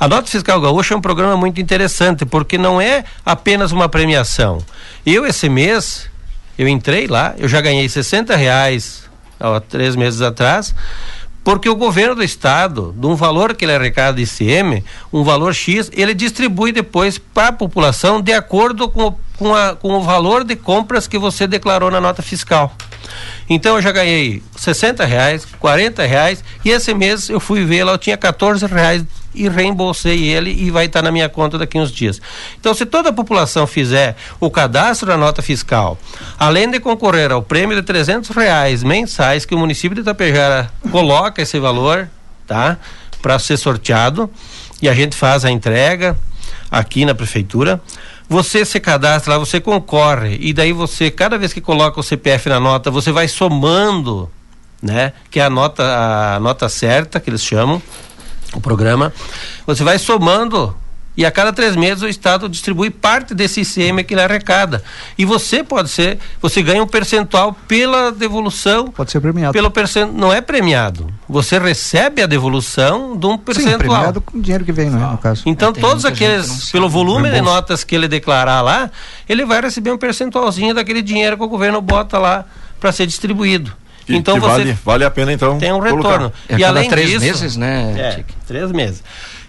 A 0.00 0.08
nota 0.08 0.30
fiscal 0.30 0.58
gaúcha 0.62 0.94
é 0.94 0.96
um 0.96 1.00
programa 1.02 1.36
muito 1.36 1.60
interessante 1.60 2.24
porque 2.24 2.56
não 2.56 2.80
é 2.80 3.04
apenas 3.22 3.70
uma 3.70 3.86
premiação. 3.86 4.64
Eu 5.04 5.26
esse 5.26 5.48
mês 5.50 6.10
eu 6.58 6.68
entrei 6.68 7.06
lá, 7.06 7.34
eu 7.38 7.48
já 7.48 7.60
ganhei 7.60 7.88
60 7.88 8.34
reais 8.36 9.04
há 9.40 9.60
três 9.60 9.96
meses 9.96 10.20
atrás, 10.20 10.74
porque 11.44 11.68
o 11.68 11.74
governo 11.74 12.14
do 12.14 12.22
estado, 12.22 12.94
de 12.96 13.04
um 13.06 13.16
valor 13.16 13.54
que 13.56 13.64
ele 13.64 13.74
arrecada 13.74 14.16
de 14.16 14.22
ICM, 14.22 14.84
um 15.12 15.24
valor 15.24 15.52
X, 15.54 15.90
ele 15.92 16.14
distribui 16.14 16.70
depois 16.70 17.18
para 17.18 17.48
a 17.48 17.52
população 17.52 18.20
de 18.22 18.32
acordo 18.32 18.88
com, 18.88 19.06
o- 19.08 19.18
com, 19.36 19.52
a- 19.54 19.74
com 19.74 19.88
o 19.94 20.02
valor 20.02 20.44
de 20.44 20.54
compras 20.54 21.08
que 21.08 21.18
você 21.18 21.46
declarou 21.48 21.90
na 21.90 22.00
nota 22.00 22.22
fiscal. 22.22 22.72
Então 23.50 23.74
eu 23.74 23.82
já 23.82 23.90
ganhei 23.90 24.40
60 24.56 25.04
reais, 25.04 25.44
40 25.58 26.06
reais, 26.06 26.44
e 26.64 26.70
esse 26.70 26.94
mês 26.94 27.28
eu 27.28 27.40
fui 27.40 27.64
ver 27.64 27.82
lá, 27.82 27.92
eu 27.92 27.98
tinha 27.98 28.16
14 28.16 28.64
reais 28.66 29.02
e 29.34 29.48
reembolsei 29.48 30.28
ele 30.28 30.50
e 30.50 30.70
vai 30.70 30.86
estar 30.86 31.02
na 31.02 31.10
minha 31.10 31.28
conta 31.28 31.58
daqui 31.58 31.78
uns 31.78 31.90
dias. 31.90 32.20
Então, 32.58 32.74
se 32.74 32.84
toda 32.84 33.08
a 33.08 33.12
população 33.12 33.66
fizer 33.66 34.16
o 34.38 34.50
cadastro 34.50 35.08
da 35.08 35.16
nota 35.16 35.42
fiscal, 35.42 35.98
além 36.38 36.70
de 36.70 36.80
concorrer 36.80 37.32
ao 37.32 37.42
prêmio 37.42 37.76
de 37.76 37.82
300 37.82 38.30
reais 38.30 38.82
mensais 38.82 39.44
que 39.44 39.54
o 39.54 39.58
município 39.58 39.94
de 39.94 40.02
Itapejara 40.02 40.70
coloca 40.90 41.42
esse 41.42 41.58
valor, 41.58 42.08
tá? 42.46 42.78
Para 43.20 43.38
ser 43.38 43.56
sorteado 43.56 44.30
e 44.80 44.88
a 44.88 44.94
gente 44.94 45.16
faz 45.16 45.44
a 45.44 45.50
entrega 45.50 46.18
aqui 46.70 47.04
na 47.04 47.14
prefeitura. 47.14 47.80
Você 48.28 48.64
se 48.64 48.80
cadastra 48.80 49.34
lá, 49.34 49.38
você 49.38 49.60
concorre 49.60 50.38
e 50.40 50.52
daí 50.52 50.72
você, 50.72 51.10
cada 51.10 51.36
vez 51.36 51.52
que 51.52 51.60
coloca 51.60 52.00
o 52.00 52.02
CPF 52.02 52.48
na 52.48 52.58
nota, 52.58 52.90
você 52.90 53.12
vai 53.12 53.28
somando, 53.28 54.30
né? 54.80 55.12
Que 55.30 55.38
é 55.38 55.44
a 55.44 55.50
nota, 55.50 55.84
a 56.36 56.40
nota 56.40 56.68
certa 56.68 57.20
que 57.20 57.30
eles 57.30 57.44
chamam, 57.44 57.80
o 58.54 58.60
programa. 58.60 59.12
Você 59.66 59.82
vai 59.84 59.98
somando 59.98 60.76
e 61.14 61.26
a 61.26 61.30
cada 61.30 61.52
três 61.52 61.76
meses 61.76 62.02
o 62.02 62.08
Estado 62.08 62.48
distribui 62.48 62.88
parte 62.88 63.34
desse 63.34 63.60
ICM 63.60 64.02
que 64.02 64.14
ele 64.14 64.22
arrecada. 64.22 64.82
E 65.18 65.26
você 65.26 65.62
pode 65.62 65.90
ser, 65.90 66.18
você 66.40 66.62
ganha 66.62 66.82
um 66.82 66.86
percentual 66.86 67.54
pela 67.68 68.10
devolução. 68.10 68.88
Pode 68.88 69.10
ser 69.10 69.20
premiado. 69.20 69.52
Pelo 69.52 69.70
percent, 69.70 70.10
não 70.10 70.32
é 70.32 70.40
premiado. 70.40 71.12
Você 71.28 71.58
recebe 71.58 72.22
a 72.22 72.26
devolução 72.26 73.14
de 73.14 73.26
um 73.26 73.36
percentual. 73.36 73.72
Sim, 73.72 73.78
premiado 73.78 74.20
com 74.22 74.38
o 74.38 74.40
dinheiro 74.40 74.64
que 74.64 74.72
vem, 74.72 74.88
não 74.88 75.06
é, 75.06 75.12
no 75.12 75.18
caso. 75.18 75.42
Então 75.44 75.68
é, 75.70 75.72
todos 75.72 76.06
aqueles, 76.06 76.70
pelo 76.70 76.88
volume 76.88 77.30
de 77.30 77.42
notas 77.42 77.84
que 77.84 77.94
ele 77.94 78.08
declarar 78.08 78.62
lá, 78.62 78.90
ele 79.28 79.44
vai 79.44 79.60
receber 79.60 79.92
um 79.92 79.98
percentualzinho 79.98 80.74
daquele 80.74 81.02
dinheiro 81.02 81.36
que 81.36 81.42
o 81.42 81.48
governo 81.48 81.82
bota 81.82 82.18
lá 82.18 82.46
para 82.80 82.90
ser 82.90 83.06
distribuído. 83.06 83.81
Que, 84.06 84.16
então 84.16 84.34
que 84.34 84.40
você 84.40 84.50
vale, 84.50 84.78
vale 84.84 85.04
a 85.04 85.10
pena 85.10 85.32
então. 85.32 85.58
Tem 85.58 85.72
um 85.72 85.78
retorno. 85.78 86.32
É 86.48 86.56
e 86.56 86.64
além 86.64 86.88
três 86.88 87.10
disso, 87.10 87.24
meses, 87.24 87.56
né? 87.56 87.94
É, 87.96 88.24
três 88.46 88.72
meses. 88.72 89.02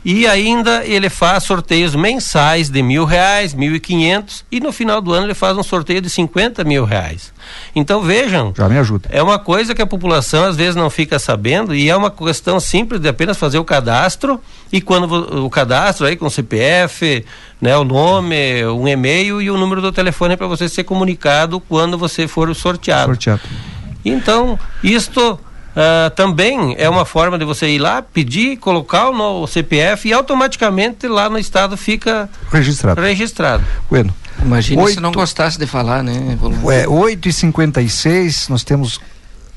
E 0.06 0.28
ainda 0.28 0.86
ele 0.86 1.10
faz 1.10 1.46
sorteios 1.46 1.96
mensais 1.96 2.70
de 2.70 2.84
mil 2.84 3.06
reais, 3.06 3.54
mil 3.54 3.74
e 3.74 3.80
quinhentos, 3.80 4.44
e 4.52 4.60
no 4.60 4.74
final 4.74 5.00
do 5.02 5.14
ano 5.14 5.28
ele 5.28 5.34
faz 5.34 5.58
um 5.58 5.64
sorteio 5.64 6.02
de 6.02 6.10
cinquenta 6.10 6.62
mil 6.66 6.84
reais. 6.84 7.32
Então 7.74 8.02
vejam. 8.02 8.54
Já 8.56 8.68
me 8.68 8.78
ajuda. 8.78 9.08
É 9.10 9.24
uma 9.24 9.40
coisa 9.40 9.74
que 9.74 9.82
a 9.82 9.88
população 9.88 10.44
às 10.44 10.58
vezes 10.58 10.76
não 10.76 10.90
fica 10.90 11.18
sabendo 11.20 11.74
e 11.74 11.90
é 11.90 11.96
uma 11.96 12.12
questão 12.12 12.60
simples 12.60 13.00
de 13.00 13.08
apenas 13.08 13.38
fazer 13.38 13.60
o 13.60 13.64
cadastro 13.64 14.42
e 14.74 14.82
quando 14.82 15.46
o 15.46 15.50
cadastro 15.50 16.06
aí 16.06 16.18
com 16.18 16.26
o 16.26 16.32
CPF, 16.32 17.24
né, 17.62 17.78
o 17.78 17.86
nome, 17.86 18.66
um 18.66 18.86
e-mail 18.86 19.42
e 19.42 19.50
o 19.50 19.58
número 19.58 19.82
do 19.82 19.92
telefone 19.92 20.36
para 20.36 20.48
você 20.48 20.68
ser 20.68 20.84
comunicado 20.84 21.62
quando 21.62 21.98
você 21.98 22.28
for 22.28 22.54
sorteado. 22.54 23.06
Sorteado. 23.06 23.42
Então, 24.04 24.60
isto 24.84 25.40
Uh, 25.74 26.08
também 26.12 26.76
é 26.78 26.88
uma 26.88 27.04
forma 27.04 27.36
de 27.36 27.44
você 27.44 27.68
ir 27.68 27.80
lá, 27.80 28.00
pedir, 28.00 28.58
colocar 28.58 29.10
o 29.10 29.48
CPF 29.48 30.08
e 30.08 30.14
automaticamente 30.14 31.08
lá 31.08 31.28
no 31.32 31.40
estado 31.40 31.76
fica 31.76 32.30
registrado. 32.52 33.02
registrado. 33.02 33.64
Bueno, 33.90 34.14
Imagina 34.40 34.84
8... 34.84 34.94
se 34.94 35.00
não 35.00 35.12
gostasse 35.12 35.58
de 35.58 35.66
falar, 35.66 36.04
né? 36.04 36.38
É, 36.72 36.88
8 36.88 37.28
e 37.28 37.34
56 37.34 38.50
nós 38.50 38.64
temos 38.64 39.00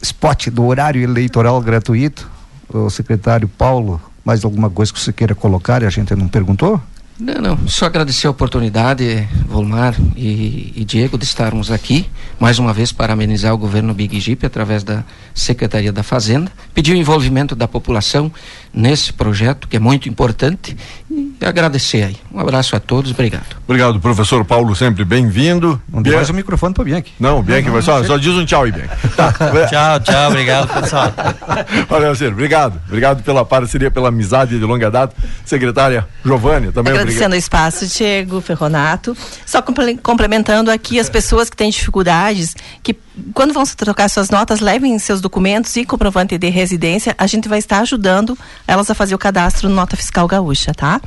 spot 0.01 0.49
do 0.49 0.65
horário 0.65 1.03
eleitoral 1.03 1.61
gratuito. 1.61 2.31
O 2.69 2.89
secretário 2.91 3.47
Paulo, 3.47 4.01
mais 4.25 4.45
alguma 4.45 4.71
coisa 4.71 4.93
que 4.93 4.99
você 4.99 5.13
queira 5.13 5.35
colocar 5.35 5.83
e 5.83 5.87
a 5.87 5.91
gente 5.91 6.15
não 6.17 6.29
perguntou? 6.29 6.81
Não, 7.19 7.35
não, 7.41 7.69
só 7.69 7.87
agradecer 7.87 8.27
a 8.27 8.31
oportunidade, 8.31 9.27
Volmar 9.47 9.95
e, 10.15 10.75
e, 10.77 10.85
Diego, 10.85 11.17
de 11.17 11.25
estarmos 11.25 11.71
aqui, 11.71 12.07
mais 12.39 12.59
uma 12.59 12.75
vez 12.75 12.93
para 12.93 13.15
amenizar 13.15 13.55
o 13.55 13.59
governo 13.59 13.95
Big 13.95 14.21
Jeep 14.21 14.45
através 14.45 14.85
da 14.85 15.03
Secretaria 15.35 15.91
da 15.91 16.03
Fazenda, 16.03 16.53
pedir 16.75 16.93
o 16.93 16.97
envolvimento 16.97 17.57
da 17.57 17.67
população 17.67 18.31
nesse 18.77 19.11
projeto, 19.11 19.67
que 19.67 19.77
é 19.79 19.81
muito 19.81 20.07
importante, 20.07 20.77
e 21.11 21.35
agradecer 21.45 22.03
aí. 22.03 22.17
Um 22.31 22.39
abraço 22.39 22.77
a 22.77 22.81
todos, 22.81 23.11
obrigado. 23.11 23.57
Obrigado, 23.67 23.99
professor 23.99 24.45
Paulo, 24.45 24.77
sempre 24.77 25.03
bem-vindo. 25.03 25.81
Não 25.91 26.03
Bia... 26.03 26.17
mais 26.17 26.29
o 26.29 26.35
microfone 26.35 26.75
para 26.75 26.83
o 26.83 26.85
Bianchi. 26.85 27.15
Não, 27.19 27.43
Bianchi 27.43 27.71
vai 27.71 27.81
só, 27.81 28.05
só 28.05 28.19
diz 28.19 28.35
um 28.35 28.45
tchau 28.45 28.65
aí, 28.65 28.73
Bianchi. 28.73 28.91
Tá. 29.17 29.33
tchau, 29.33 30.01
tchau, 30.01 30.29
obrigado, 30.29 30.69
pessoal. 30.69 31.13
Valeu, 31.89 32.15
senhor, 32.15 32.35
obrigado. 32.35 32.79
Obrigado 32.87 33.23
pela 33.23 33.47
parceria, 33.47 33.91
pela 33.91 34.09
amizade 34.09 34.59
de 34.59 34.65
longa 34.65 34.91
data. 34.91 35.17
Secretária 35.45 36.07
Giovânia, 36.23 36.71
também 36.71 36.93
Agradecendo 36.93 37.35
o 37.35 37.39
espaço, 37.39 37.87
Diego 37.87 38.43
Ferronato. 38.43 39.17
Só 39.47 39.63
complementando 40.03 40.71
aqui 40.71 41.01
as 41.01 41.09
pessoas 41.09 41.49
que 41.49 41.57
têm 41.57 41.71
dificuldades, 41.71 42.55
que 42.83 42.93
quando 43.33 43.53
vão 43.53 43.65
trocar 43.65 44.09
suas 44.09 44.31
notas, 44.31 44.61
levem 44.61 44.99
seus 44.99 45.21
documentos 45.21 45.75
e 45.77 45.85
comprovante 45.85 46.37
de 46.37 46.49
residência. 46.49 47.15
A 47.17 47.27
gente 47.27 47.49
vai 47.49 47.59
estar 47.59 47.81
ajudando 47.81 48.37
elas 48.67 48.91
a 48.91 48.95
fazer 48.95 49.15
o 49.15 49.19
cadastro 49.19 49.69
no 49.69 49.75
Nota 49.75 49.97
Fiscal 49.97 50.27
Gaúcha, 50.27 50.75
tá? 50.75 51.01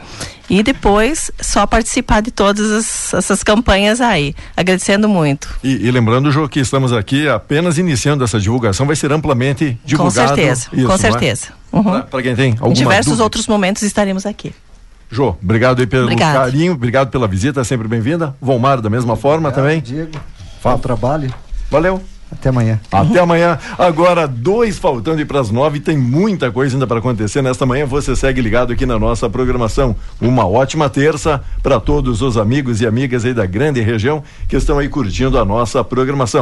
E 0.49 0.63
depois, 0.63 1.31
só 1.39 1.67
participar 1.67 2.21
de 2.21 2.31
todas 2.31 2.71
as, 2.71 3.13
essas 3.13 3.43
campanhas 3.43 4.01
aí. 4.01 4.35
Agradecendo 4.57 5.07
muito. 5.07 5.47
E, 5.63 5.87
e 5.87 5.91
lembrando, 5.91 6.31
Jô, 6.31 6.49
que 6.49 6.59
estamos 6.59 6.91
aqui 6.91 7.27
apenas 7.27 7.77
iniciando 7.77 8.23
essa 8.23 8.39
divulgação, 8.39 8.87
vai 8.87 8.95
ser 8.95 9.11
amplamente 9.11 9.77
divulgado. 9.85 10.29
Com 10.29 10.35
certeza, 10.35 10.67
isso, 10.73 10.87
com 10.87 10.93
é? 10.93 10.97
certeza. 10.97 11.47
É? 11.71 11.77
Uhum. 11.77 12.01
Para 12.01 12.21
quem 12.23 12.35
tem 12.35 12.51
alguma 12.53 12.71
Em 12.71 12.73
diversos 12.73 13.05
dúvida. 13.11 13.23
outros 13.23 13.47
momentos 13.47 13.83
estaremos 13.83 14.25
aqui. 14.25 14.53
Jô, 15.11 15.35
obrigado 15.41 15.79
aí 15.79 15.87
pelo 15.87 16.03
obrigado. 16.03 16.35
carinho, 16.35 16.73
obrigado 16.73 17.09
pela 17.09 17.27
visita, 17.27 17.63
sempre 17.63 17.87
bem-vinda. 17.87 18.35
Volmar, 18.41 18.81
da 18.81 18.89
mesma 18.89 19.15
forma 19.15 19.49
obrigado, 19.49 19.63
também. 19.63 19.81
Diego, 19.81 20.19
Fala. 20.61 20.79
trabalho. 20.79 21.33
Valeu. 21.69 22.01
Até 22.31 22.49
amanhã. 22.49 22.79
Até 22.91 23.19
amanhã. 23.19 23.57
Agora, 23.77 24.27
dois 24.27 24.77
faltando 24.77 25.25
para 25.25 25.39
as 25.39 25.49
nove. 25.49 25.79
Tem 25.79 25.97
muita 25.97 26.51
coisa 26.51 26.75
ainda 26.75 26.85
para 26.85 26.99
acontecer 26.99 27.41
nesta 27.41 27.65
manhã. 27.65 27.85
Você 27.87 28.15
segue 28.15 28.39
ligado 28.39 28.71
aqui 28.71 28.85
na 28.85 28.99
nossa 28.99 29.27
programação. 29.29 29.95
Uma 30.21 30.47
ótima 30.47 30.89
terça 30.89 31.41
para 31.63 31.79
todos 31.79 32.21
os 32.21 32.37
amigos 32.37 32.81
e 32.81 32.87
amigas 32.87 33.25
aí 33.25 33.33
da 33.33 33.47
grande 33.47 33.81
região 33.81 34.23
que 34.47 34.55
estão 34.55 34.77
aí 34.77 34.87
curtindo 34.87 35.39
a 35.39 35.45
nossa 35.45 35.83
programação. 35.83 36.37